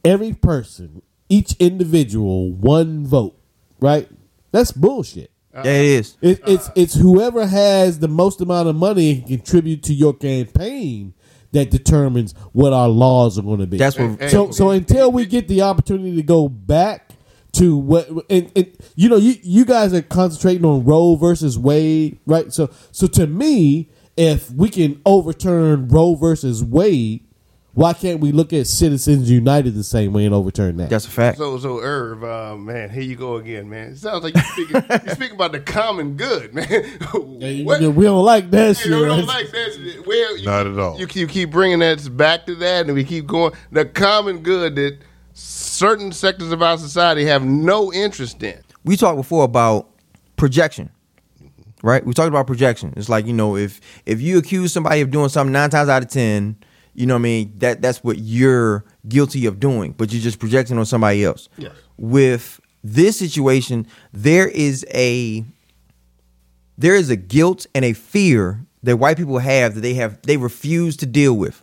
[0.05, 3.39] every person, each individual, one vote,
[3.81, 4.09] right?
[4.51, 5.31] That's bullshit.
[5.55, 6.17] yeah, it is.
[6.21, 11.15] It, it's it's whoever has the most amount of money and contribute to your campaign
[11.53, 13.77] that determines what our laws are going to be.
[13.77, 14.31] That's what.
[14.31, 17.12] So so until we get the opportunity to go back
[17.53, 22.19] to what and, and you know you you guys are concentrating on Roe versus Wade,
[22.27, 22.53] right?
[22.53, 27.25] So so to me, if we can overturn Roe versus Wade,
[27.75, 30.91] why can't we look at Citizens United the same way and overturn that?
[30.91, 31.39] That's a fact.
[31.39, 33.93] So, so Irv, uh, man, here you go again, man.
[33.93, 36.67] It sounds like you're speaking, you're speaking about the common good, man.
[36.71, 38.87] Yeah, What- we don't like that shit.
[38.87, 39.27] You know, don't right?
[39.45, 39.73] like that.
[39.75, 40.07] shit.
[40.07, 40.99] Where you, Not at all.
[41.01, 43.53] You, you keep bringing that back to that, and we keep going.
[43.71, 44.99] The common good that
[45.73, 48.61] certain sectors of our society have no interest in.
[48.85, 49.89] we talked before about
[50.37, 50.91] projection
[51.83, 55.11] right we talked about projection it's like you know if if you accuse somebody of
[55.11, 56.57] doing something nine times out of ten
[56.95, 60.39] you know what i mean that that's what you're guilty of doing but you're just
[60.39, 61.73] projecting on somebody else Yes.
[61.97, 65.45] with this situation there is a
[66.79, 70.37] there is a guilt and a fear that white people have that they have they
[70.37, 71.63] refuse to deal with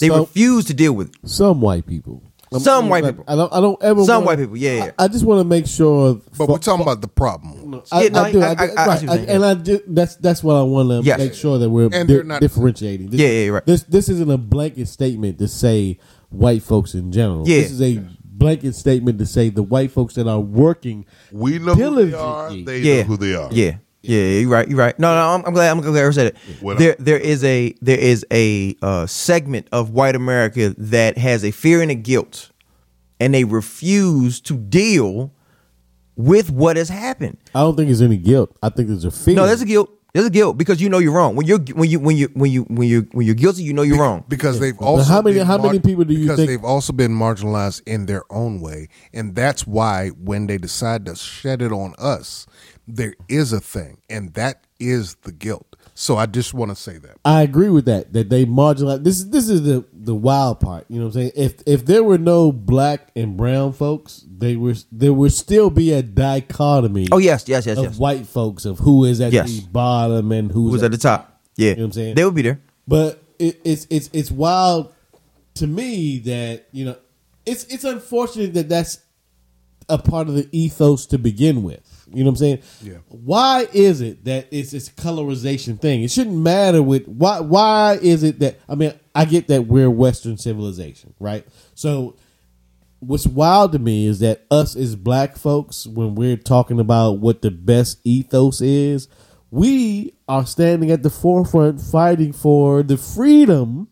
[0.00, 1.12] they Some- refuse to deal with.
[1.22, 2.22] Some white people.
[2.60, 3.24] Some white like, people.
[3.28, 3.52] I don't.
[3.52, 4.04] I don't ever.
[4.04, 4.90] Some wanna- white people, yeah, yeah.
[4.98, 6.14] I, I just want to make sure.
[6.14, 7.82] But for- we're talking about the problem.
[7.90, 8.40] I, Yeah, no, I do.
[8.40, 10.16] I- I, I- I- I right, see what I- you're saying, and I just, that's
[10.16, 11.18] that's what I want to Yes.
[11.18, 13.10] make sure that we're And di- they're not- differentiating.
[13.10, 13.66] This, Yeah, yeah, right.
[13.66, 15.98] This this isn't a blanket statement to say
[16.30, 17.48] white folks in general.
[17.48, 17.58] Yeah.
[17.62, 21.04] This is a blanket statement to say the white folks that are working.
[21.30, 22.14] We know who they Diligently.
[22.18, 22.50] are.
[22.52, 23.48] They yeah, know who they are.
[23.52, 24.68] Yeah, yeah, you're right.
[24.68, 24.98] You're right.
[24.98, 25.70] No, no, I'm, I'm glad.
[25.70, 26.36] I'm glad I said it.
[26.60, 26.98] What there, up?
[26.98, 31.80] there is a there is a uh, segment of white America that has a fear
[31.82, 32.50] and a guilt,
[33.20, 35.32] and they refuse to deal
[36.16, 37.38] with what has happened.
[37.54, 38.56] I don't think there's any guilt.
[38.62, 39.34] I think there's a fear.
[39.34, 39.90] No, there's a guilt.
[40.14, 41.36] There's a guilt because you know you're wrong.
[41.36, 43.80] When you're when you when you when you when you when you're guilty, you know
[43.80, 44.24] you're wrong.
[44.28, 46.92] because they've also how many- been how many people do you because think- they've also
[46.92, 51.72] been marginalized in their own way and that's why when they decide to shed it
[51.72, 52.46] on us
[52.86, 56.98] there is a thing and that is the guilt so i just want to say
[56.98, 58.12] that I agree with that.
[58.14, 59.04] That they marginalize.
[59.04, 60.86] This is this is the the wild part.
[60.88, 61.32] You know what I'm saying?
[61.36, 65.92] If if there were no black and brown folks, they were there would still be
[65.92, 67.06] a dichotomy.
[67.12, 67.98] Oh yes, yes, yes, of yes.
[67.98, 69.52] white folks of who is at Yes.
[69.52, 71.40] the bottom and who's, Who's at the top?
[71.56, 72.14] Yeah, You know what I'm saying?
[72.16, 72.60] They would be there.
[72.88, 74.92] But it, it's it's it's wild
[75.54, 76.96] to me that you know
[77.46, 78.98] it's it's unfortunate that that's
[79.88, 81.80] a part of the ethos to begin with.
[82.14, 82.62] You know what I'm saying?
[82.82, 82.98] Yeah.
[83.08, 86.02] Why is it that it's this colorization thing?
[86.02, 87.40] It shouldn't matter with why.
[87.40, 91.46] Why is it that I mean I get that we're Western civilization, right?
[91.74, 92.16] So
[93.00, 97.42] what's wild to me is that us as black folks, when we're talking about what
[97.42, 99.08] the best ethos is,
[99.50, 103.88] we are standing at the forefront fighting for the freedom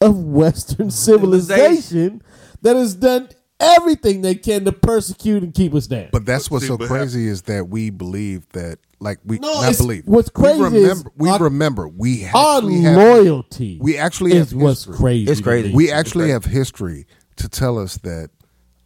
[0.00, 2.22] of Western civilization
[2.62, 3.28] that has done
[3.60, 6.08] everything they can to persecute and keep us down.
[6.12, 10.02] But that's what's so crazy is that we believe that, like we No, not believe.
[10.06, 11.12] what's crazy we is remember.
[11.16, 11.88] we our- remember.
[11.88, 14.96] We Our actually have, loyalty we actually is have what's history.
[14.96, 15.30] crazy.
[15.30, 15.72] It's to crazy.
[15.74, 17.06] We actually have history
[17.36, 18.30] to tell us that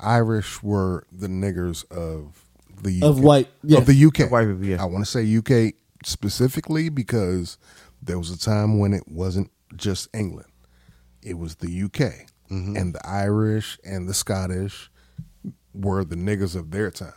[0.01, 2.45] Irish were the niggers of
[2.83, 3.79] the UK, Of white- yeah.
[3.79, 4.21] of the UK.
[4.25, 4.83] Of white people, yeah.
[4.83, 7.57] I want to say UK specifically because
[8.03, 10.49] there was a time when it wasn't just England;
[11.23, 12.77] it was the UK, Mm-hmm.
[12.77, 14.91] and the Irish and the Scottish
[15.75, 17.13] were the niggers of their time.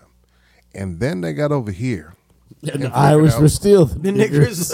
[0.73, 2.13] And then they got over here
[2.71, 4.73] And the Irish out- were still The niggers.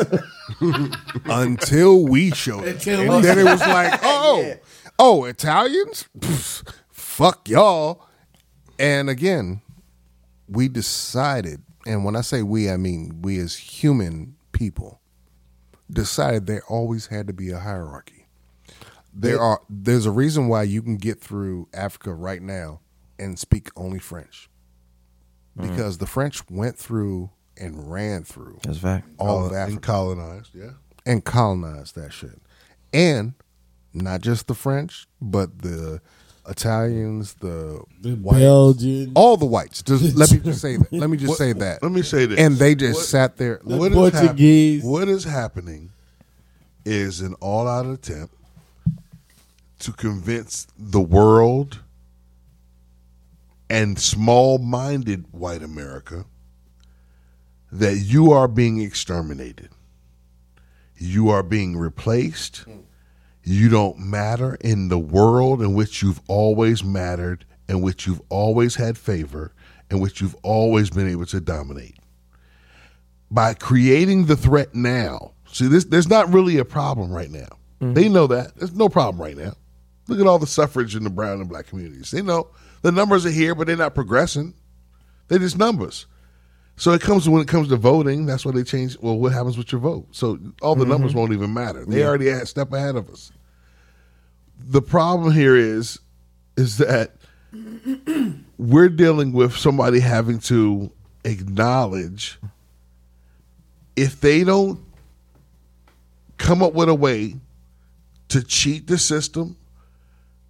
[1.25, 2.75] until we showed it.
[2.75, 4.55] Until and we then it was like, oh, Yeah.
[4.99, 6.07] oh, Italians?
[6.19, 8.07] Pff, fuck y'all.
[8.79, 9.61] And again,
[10.47, 14.99] we decided, and when I say we, I mean we as human people,
[15.91, 18.22] decided there always had to be a hierarchy.
[19.13, 22.79] There are there's a reason why you can get through Africa right now
[23.19, 24.49] and speak only French.
[25.57, 25.69] Mm-hmm.
[25.69, 29.07] Because the French went through and ran through That's fact.
[29.19, 30.49] all of uh, and Africa colonized.
[30.55, 30.71] Yeah.
[31.05, 32.41] and colonized that shit.
[32.91, 33.33] And
[33.93, 36.01] not just the French, but the
[36.49, 39.11] Italians, the, the whites, Belgian.
[39.15, 39.83] all the whites.
[39.83, 40.91] Just let me just say that.
[40.91, 41.83] Let me just say that.
[41.83, 42.39] Let me say this.
[42.39, 43.61] And they just What- sat there.
[43.63, 44.83] what is hap- Portuguese.
[44.83, 45.91] what is happening
[46.85, 48.33] is an all-out attempt
[49.83, 51.79] to convince the world
[53.69, 56.25] and small-minded white America
[57.71, 59.69] that you are being exterminated.
[60.97, 62.65] You are being replaced.
[63.43, 68.75] You don't matter in the world in which you've always mattered, in which you've always
[68.75, 69.53] had favor,
[69.89, 71.97] in which you've always been able to dominate
[73.31, 75.31] by creating the threat now.
[75.51, 77.57] See, this there's not really a problem right now.
[77.81, 77.93] Mm-hmm.
[77.93, 79.53] They know that there's no problem right now.
[80.07, 82.11] Look at all the suffrage in the brown and black communities.
[82.11, 82.49] They know
[82.81, 84.53] the numbers are here, but they're not progressing.
[85.27, 86.05] They're just numbers.
[86.75, 88.25] So it comes when it comes to voting.
[88.25, 88.97] That's why they change.
[88.99, 90.07] Well, what happens with your vote?
[90.11, 91.19] So all the numbers mm-hmm.
[91.19, 91.85] won't even matter.
[91.85, 93.31] They already a step ahead of us.
[94.59, 95.99] The problem here is,
[96.57, 97.15] is that
[98.57, 100.91] we're dealing with somebody having to
[101.23, 102.39] acknowledge
[103.95, 104.79] if they don't
[106.37, 107.35] come up with a way
[108.29, 109.55] to cheat the system,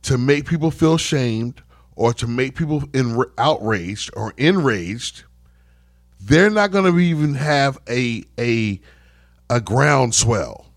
[0.04, 1.62] to make people feel shamed,
[1.95, 5.24] or to make people in, outraged or enraged,
[6.20, 8.80] they're not going to even have a a
[9.49, 10.68] a groundswell.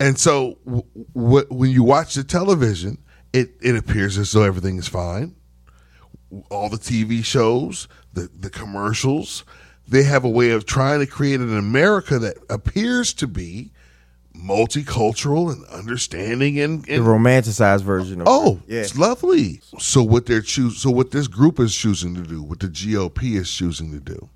[0.00, 0.84] And so, w-
[1.14, 2.98] w- when you watch the television,
[3.32, 5.36] it, it appears as though everything is fine
[6.50, 9.44] all the TV shows, the the commercials,
[9.86, 13.72] they have a way of trying to create an America that appears to be
[14.36, 18.80] multicultural and understanding and, The romanticized version of oh, yeah.
[18.80, 19.60] it's lovely.
[19.78, 23.36] So what they're choos so what this group is choosing to do, what the GOP
[23.36, 24.28] is choosing to do,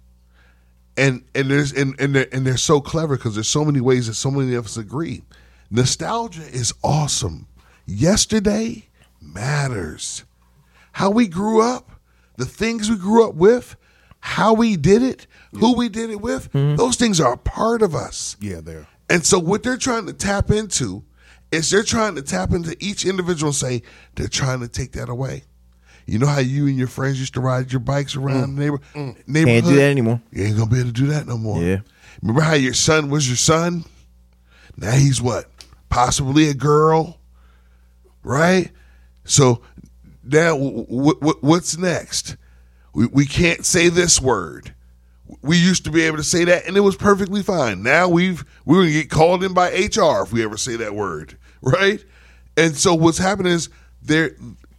[0.96, 4.06] and and there's and and they're, and they're so clever because there's so many ways
[4.06, 5.22] that so many of us agree.
[5.70, 7.48] Nostalgia is awesome.
[7.86, 8.88] Yesterday
[9.20, 10.24] matters
[10.92, 11.90] how we grew up,
[12.36, 13.76] the things we grew up with,
[14.20, 16.76] how we did it, who we did it with, mm-hmm.
[16.76, 18.36] those things are a part of us.
[18.40, 18.86] Yeah, there.
[19.08, 21.04] And so what they're trying to tap into
[21.52, 23.82] is they're trying to tap into each individual and say
[24.14, 25.44] they're trying to take that away.
[26.06, 28.56] You know how you and your friends used to ride your bikes around mm.
[28.56, 29.28] the neighbor, mm.
[29.28, 29.64] neighborhood?
[29.64, 30.22] Can't do that anymore.
[30.30, 31.60] You ain't gonna be able to do that no more.
[31.60, 31.80] Yeah.
[32.22, 33.84] Remember how your son was your son?
[34.76, 35.46] Now he's what?
[35.88, 37.18] Possibly a girl,
[38.22, 38.70] right?
[39.24, 39.62] So
[40.22, 42.36] now, w- w- what's next?
[42.94, 44.74] We, we can't say this word.
[45.42, 47.82] We used to be able to say that, and it was perfectly fine.
[47.82, 51.36] Now we've we're gonna get called in by HR if we ever say that word,
[51.62, 52.04] right?
[52.56, 53.68] And so what's happening is
[54.02, 54.32] there.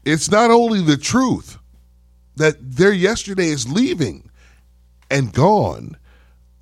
[0.06, 1.58] It's not only the truth
[2.38, 4.30] that their yesterday is leaving
[5.12, 5.98] and gone.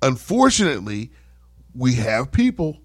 [0.02, 1.10] Unfortunately,
[1.74, 2.78] we have people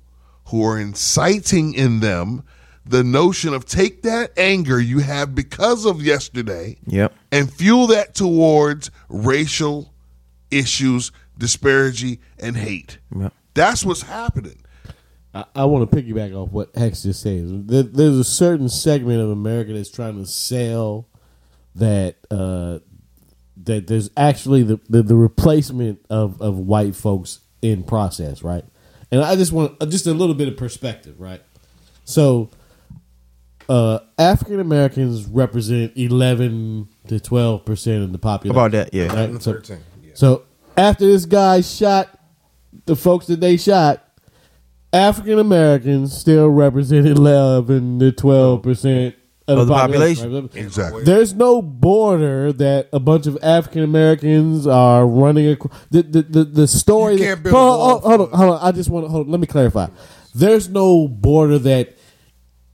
[0.46, 2.44] who are inciting in them
[2.86, 7.14] the notion of take that anger you have because of yesterday Yep.
[7.32, 9.94] and fuel that towards racial
[10.52, 13.00] issues, disparity, and hate.
[13.16, 13.34] Yep.
[13.54, 14.58] That's what's happening.
[15.34, 17.68] I, I want to piggyback off what Hex just said.
[17.68, 21.08] There, there's a certain segment of America that's trying to sell
[21.76, 22.80] that uh,
[23.64, 28.66] that there's actually the, the, the replacement of, of white folks in process, right?
[29.12, 31.42] And I just want uh, just a little bit of perspective, right?
[32.06, 32.50] So,
[33.70, 38.58] uh, African Americans represent eleven to twelve percent of the population.
[38.58, 39.14] About that, yeah.
[39.14, 39.42] Right?
[39.42, 39.84] So, 13, yeah.
[40.22, 40.44] So
[40.78, 42.08] after this guy shot
[42.86, 44.08] the folks that they shot,
[44.94, 49.16] African Americans still represented eleven to twelve percent
[49.48, 50.24] of, Of the the population.
[50.32, 50.66] population.
[50.66, 51.04] Exactly.
[51.04, 55.74] There's no border that a bunch of African Americans are running across.
[55.90, 57.14] The, the, the, the story.
[57.14, 58.68] You can't build hold, a on, wall hold, hold on, hold on.
[58.68, 59.26] I just want to hold.
[59.26, 59.88] on, Let me clarify.
[60.36, 61.98] There's no border that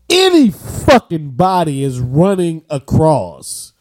[0.09, 3.71] any fucking body is running across.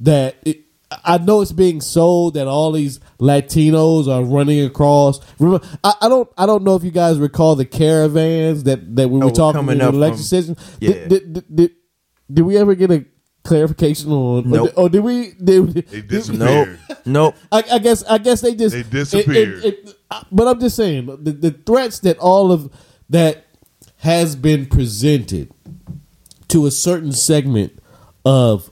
[0.00, 0.60] That it,
[1.04, 5.18] I know it's being sold that all these Latinos are running across.
[5.40, 6.28] Remember, I, I don't.
[6.38, 9.34] I don't know if you guys recall the caravans that that we oh, were Oh,
[9.34, 10.56] talking coming in up the election from- session.
[10.80, 10.90] yeah.
[10.92, 11.70] Did, did, did, did,
[12.32, 13.04] did we ever get a
[13.42, 14.48] clarification on?
[14.48, 14.72] Nope.
[14.76, 15.32] Or did, or did we?
[15.32, 16.78] Did, They did- disappeared.
[17.04, 17.34] Nope.
[17.50, 18.04] I, I guess.
[18.04, 19.36] I guess they just They disappeared.
[19.58, 19.94] it- it- it-
[20.30, 22.70] but I'm just saying the, the threats that all of
[23.10, 23.46] that
[23.98, 25.50] has been presented
[26.48, 27.78] to a certain segment
[28.24, 28.70] of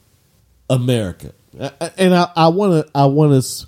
[0.70, 2.90] America, I- I- and I- want to.
[2.94, 3.66] I want to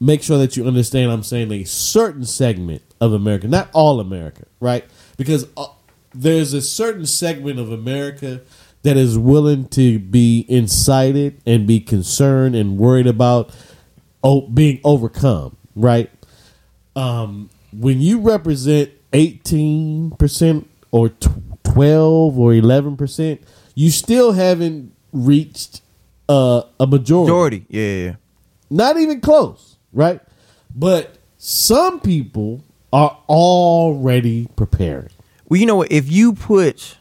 [0.00, 1.10] make sure that you understand.
[1.10, 4.84] I'm saying a certain segment of America, not all America, right?
[5.16, 5.66] Because uh,
[6.14, 8.42] there's a certain segment of America
[8.82, 13.50] that is willing to be incited and be concerned and worried about
[14.54, 16.10] being overcome, right?
[16.94, 21.28] Um, when you represent 18% or tw-
[21.64, 23.38] 12 or 11%,
[23.74, 25.82] you still haven't reached
[26.28, 27.30] uh, a majority.
[27.30, 27.66] Majority.
[27.68, 28.14] Yeah, yeah, yeah.
[28.70, 30.20] Not even close, right?
[30.74, 35.10] But some people are already preparing.
[35.48, 35.92] Well, you know what?
[35.92, 36.98] If you put,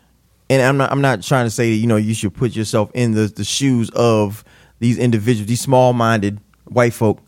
[0.49, 2.91] and I'm not, I'm not trying to say that you know you should put yourself
[2.93, 4.43] in the the shoes of
[4.79, 7.19] these individuals, these small-minded white folk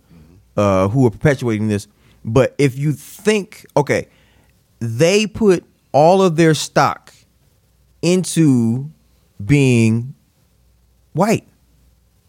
[0.58, 1.88] uh, who are perpetuating this.
[2.24, 4.10] But if you think, okay,
[4.80, 7.14] they put all of their stock
[8.02, 8.91] into
[9.43, 10.14] being
[11.14, 11.48] white,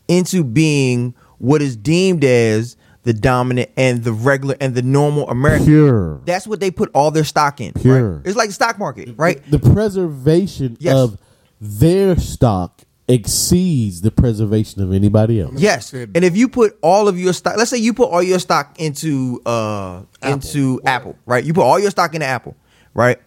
[0.08, 5.66] into being what is deemed as the dominant and the regular and the normal American.
[5.66, 6.20] Pure.
[6.24, 7.72] That's what they put all their stock in.
[7.72, 8.10] Pure.
[8.16, 8.26] Right?
[8.26, 9.40] It's like the stock market, right?
[9.50, 10.94] The preservation Yes.
[10.96, 11.18] of
[11.60, 15.54] their stock exceeds the preservation of anybody else.
[15.56, 15.92] Yes.
[15.94, 18.78] And if you put all of your stock, let's say you put all your stock
[18.78, 21.42] into uh into Apple, right?
[21.42, 22.54] You put all your stock into Apple,
[22.92, 23.18] right?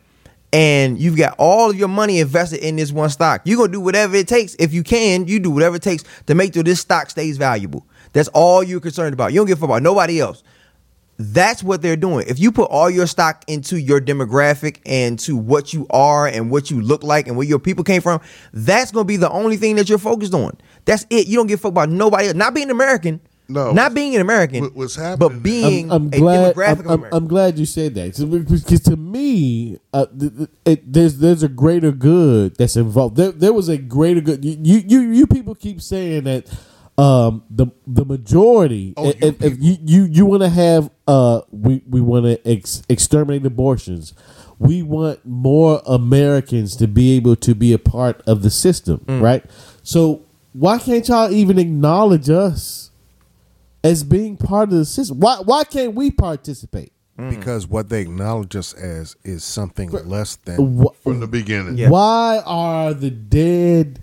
[0.53, 3.41] And you've got all of your money invested in this one stock.
[3.45, 4.55] You're gonna do whatever it takes.
[4.55, 7.87] If you can, you do whatever it takes to make sure this stock stays valuable.
[8.13, 9.31] That's all you're concerned about.
[9.31, 10.43] You don't give a fuck about nobody else.
[11.17, 12.25] That's what they're doing.
[12.27, 16.49] If you put all your stock into your demographic and to what you are and
[16.49, 18.21] what you look like and where your people came from,
[18.53, 20.57] that's gonna be the only thing that you're focused on.
[20.85, 21.27] That's it.
[21.27, 22.35] You don't give a fuck about nobody else.
[22.35, 23.21] Not being American.
[23.51, 23.71] No.
[23.71, 24.61] Not being an American.
[24.63, 26.55] What- what's happening- But being I'm, I'm a glad.
[26.55, 27.15] demographic I'm, I'm, America.
[27.17, 31.49] I'm glad you said that because to me, uh, th- th- it, there's there's a
[31.49, 33.15] greater good that's involved.
[33.17, 34.43] There, there was a greater good.
[34.45, 36.47] You you you, you people keep saying that
[36.97, 38.93] um, the the majority.
[38.97, 42.47] Oh, you if, if you you, you want to have uh, we we want to
[42.47, 44.13] ex- exterminate abortions.
[44.59, 49.19] We want more Americans to be able to be a part of the system, Mm.
[49.21, 49.43] right?
[49.81, 50.21] So
[50.53, 52.90] why can't y'all even acknowledge us?
[53.83, 55.19] As being part of the system.
[55.19, 56.91] Why why can't we participate?
[57.19, 57.29] Mm.
[57.29, 61.77] because what they acknowledge us as is something less than Wh- from the beginning.
[61.77, 61.89] Yeah.
[61.89, 63.99] Why are the dead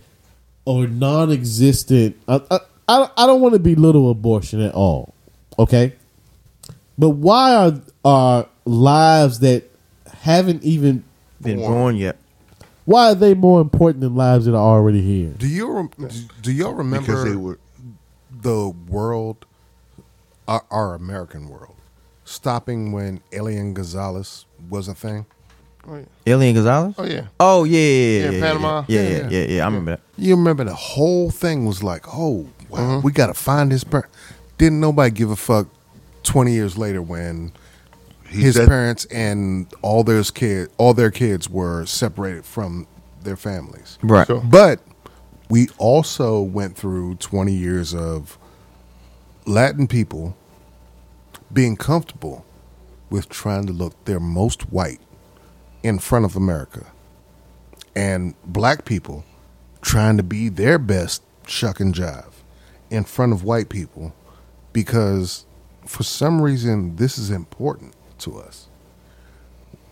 [0.66, 2.16] or non-existent?
[2.29, 5.14] I I, I I don't want to belittle abortion at all,
[5.59, 5.95] okay?
[6.99, 9.64] But why are are lives that
[10.20, 11.03] haven't even
[11.41, 12.18] been born yet.
[12.85, 15.31] why are they more important than lives that are already here?
[15.39, 15.91] Do you rem-
[16.43, 17.59] do y'all remember Because they were
[18.43, 19.47] the world,
[20.49, 21.76] our, our American world,
[22.24, 25.26] stopping when Elian Gonzalez was a thing?
[25.86, 26.94] Oh, Elian Gonzalez?
[26.99, 27.26] Oh yeah.
[27.38, 28.84] Oh yeah, yeah, yeah, Yeah, yeah, Panama.
[28.88, 30.01] Yeah, yeah, Yeah, yeah, yeah, yeah, I remember that.
[30.16, 33.07] You remember the whole thing was like, oh, wow, mm-hmm.
[33.07, 34.14] we got to find his parents.
[34.59, 35.68] Didn't nobody give a fuck?
[36.24, 37.53] Twenty years later, when
[38.28, 42.86] he his said, parents and all their kid, all their kids were separated from
[43.22, 43.99] their families.
[44.03, 44.26] Right.
[44.26, 44.40] Sure.
[44.40, 44.80] But
[45.49, 48.38] we also went through 20 years of
[49.49, 50.36] Latin people
[51.51, 52.44] being comfortable
[53.09, 55.01] with trying to look their most white
[55.82, 56.86] in front of America.
[57.96, 59.24] And black people
[59.80, 62.32] trying to be their best shuck and jive
[62.90, 64.14] in front of white people
[64.74, 65.46] because
[65.86, 68.68] for some reason this is important to us.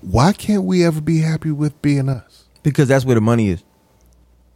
[0.02, 2.44] Why can't we ever be happy with being us?
[2.62, 3.64] Because that's where the money is.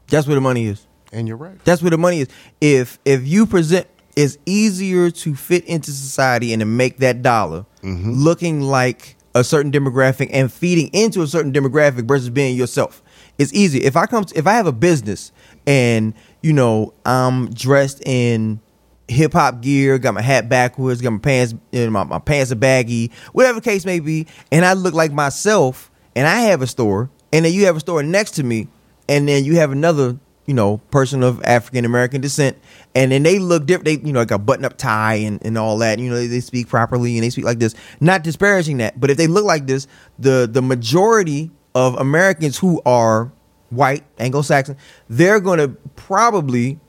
[0.08, 0.86] That's where the money is.
[1.10, 1.58] And you're right.
[1.64, 2.28] That's where the money is.
[2.60, 3.86] If if you present
[4.20, 8.12] it's easier to fit into society and to make that dollar mm-hmm.
[8.12, 13.02] looking like a certain demographic and feeding into a certain demographic versus being yourself.
[13.38, 13.82] It's easy.
[13.82, 15.32] If I come to, if I have a business
[15.66, 16.12] and
[16.42, 18.60] you know I'm dressed in
[19.08, 22.52] hip hop gear, got my hat backwards, got my pants, you know, my, my pants
[22.52, 26.60] are baggy, whatever the case may be, and I look like myself, and I have
[26.60, 28.68] a store, and then you have a store next to me,
[29.08, 30.18] and then you have another,
[30.50, 32.58] you know, person of African American descent,
[32.96, 33.84] and then they look different.
[33.84, 36.00] They, you know, like a button up tie and, and all that.
[36.00, 37.72] You know, they, they speak properly and they speak like this.
[38.00, 39.86] Not disparaging that, but if they look like this,
[40.18, 43.30] the the majority of Americans who are
[43.68, 44.76] white, Anglo-Saxon,
[45.08, 46.80] they're gonna probably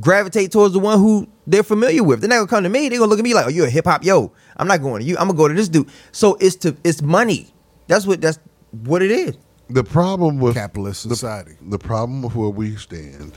[0.00, 2.20] gravitate towards the one who they're familiar with.
[2.20, 2.88] They're not gonna come to me.
[2.88, 5.02] They're gonna look at me like, "Oh, you're a hip hop yo." I'm not going
[5.02, 5.16] to you.
[5.18, 5.88] I'm gonna go to this dude.
[6.10, 7.54] So it's to it's money.
[7.86, 8.40] That's what that's
[8.72, 9.36] what it is.
[9.68, 11.56] The problem with Capitalist the- society.
[11.60, 13.32] The, problem with where we stand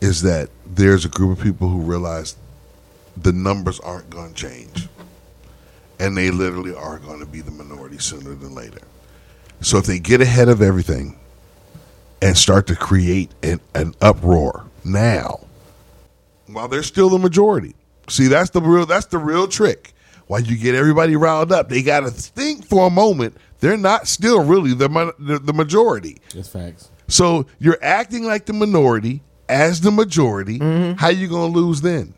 [0.00, 2.36] is that there's a group of people who realize
[3.16, 4.88] the numbers aren't going to change,
[5.98, 8.80] and they literally are going to be the minority sooner than later.
[9.60, 11.18] So if they get ahead of everything
[12.20, 15.46] and start to create an, an uproar now,
[16.48, 17.74] while they're still the majority,
[18.08, 19.93] see that's the real that's the real trick.
[20.26, 23.36] While you get everybody riled up, they got to think for a moment.
[23.60, 26.18] They're not still really the the, majority.
[26.34, 26.90] That's facts.
[27.08, 30.58] So you're acting like the minority as the majority.
[30.58, 30.98] Mm-hmm.
[30.98, 32.14] How you going to lose then?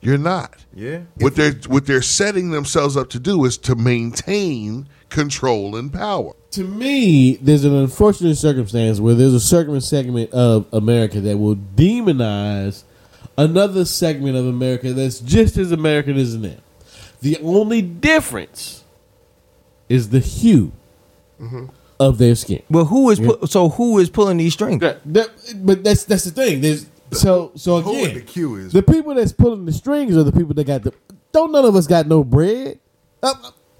[0.00, 0.64] You're not.
[0.74, 1.00] Yeah.
[1.16, 6.34] What they're what they're setting themselves up to do is to maintain control and power.
[6.52, 11.56] To me, there's an unfortunate circumstance where there's a certain segment of America that will
[11.56, 12.84] demonize
[13.36, 16.60] another segment of America that's just as American as them.
[17.20, 18.84] The only difference
[19.88, 20.72] is the hue
[22.00, 22.62] of their skin.
[22.70, 24.80] Well, who is pu- so who is pulling these strings?
[24.80, 25.30] That- that-
[25.64, 26.60] but that's that's the thing.
[26.60, 30.32] There's so so again, the queue is the people that's pulling the strings are the
[30.32, 30.92] people that got the.
[31.32, 32.78] Don't none of us got no bread.
[33.22, 33.32] Uh,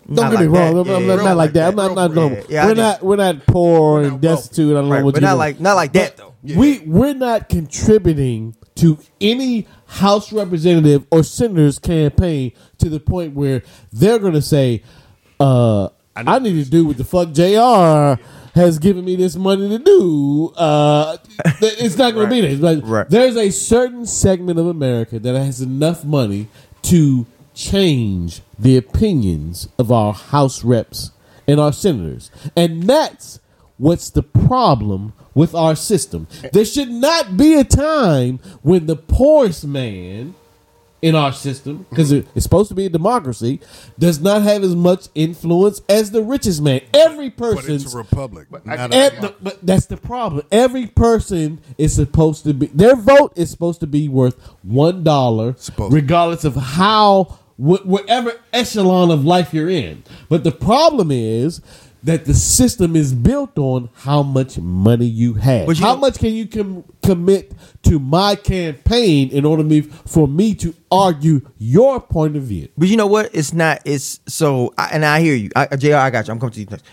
[0.06, 0.74] don't Not get me like wrong.
[0.74, 0.80] that.
[0.80, 1.68] I'm, Yeah, I'm not, not like like that.
[1.68, 1.94] I'm not.
[1.94, 2.46] Not no, bread.
[2.48, 3.02] Yeah, we're not.
[3.02, 4.70] We're not poor and not destitute.
[4.76, 5.38] I don't Right, know what but you not know.
[5.38, 6.34] like not like that though.
[6.42, 13.62] We we're not contributing to any House representative or senator's campaign to the point where
[13.92, 14.82] they're going to say,
[15.40, 18.22] uh, "I need to do what the fuck Jr.
[18.54, 21.16] has given me this money to do." Uh,
[21.62, 22.56] it's not going to be there.
[22.56, 23.08] Like, Right.
[23.08, 26.48] There's a certain segment of America that has enough money
[26.82, 31.12] to change the opinions of our House reps
[31.46, 33.40] and our senators, and that's
[33.78, 36.26] what's the problem with our system.
[36.52, 40.34] There should not be a time when the poorest man
[41.00, 43.60] in our system, because it's supposed to be a democracy,
[44.00, 46.80] does not have as much influence as the richest man.
[46.92, 48.48] Every But person's it's a republic.
[48.66, 50.44] not a and the, but that's the problem.
[50.50, 54.34] Every person is supposed to be their vote is supposed to be worth
[54.64, 60.02] one dollar, Supposed regardless of how wh- whatever echelon of life you're in.
[60.28, 61.60] But the problem is
[62.04, 65.66] that the system is built on how much money you have.
[65.66, 69.80] But you how know- much can you com- commit to my campaign in order me,
[69.82, 72.68] for me to argue your point of view?
[72.78, 73.30] But you know what?
[73.34, 73.80] It's not.
[73.84, 74.72] It's so.
[74.78, 75.94] I, and I hear you, I, uh, Jr.
[75.96, 76.32] I got you.
[76.32, 76.84] I'm coming to you next.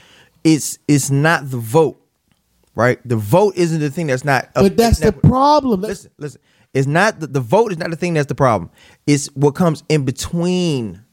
[0.44, 2.00] It's it's not the vote,
[2.76, 3.00] right?
[3.08, 4.50] The vote isn't the thing that's not.
[4.54, 5.82] But that's the problem.
[5.82, 6.42] That's- Listen, listen.
[6.74, 8.70] It's not the, the vote is not the thing that's the problem.
[9.08, 11.05] It's what comes in between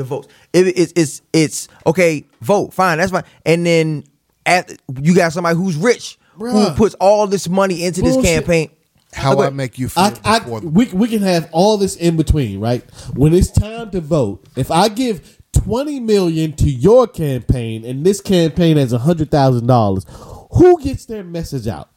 [0.00, 0.28] the votes.
[0.52, 2.24] It, it's it's it's okay.
[2.40, 2.98] Vote fine.
[2.98, 3.24] That's fine.
[3.46, 4.04] And then
[4.46, 8.70] at, you got somebody who's rich who puts all this money into this campaign.
[9.12, 11.96] How Look, I make you feel I, I, before- we, we can have all this
[11.96, 12.82] in between, right?
[13.14, 18.20] When it's time to vote, if I give twenty million to your campaign and this
[18.20, 20.06] campaign has hundred thousand dollars,
[20.52, 21.90] who gets their message out?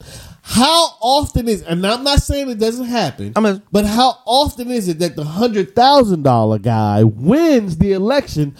[0.46, 4.70] How often is and I'm not saying it doesn't happen, I'm a- but how often
[4.70, 8.56] is it that the hundred thousand dollar guy wins the election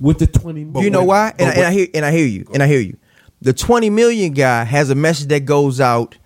[0.00, 0.60] with the twenty?
[0.80, 1.34] you know why?
[1.36, 2.46] And, I, and I hear and I hear you.
[2.54, 2.96] And I hear you.
[3.42, 6.16] The twenty million guy has a message that goes out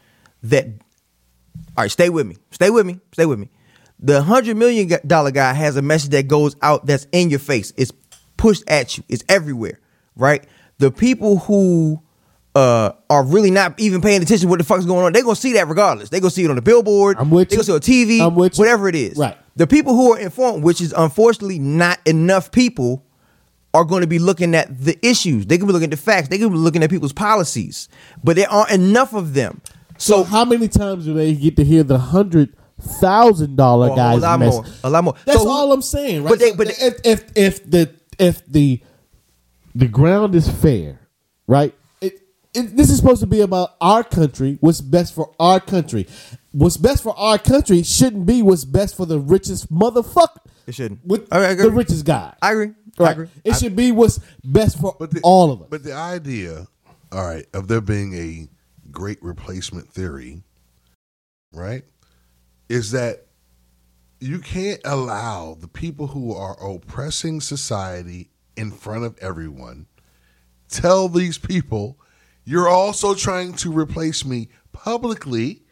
[0.42, 0.66] that.
[1.74, 2.36] All right, stay with me.
[2.50, 3.00] Stay with me.
[3.12, 3.48] Stay with me.
[3.98, 7.72] The hundred million dollar guy has a message that goes out that's in your face.
[7.78, 7.92] It's
[8.36, 9.04] pushed at you.
[9.08, 9.80] It's everywhere.
[10.16, 10.44] Right.
[10.76, 12.02] The people who
[12.54, 15.12] uh, are really not even paying attention to what the fuck's going on.
[15.12, 16.08] They're gonna see that regardless.
[16.10, 17.16] They're gonna see it on the billboard.
[17.18, 17.64] I'm with They're you.
[17.64, 18.26] gonna see it on TV.
[18.26, 18.62] I'm with you.
[18.62, 19.16] Whatever it is.
[19.16, 19.36] Right.
[19.56, 23.04] The people who are informed, which is unfortunately not enough people,
[23.74, 25.46] are going to be looking at the issues.
[25.46, 26.28] They can be looking at the facts.
[26.28, 27.88] They can be looking at people's policies,
[28.22, 29.62] but there aren't enough of them.
[29.98, 33.96] So how many times do they get to hear the hundred thousand dollar Oh, a
[33.96, 34.64] guy's lot message?
[34.66, 34.74] more.
[34.84, 35.14] A lot more.
[35.24, 36.30] That's So who- all I'm saying, right?
[36.30, 38.80] But they- So but they- if, if if the if the
[39.74, 41.00] the ground is fair,
[41.46, 41.74] right?
[42.54, 44.58] It it, this is supposed to be about our country.
[44.60, 46.06] What's best for our country?
[46.52, 50.38] What's best for our country shouldn't be what's best for the richest motherfucker.
[50.66, 51.04] It shouldn't.
[51.04, 51.64] With I- I agree.
[51.64, 52.34] the richest guy.
[52.42, 52.72] I agree.
[52.98, 53.28] I agree.
[53.44, 55.68] It should be what's best for the, all of us.
[55.70, 56.66] But the idea,
[57.10, 58.48] all right, of there being a
[58.90, 60.42] great replacement theory,
[61.52, 61.84] right,
[62.68, 63.26] is that
[64.20, 69.86] you can't allow the people who are oppressing society in front of everyone
[70.68, 71.98] tell these people
[72.44, 75.62] you're also trying to replace me publicly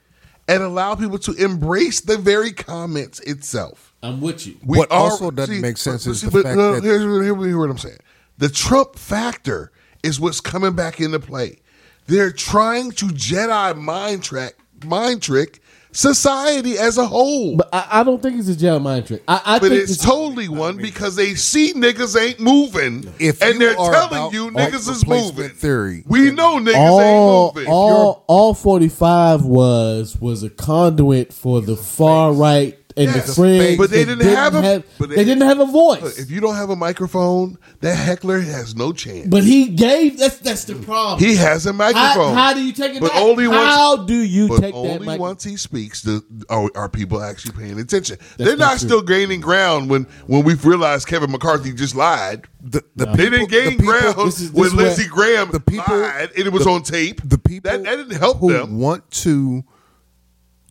[0.48, 3.94] and allow people to embrace the very comments itself.
[4.02, 4.56] I'm with you.
[4.64, 6.84] We What are- also doesn't make sense but- is see, the but fact no, that-
[6.84, 7.98] here's, here's, here's what I'm saying.
[8.38, 9.70] The Trump factor
[10.02, 11.60] is what's coming back into play.
[12.06, 17.56] They're trying to Jedi mind track, mind trick society as a whole.
[17.56, 19.22] But I, I don't think it's a jail mind trick.
[19.28, 23.60] I, I But think it's totally one because they see niggas ain't moving, If and
[23.60, 25.50] they're telling you niggas is moving.
[25.50, 27.72] theory, we know niggas all ain't moving.
[27.72, 33.26] all all 45 was was a conduit for the far right and Yes.
[33.26, 36.02] the friends But they that didn't have a- but they, they- didn't have a voice
[36.02, 39.26] Look, if you don't have a microphone, that heckler has no chance.
[39.28, 42.34] but he gave that's that's the problem he has a microphone.
[42.34, 43.20] how do you take it But back?
[43.22, 47.22] only once- how do you take that only once he speaks do, are, are people
[47.22, 48.18] actually paying attention.
[48.36, 52.46] They're not not still gaining ground when when we've realized Kevin McCarthy just lied.
[52.62, 55.50] the, the They people- didn't gain the people- ground this is- this when Lindsey Graham
[55.50, 57.22] the people- lied and it was the- on tape.
[57.24, 58.78] the people that, that didn't help who them.
[58.78, 59.64] want to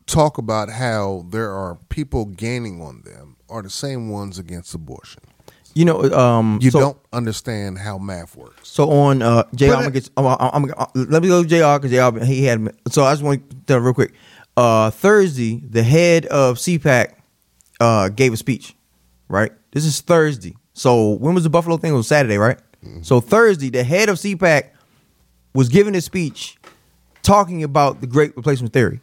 [0.09, 5.21] talk about how there are people gaining on them are the same ones against abortion.
[5.75, 8.69] You know, um, You so, don't understand how math works.
[8.69, 9.65] So on uh, Jr.
[9.65, 10.09] I'm gonna get.
[10.17, 11.79] I'm, I'm, I'm, let me go to Jr.
[11.79, 12.25] because Jr.
[12.25, 12.75] He had.
[12.89, 14.13] So I just want to tell real quick.
[14.57, 17.13] Uh, Thursday, the head of CPAC
[17.79, 18.75] uh, gave a speech.
[19.27, 19.51] Right.
[19.71, 20.55] This is Thursday.
[20.73, 21.93] So when was the Buffalo thing?
[21.93, 22.59] It was Saturday, right?
[23.01, 24.69] So Thursday, the head of CPAC
[25.53, 26.57] was giving a speech
[27.21, 29.01] talking about the Great Replacement Theory.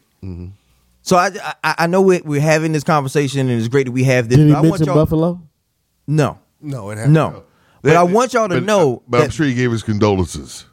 [1.07, 1.31] So I,
[1.63, 4.39] I I know we, we're having this conversation and it's great that we have this.
[4.39, 5.41] did he but I want mention y'all, Buffalo
[6.09, 7.15] No, No, it happened.
[7.15, 7.45] no.
[7.83, 10.65] But I want y'all to But- know But I'm that sure he gave his condolences.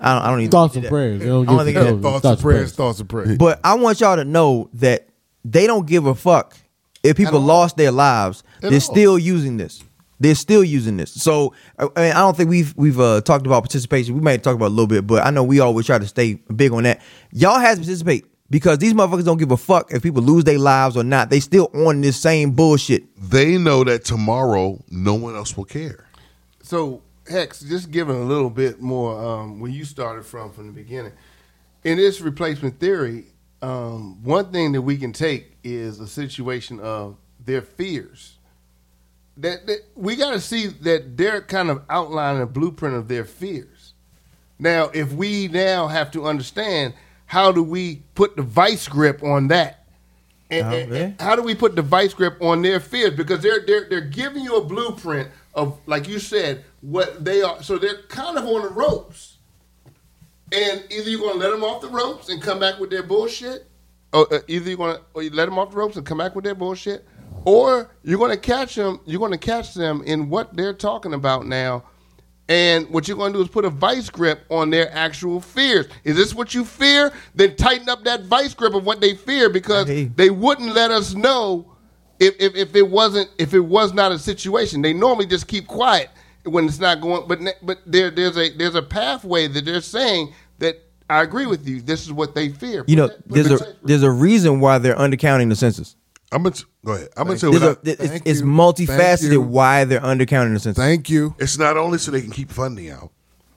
[0.00, 0.88] I don't, I don't even thoughts do and that.
[0.88, 3.36] prayers they don't I don't get think to it- Thoughts and prayers, thoughts and prayers.
[3.38, 5.08] But I want y'all to know that
[5.44, 6.56] they don't give a fuck
[7.02, 8.42] if people lost their lives.
[8.56, 8.80] At They're all.
[8.80, 9.82] still using this.
[10.18, 11.10] They're still using this.
[11.12, 14.14] So I, I mean, I don't think we've we've uh, talked about participation.
[14.14, 16.06] We might talk about it a little bit, but I know we always try to
[16.06, 17.02] stay big on that.
[17.32, 18.24] Y'all have to participate
[18.54, 21.28] because these motherfuckers don't give a fuck if people lose their lives or not.
[21.28, 23.02] They still on this same bullshit.
[23.20, 26.06] They know that tomorrow no one else will care.
[26.62, 30.72] So Hex, just giving a little bit more um, where you started from from the
[30.72, 31.10] beginning.
[31.82, 33.24] In this replacement theory,
[33.60, 38.38] um, one thing that we can take is a situation of their fears.
[39.36, 43.24] That, that we got to see that they're kind of outlining a blueprint of their
[43.24, 43.94] fears.
[44.60, 46.94] Now, if we now have to understand
[47.34, 49.84] how do we put the vice grip on that,
[50.50, 53.14] and, and- and how do we put the vice grip on their fears?
[53.16, 57.60] Because they're they're they're giving you a blueprint of, like you said, what they are.
[57.60, 59.38] So they're kind of on the ropes,
[60.52, 63.02] and either you're going to let them off the ropes and come back with their
[63.02, 63.66] bullshit,
[64.12, 66.18] or uh, either you're going to or you let them off the ropes and come
[66.18, 67.04] back with their bullshit,
[67.44, 69.00] or you're going to catch them.
[69.06, 71.82] You're going to catch them in what they're talking about now.
[72.48, 75.86] And what you're going to do is put a vice grip on their actual fears.
[76.04, 77.10] Is this what you fear?
[77.34, 80.04] Then tighten up that vice grip of what they fear because Hey.
[80.14, 81.72] they wouldn't let us know
[82.20, 84.82] if, if, if it wasn't if it was not a situation.
[84.82, 86.10] They normally just keep quiet
[86.44, 87.26] when it's not going.
[87.26, 90.76] But but there there's a there's a pathway that they're saying that
[91.08, 91.80] I agree with you.
[91.80, 92.84] This is what they fear.
[92.86, 95.96] You know, there's a there's a reason why they're undercounting the census.
[96.34, 97.08] I'm gonna t- go ahead.
[97.16, 98.46] I'm gonna say There's a, it's, Thank it's you.
[98.46, 99.40] multifaceted you.
[99.40, 100.76] why they're undercounting the census.
[100.82, 101.34] Thank you.
[101.38, 103.12] it's not only so they can keep funding out,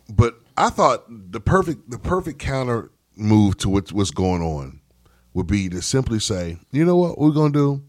[0.09, 4.79] but I thought the perfect the perfect counter move to what's what's going on
[5.33, 7.83] would be to simply say, you know what we're gonna do?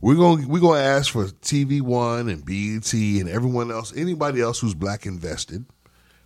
[0.00, 4.60] We're gonna we're gonna ask for TV One and BET and everyone else, anybody else
[4.60, 5.66] who's black invested,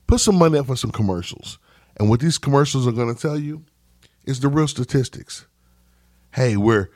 [0.07, 1.59] put some money up for some commercials.
[1.99, 3.65] And what these commercials are gonna tell you
[4.25, 5.47] is the real statistics.
[6.33, 6.91] Hey, we're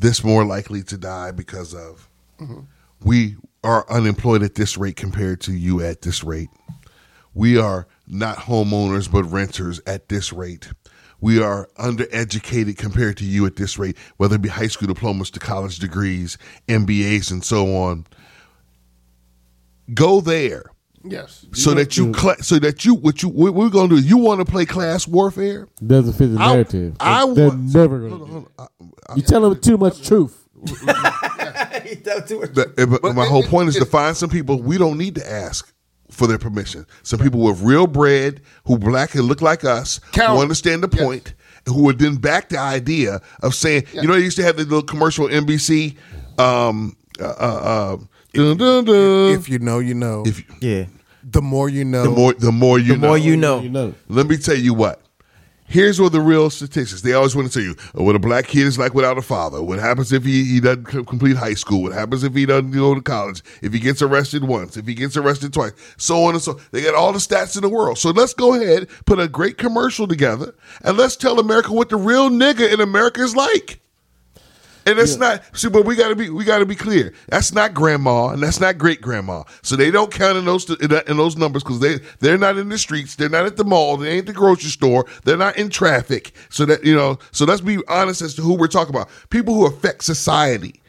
[0.00, 2.08] this more likely to die because of
[3.02, 6.48] we are unemployed at this rate compared to you at this rate.
[7.34, 10.70] We are not homeowners but renters at this rate.
[11.20, 15.30] We are undereducated compared to you at this rate, whether it be high school diplomas
[15.30, 16.38] to college degrees,
[16.68, 18.06] MBAs, and so on.
[19.92, 20.64] Go there
[21.04, 21.46] yes.
[21.52, 23.98] so that you cla- so that you what you what we're gonna do.
[23.98, 25.68] You want to play class warfare?
[25.86, 29.16] doesn't fit the I- narrative I they're want- never gonna Hold on, do it.
[29.16, 34.16] you tell them too much truth The- eh, but my whole point is to find
[34.16, 35.72] some people we don't need to ask
[36.10, 36.86] for their permission.
[37.02, 40.34] Some people with real bread who black and look like us Count.
[40.36, 41.34] who understand the point,
[41.66, 44.64] who would then back the idea of saying, you know, they used to have the
[44.64, 45.96] little commercial NBC.
[46.38, 47.96] Um, uh, uh, uh,
[48.32, 49.30] dun, dun, dun.
[49.32, 50.22] If you know, you know.
[50.26, 50.84] If you- Yeah.
[51.22, 52.94] the more you know, the more, the more you know.
[52.94, 53.08] The know.
[53.08, 53.60] more you know.
[53.60, 53.94] You know.
[54.08, 55.02] Let me tell you what.
[55.70, 57.02] Here's what the real statistics.
[57.02, 59.22] They always want to tell you uh, what a black kid is like without a
[59.22, 59.62] father.
[59.62, 61.82] What happens if he, he doesn't c- complete high school?
[61.82, 63.42] What happens if he doesn't go to college?
[63.60, 64.78] If he gets arrested once?
[64.78, 65.72] If he gets arrested twice?
[65.98, 66.58] So on and so.
[66.72, 67.98] They got all the stats in the world.
[67.98, 71.96] So let's go ahead, put a great commercial together, and let's tell America what the
[71.96, 73.78] real nigga in America is like.
[74.88, 77.12] And it's not see, but we gotta be we gotta be clear.
[77.28, 79.42] That's not grandma and that's not great grandma.
[79.62, 82.78] So they don't count in those in, those numbers because they they're not in the
[82.78, 83.16] streets.
[83.16, 83.96] They're not at the mall.
[83.96, 85.04] They ain't the grocery store.
[85.24, 86.32] They're not in traffic.
[86.48, 87.18] So that you know.
[87.32, 89.08] So let's be honest as to who we're talking about.
[89.30, 90.80] People who affect society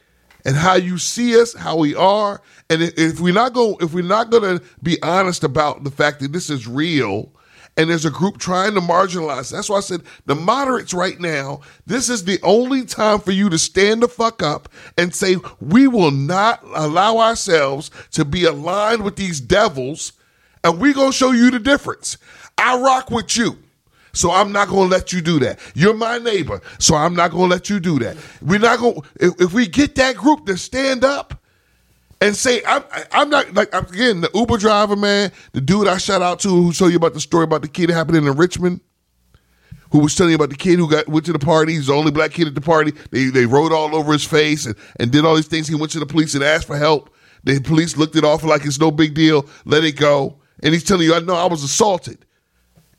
[0.45, 2.41] and how you see us, how we are.
[2.69, 5.91] And if- if we're not going, if we're not going to be honest about the
[5.91, 7.31] fact that this is real,
[7.77, 9.51] and there's a group trying to marginalize.
[9.51, 11.61] That's why I said the moderates right now.
[11.85, 15.87] This is the only time for you to stand the fuck up and say we
[15.87, 20.13] will not allow ourselves to be aligned with these devils,
[20.63, 22.17] and we're gonna show you the difference.
[22.57, 23.57] I rock with you.
[24.11, 25.59] So I'm not going to let you do that.
[25.75, 28.17] You're my neighbor, so I'm not going to let you do that.
[28.41, 29.01] We're not going.
[29.19, 31.39] If, if we get that group to stand up
[32.21, 35.97] and say, I'm, I'm not like I'm- again the Uber driver man, the dude I
[35.97, 38.81] shout out to who told you about the story about the kid happening in Richmond,
[39.91, 41.73] who was telling you about the kid who got went to the party.
[41.73, 42.93] He's the only black kid at the party.
[43.11, 45.67] They they wrote all over his face and, and did all these things.
[45.67, 47.13] He went to the police and asked for help.
[47.45, 50.39] The police looked it off like it's no big deal, let it go.
[50.61, 52.25] And he's telling you, I know I was assaulted.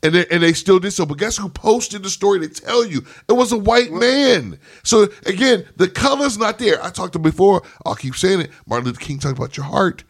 [0.03, 1.05] And they, and they still did so.
[1.05, 3.05] But guess who posted the story to tell you?
[3.29, 4.59] It was a white man.
[4.83, 6.83] So again, the color's not there.
[6.83, 7.61] I talked to before.
[7.85, 8.51] I'll keep saying it.
[8.65, 10.03] Martin Luther King talked about your heart.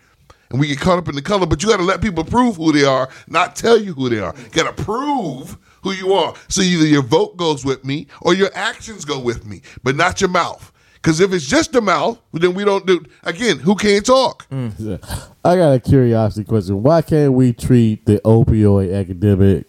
[0.49, 2.57] And we get caught up in the color, but you got to let people prove
[2.57, 4.35] who they are, not tell you who they are.
[4.37, 6.33] You got to prove who you are.
[6.49, 10.19] So either your vote goes with me or your actions go with me, but not
[10.19, 10.71] your mouth.
[10.95, 13.03] Because if it's just the mouth, then we don't do.
[13.23, 14.47] Again, who can't talk?
[14.49, 14.97] Mm, yeah.
[15.43, 16.83] I got a curiosity question.
[16.83, 19.65] Why can't we treat the opioid epidemic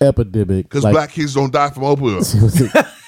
[0.00, 0.66] epidemic?
[0.68, 2.34] Because like- black kids don't die from opioids.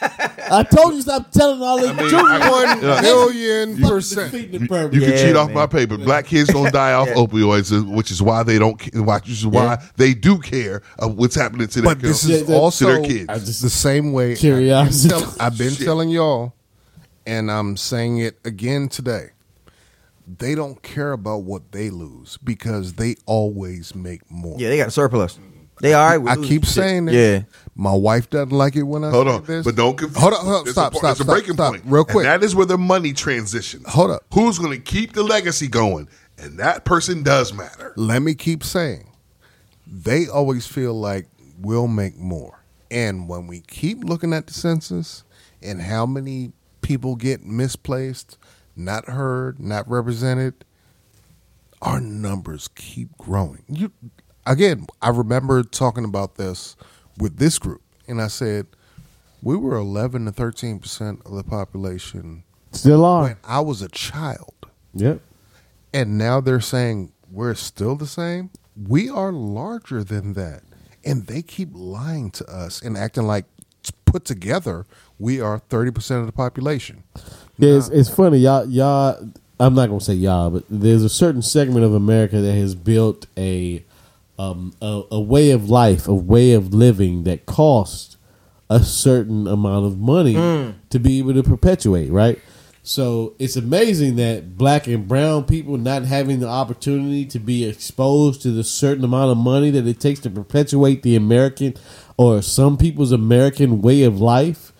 [0.52, 1.88] I told you stop telling all this.
[1.96, 2.12] mean, truth.
[2.22, 3.00] One Yeah.
[3.02, 4.32] million Fucking percent.
[4.34, 5.54] You, you can Yeah, cheat off man.
[5.54, 5.96] my paper.
[5.96, 8.76] Black kids don't die off opioids, uh, which is why they don't.
[8.80, 12.48] ca- Which is why they do care of what's happening to their But this is
[12.48, 13.26] Yeah, also to their kids.
[13.28, 14.34] I just- the same way.
[14.34, 15.14] Curiosity.
[15.14, 16.54] I've been, tell- I've been telling y'all,
[17.26, 19.30] and I'm saying it again today.
[20.38, 24.56] They don't care about what they lose because they always make more.
[24.58, 25.38] Yeah, they got surplus.
[25.80, 26.28] They are.
[26.28, 26.74] I keep shit.
[26.74, 27.14] saying it.
[27.14, 27.42] Yeah.
[27.74, 29.64] My wife doesn't like it when I Hold say on, this.
[29.64, 30.20] but don't confuse.
[30.20, 31.82] Hold on, hold on, There's stop, a, stop, there's a stop, breaking stop, point.
[31.86, 32.24] real And quick.
[32.24, 33.86] that is where the money transitions.
[33.88, 34.24] Hold up.
[34.34, 36.08] Who's going to keep the legacy going?
[36.36, 37.94] And that person does matter.
[37.96, 39.10] Let me keep saying,
[39.86, 41.28] they always feel like
[41.58, 42.62] we'll make more.
[42.90, 45.24] And when we keep looking at the census
[45.62, 46.52] and how many
[46.82, 48.36] people get misplaced,
[48.76, 50.64] not heard, not represented,
[51.82, 53.64] our numbers keep growing.
[53.68, 53.92] You
[54.46, 56.76] again, I remember talking about this
[57.18, 58.66] with this group, and I said
[59.42, 63.22] we were eleven to thirteen percent of the population Still are.
[63.22, 64.54] when I was a child.
[64.94, 65.20] Yep.
[65.92, 68.50] And now they're saying we're still the same.
[68.76, 70.62] We are larger than that.
[71.04, 73.46] And they keep lying to us and acting like
[74.04, 74.86] put together
[75.18, 77.04] we are 30% of the population.
[77.58, 78.66] Yeah, it's, it's funny, y'all.
[78.66, 82.74] Y'all, I'm not gonna say y'all, but there's a certain segment of America that has
[82.74, 83.84] built a
[84.40, 88.16] um, a, a way of life, a way of living that costs
[88.70, 90.34] a certain amount of money
[90.88, 92.38] to be able to perpetuate, right?
[92.82, 98.40] So it's amazing that black and brown people not having the opportunity to be exposed
[98.42, 101.74] to the certain amount of money that it takes to perpetuate the American
[102.16, 104.72] or some people's American way of life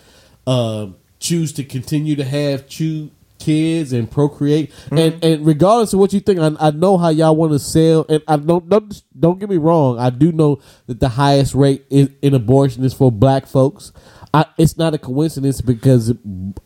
[0.46, 0.86] uh,
[1.18, 3.10] choose to continue to have two
[3.40, 4.72] kids and procreate.
[4.90, 8.06] And and regardless of what you think I, I know how y'all want to sell
[8.08, 11.84] and I don't, don't don't get me wrong I do know that the highest rate
[11.90, 13.92] in, in abortion is for black folks.
[14.32, 16.12] I, it's not a coincidence because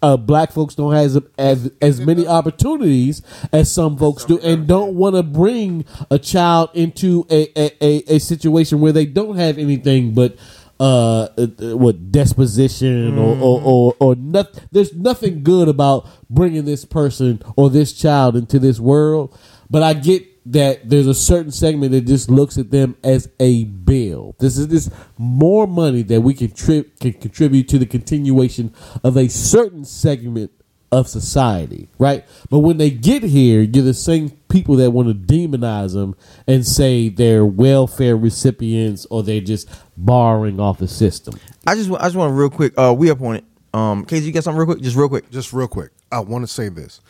[0.02, 3.22] uh, black folks don't have as, as as many opportunities
[3.52, 8.16] as some folks do, and don't want to bring a child into a, a, a,
[8.16, 10.36] a situation where they don't have anything but
[10.80, 14.64] uh, uh, what disposition or or or, or nothing.
[14.72, 19.38] There's nothing good about bringing this person or this child into this world.
[19.70, 23.64] But I get that there's a certain segment that just looks at them as a
[23.64, 24.36] bill.
[24.38, 29.16] This is this more money that we can tri- can contribute to the continuation of
[29.16, 30.50] a certain segment
[30.94, 32.24] of society, right?
[32.50, 36.14] But when they get here, you're the same people that want to demonize them
[36.46, 41.34] and say they're welfare recipients or they're just borrowing off the system.
[41.66, 42.72] I just, I just want to real quick.
[42.78, 43.44] Uh, we up on it.
[43.74, 44.80] Um, Casey, you got something real quick?
[44.80, 45.28] Just real quick.
[45.30, 47.00] Just real quick, I want to say this.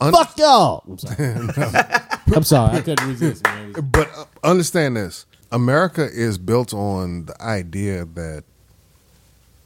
[0.00, 0.84] Un- Fuck y'all.
[0.88, 1.16] I'm sorry.
[2.36, 2.76] I'm sorry.
[2.76, 3.72] I couldn't resist, man.
[3.72, 8.44] But uh, understand this: America is built on the idea that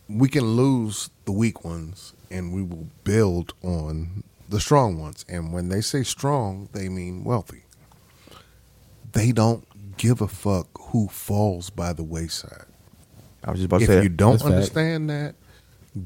[0.09, 5.25] we can lose the weak ones, and we will build on the strong ones.
[5.29, 7.63] And when they say strong, they mean wealthy.
[9.13, 9.67] They don't
[9.99, 12.65] give a fuck who falls by the wayside.
[13.45, 14.55] I was just about to If say If you don't That's fact.
[14.55, 15.35] understand that,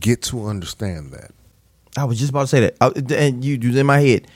[0.00, 1.30] get to understand that.
[1.96, 2.76] I was just about to say that.
[2.80, 4.26] I, and you, you was in my head.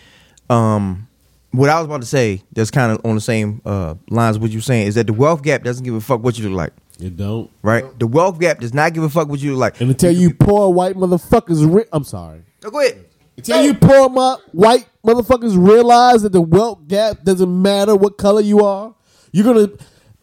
[0.48, 1.08] Um,
[1.50, 4.50] what I was about to say, that's kind of on the same uh, lines what
[4.50, 6.72] you're saying, is that the wealth gap doesn't give a fuck what you look like,
[7.00, 7.50] You don't.
[7.62, 7.84] right?
[7.98, 9.80] The wealth gap does not give a fuck what you like.
[9.80, 12.42] And to tell you poor white motherfuckers, ri- I'm sorry.
[12.62, 13.06] No, go ahead.
[13.36, 14.08] Until you poor
[14.52, 18.94] white motherfuckers realize that the wealth gap doesn't matter what color you are,
[19.32, 19.68] you're gonna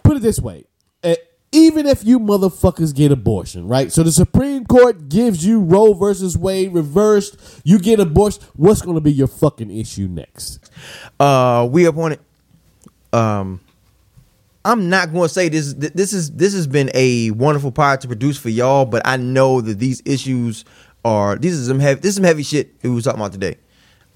[0.03, 0.65] put it this way.
[1.03, 1.15] Uh,
[1.51, 3.91] even if you motherfuckers get abortion, right?
[3.91, 7.39] So the Supreme Court gives you Roe versus Wade reversed.
[7.63, 8.43] You get abortion.
[8.55, 10.69] What's gonna be your fucking issue next?
[11.19, 12.21] Uh, we up on it.
[13.13, 13.61] Um,
[14.67, 15.73] I'm not going to say this.
[15.75, 19.61] This is this has been a wonderful pod to produce for y'all, but I know
[19.61, 20.65] that these issues
[21.05, 22.01] are these is some heavy.
[22.01, 23.55] This is some heavy shit that we was talking about today.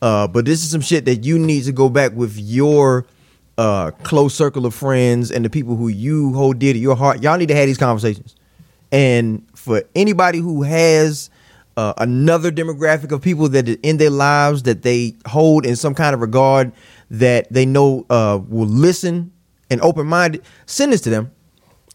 [0.01, 3.05] Uh, but this is some shit that you need to go back with your
[3.57, 7.23] uh close circle of friends and the people who you hold dear to your heart.
[7.23, 8.35] Y'all need to have these conversations.
[8.91, 11.29] And for anybody who has
[11.77, 16.13] uh, another demographic of people that in their lives that they hold in some kind
[16.13, 16.73] of regard
[17.09, 19.31] that they know uh, will listen
[19.71, 21.31] and open minded, send this to them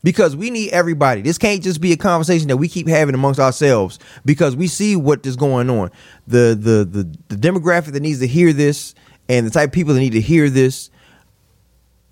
[0.02, 1.20] because we need everybody.
[1.20, 4.96] This can't just be a conversation that we keep having amongst ourselves because we see
[4.96, 5.90] what is going on.
[6.26, 8.94] The the the, the demographic that needs to hear this
[9.28, 10.90] and the type of people that need to hear this,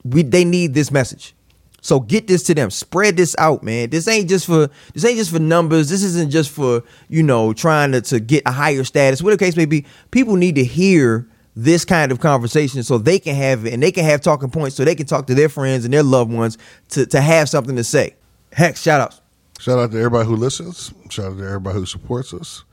[0.05, 1.35] we they need this message.
[1.81, 2.71] So get this to them.
[2.71, 3.91] Spread this out, man.
[3.91, 5.89] This ain't just for this ain't just for numbers.
[5.89, 9.23] This isn't just for, you know, trying to, to get a higher status.
[9.23, 13.19] Whatever the case may be, people need to hear this kind of conversation so they
[13.19, 15.49] can have it and they can have talking points so they can talk to their
[15.49, 16.59] friends and their loved ones
[16.89, 18.15] to, to have something to say.
[18.53, 19.21] Hex, shout outs.
[19.61, 20.93] Shout out to everybody who listens.
[21.11, 22.65] Shout out to everybody who supports us.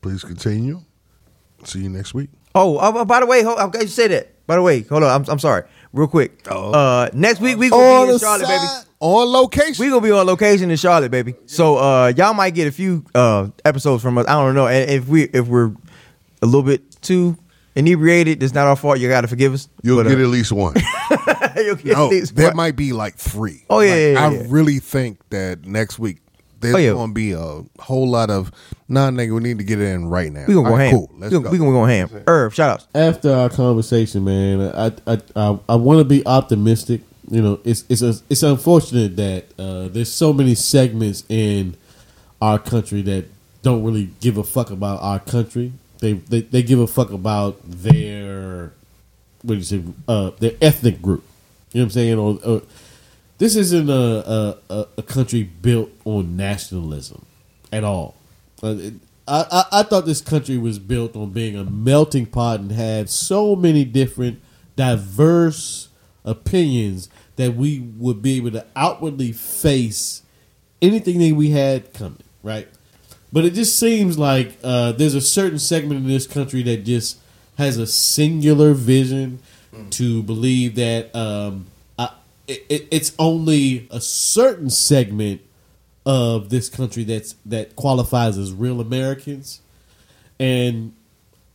[0.00, 0.82] Please continue.
[1.64, 2.30] See you next week.
[2.54, 4.46] Oh, uh, by the way, hold, I'm glad you said that.
[4.46, 5.10] By the way, hold on.
[5.10, 5.64] I'm, I'm sorry.
[5.92, 6.40] Real quick.
[6.48, 8.86] Uh, next week we On gonna be in the Charlotte, baby.
[9.00, 9.84] On location.
[9.84, 11.34] We gonna be on location in Charlotte, baby.
[11.46, 14.26] So uh, y'all might get a few uh, episodes from us.
[14.26, 14.68] I don't know.
[14.68, 15.72] And if we if we're
[16.42, 17.36] a little bit too
[17.76, 18.98] inebriated, it's not our fault.
[18.98, 19.68] You gotta forgive us.
[19.82, 20.74] You'll But, get uh, at least one.
[21.56, 22.56] you'll get No, at least there one.
[22.56, 23.64] might be like three.
[23.70, 24.42] Oh, yeah, Like, yeah, yeah, I yeah.
[24.48, 26.18] really think that next week
[26.60, 26.92] there's Oh, yeah.
[26.92, 28.50] going to be a whole lot of
[28.88, 29.34] nah, nigga.
[29.34, 30.44] We need to get it in right now.
[30.48, 30.94] we gonna go All right, ham.
[30.94, 31.10] Cool.
[31.18, 31.50] Let's we, go.
[31.50, 32.10] we gonna go ham.
[32.26, 32.86] Irv, shout outs.
[32.94, 37.02] After our conversation, man, I I I, I want to be optimistic.
[37.30, 41.76] You know, it's it's a, it's unfortunate that uh, there's so many segments in
[42.40, 43.26] our country that
[43.62, 45.72] don't really give a fuck about our country.
[45.98, 48.72] They they, they give a fuck about their
[49.42, 51.24] what do you say uh, their ethnic group.
[51.72, 52.18] You know what I'm saying?
[52.18, 52.62] Or, or
[53.38, 57.24] this isn't a, a a- country built on nationalism
[57.72, 58.14] at all.
[58.62, 58.76] Uh,
[59.28, 63.10] I, I I thought this country was built on being a melting pot and had
[63.10, 64.40] so many different
[64.76, 65.88] diverse
[66.24, 70.22] opinions that we would be able to outwardly face
[70.80, 72.68] anything that we had coming, right?
[73.36, 77.18] But it just seems like uh, there's a certain segment in this country that just
[77.58, 79.40] has a singular vision
[79.90, 81.66] to believe that um,
[81.98, 82.12] I,
[82.48, 85.42] it, it- it's only a certain segment
[86.06, 89.60] of this country that's that qualifies as real Americans,
[90.40, 90.94] and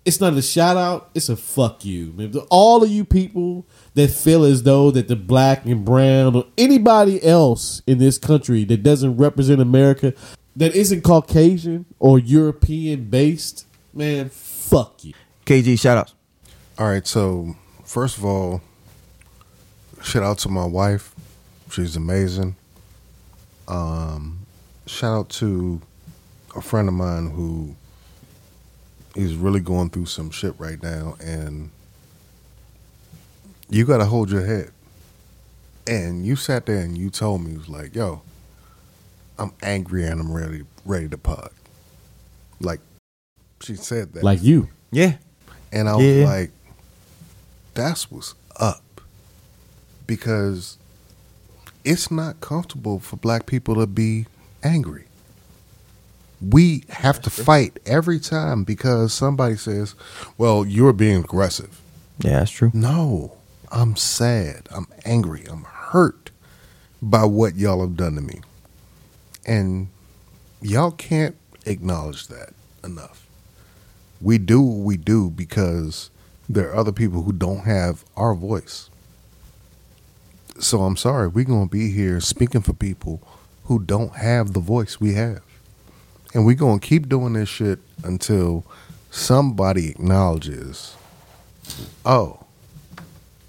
[0.05, 2.13] it's not a shout out; it's a fuck you.
[2.51, 7.23] All of you people that feel as though that the black and brown or anybody
[7.23, 10.13] else in this country that doesn't represent America,
[10.55, 15.13] that isn't Caucasian or European based, man, fuck you.
[15.45, 16.13] KG, shout outs.
[16.77, 17.05] All right.
[17.05, 18.61] So first of all,
[20.01, 21.13] shout out to my wife.
[21.69, 22.55] She's amazing.
[23.67, 24.45] Um,
[24.85, 25.81] shout out to
[26.55, 27.75] a friend of mine who
[29.15, 31.69] is really going through some shit right now, and
[33.69, 34.71] you got to hold your head.
[35.87, 38.21] And you sat there and you told me, it was like, yo,
[39.41, 41.51] I'm angry and I'm ready, ready to pug.
[42.59, 42.79] Like,
[43.59, 44.23] she said that.
[44.23, 44.69] Like you.
[44.91, 45.15] Yeah.
[45.71, 46.25] And I was Yeah.
[46.25, 46.51] like,
[47.73, 49.01] that's what's up.
[50.05, 50.77] Because
[51.83, 54.27] it's not comfortable for black people to be
[54.63, 55.05] angry.
[56.39, 59.93] We have to fight every time because somebody says,
[60.37, 61.79] "Well, you're being aggressive."
[62.19, 62.71] Yeah, that's true.
[62.73, 63.37] No,
[63.71, 64.67] I'm sad.
[64.71, 65.45] I'm angry.
[65.49, 66.31] I'm hurt
[67.01, 68.41] by what y'all have done to me.
[69.45, 69.87] And
[70.61, 71.35] y'all can't
[71.65, 72.53] acknowledge that
[72.83, 73.27] enough.
[74.21, 76.09] We do what we do because
[76.47, 78.89] there are other people who don't have our voice.
[80.59, 83.21] So I'm sorry, we're going to be here speaking for people
[83.65, 85.41] who don't have the voice we have.
[86.33, 88.65] And we're going to keep doing this shit until
[89.09, 90.95] somebody acknowledges,
[92.05, 92.45] oh,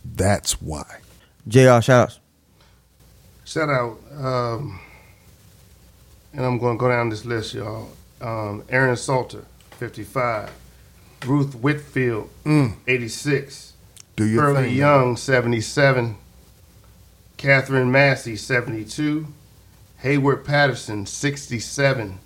[0.05, 1.01] that's why.
[1.47, 2.21] JR, shout outs.
[3.45, 4.81] Shout out, um,
[6.33, 7.91] and I'm going to go down this list, y'all.
[8.21, 10.51] Um, Aaron Salter, 55.
[11.27, 12.31] Ruth Whitfield,
[12.87, 13.73] 86.
[14.17, 14.77] Do you Pearlie thing.
[14.77, 16.17] Young, 77.
[17.37, 19.27] Katherine Massey, 72.
[20.03, 22.19] Heyward Patterson, 67.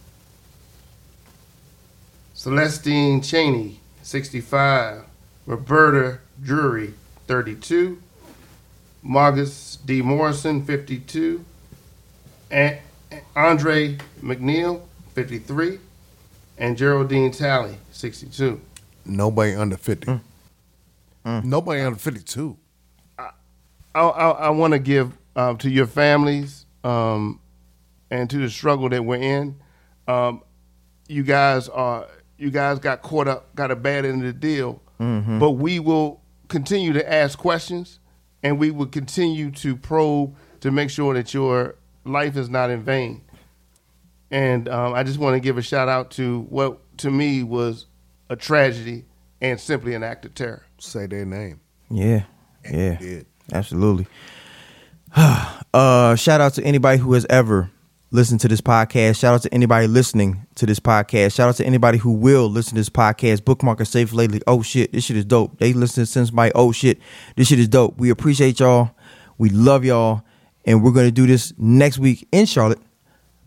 [2.34, 5.04] Celestine Chaney, 65.
[5.46, 6.94] Roberta Drury,
[7.26, 8.00] 32.
[9.04, 10.02] Margus D.
[10.02, 11.44] Morrison, 52.
[12.50, 12.78] And
[13.34, 14.82] Andre Mackniel,
[15.14, 15.78] 53.
[16.58, 18.60] And Geraldine Talley, 62.
[19.04, 20.20] Nobody under 50.
[21.24, 22.56] Nobody under 52.
[23.18, 23.30] I,
[23.94, 27.40] I, I want to give um, to your families um,
[28.10, 29.56] and to the struggle that we're in.
[30.08, 30.42] Um,
[31.08, 32.06] you guys are
[32.38, 34.80] you guys got caught up, got a bad end of the deal,
[35.38, 37.98] but we will continue to ask questions
[38.42, 41.74] and we will continue to probe to make sure that your
[42.08, 43.22] life is not in vain.
[44.30, 47.86] And um, I just want to give a shout out to what to me was
[48.28, 49.04] a tragedy
[49.40, 50.64] and simply an act of terror.
[50.78, 51.60] Say their name.
[51.90, 52.24] Yeah,
[52.64, 53.20] And yeah,
[53.52, 54.06] absolutely.
[55.16, 57.70] uh, shout out to anybody who has ever
[58.10, 59.18] listened to this podcast.
[59.18, 61.34] Shout out to anybody listening to this podcast.
[61.34, 63.44] Shout out to anybody who will listen to this podcast.
[63.44, 64.40] Bookmark or save lately.
[64.46, 65.58] Oh shit, this shit is dope.
[65.58, 66.98] They listen since my oh shit,
[67.36, 67.98] this shit is dope.
[67.98, 68.90] We appreciate y'all.
[69.38, 70.22] We love y'all,
[70.66, 72.80] and we're gonna do this next week in Charlotte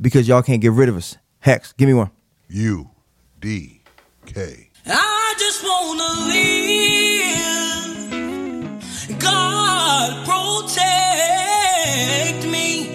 [0.02, 1.16] because y'all can't get rid of us.
[1.40, 2.10] Hex, give me one.
[2.48, 2.90] U
[3.40, 3.82] D
[4.26, 4.70] K.
[4.86, 6.40] I just wanna live.
[9.20, 10.80] God protect
[12.46, 12.88] me.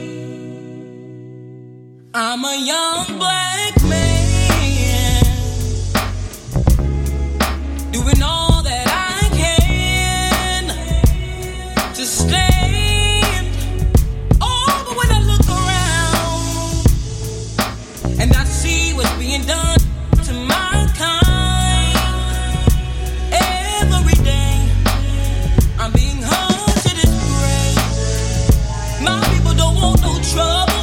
[2.14, 3.74] I'm a young black
[30.34, 30.73] trouble.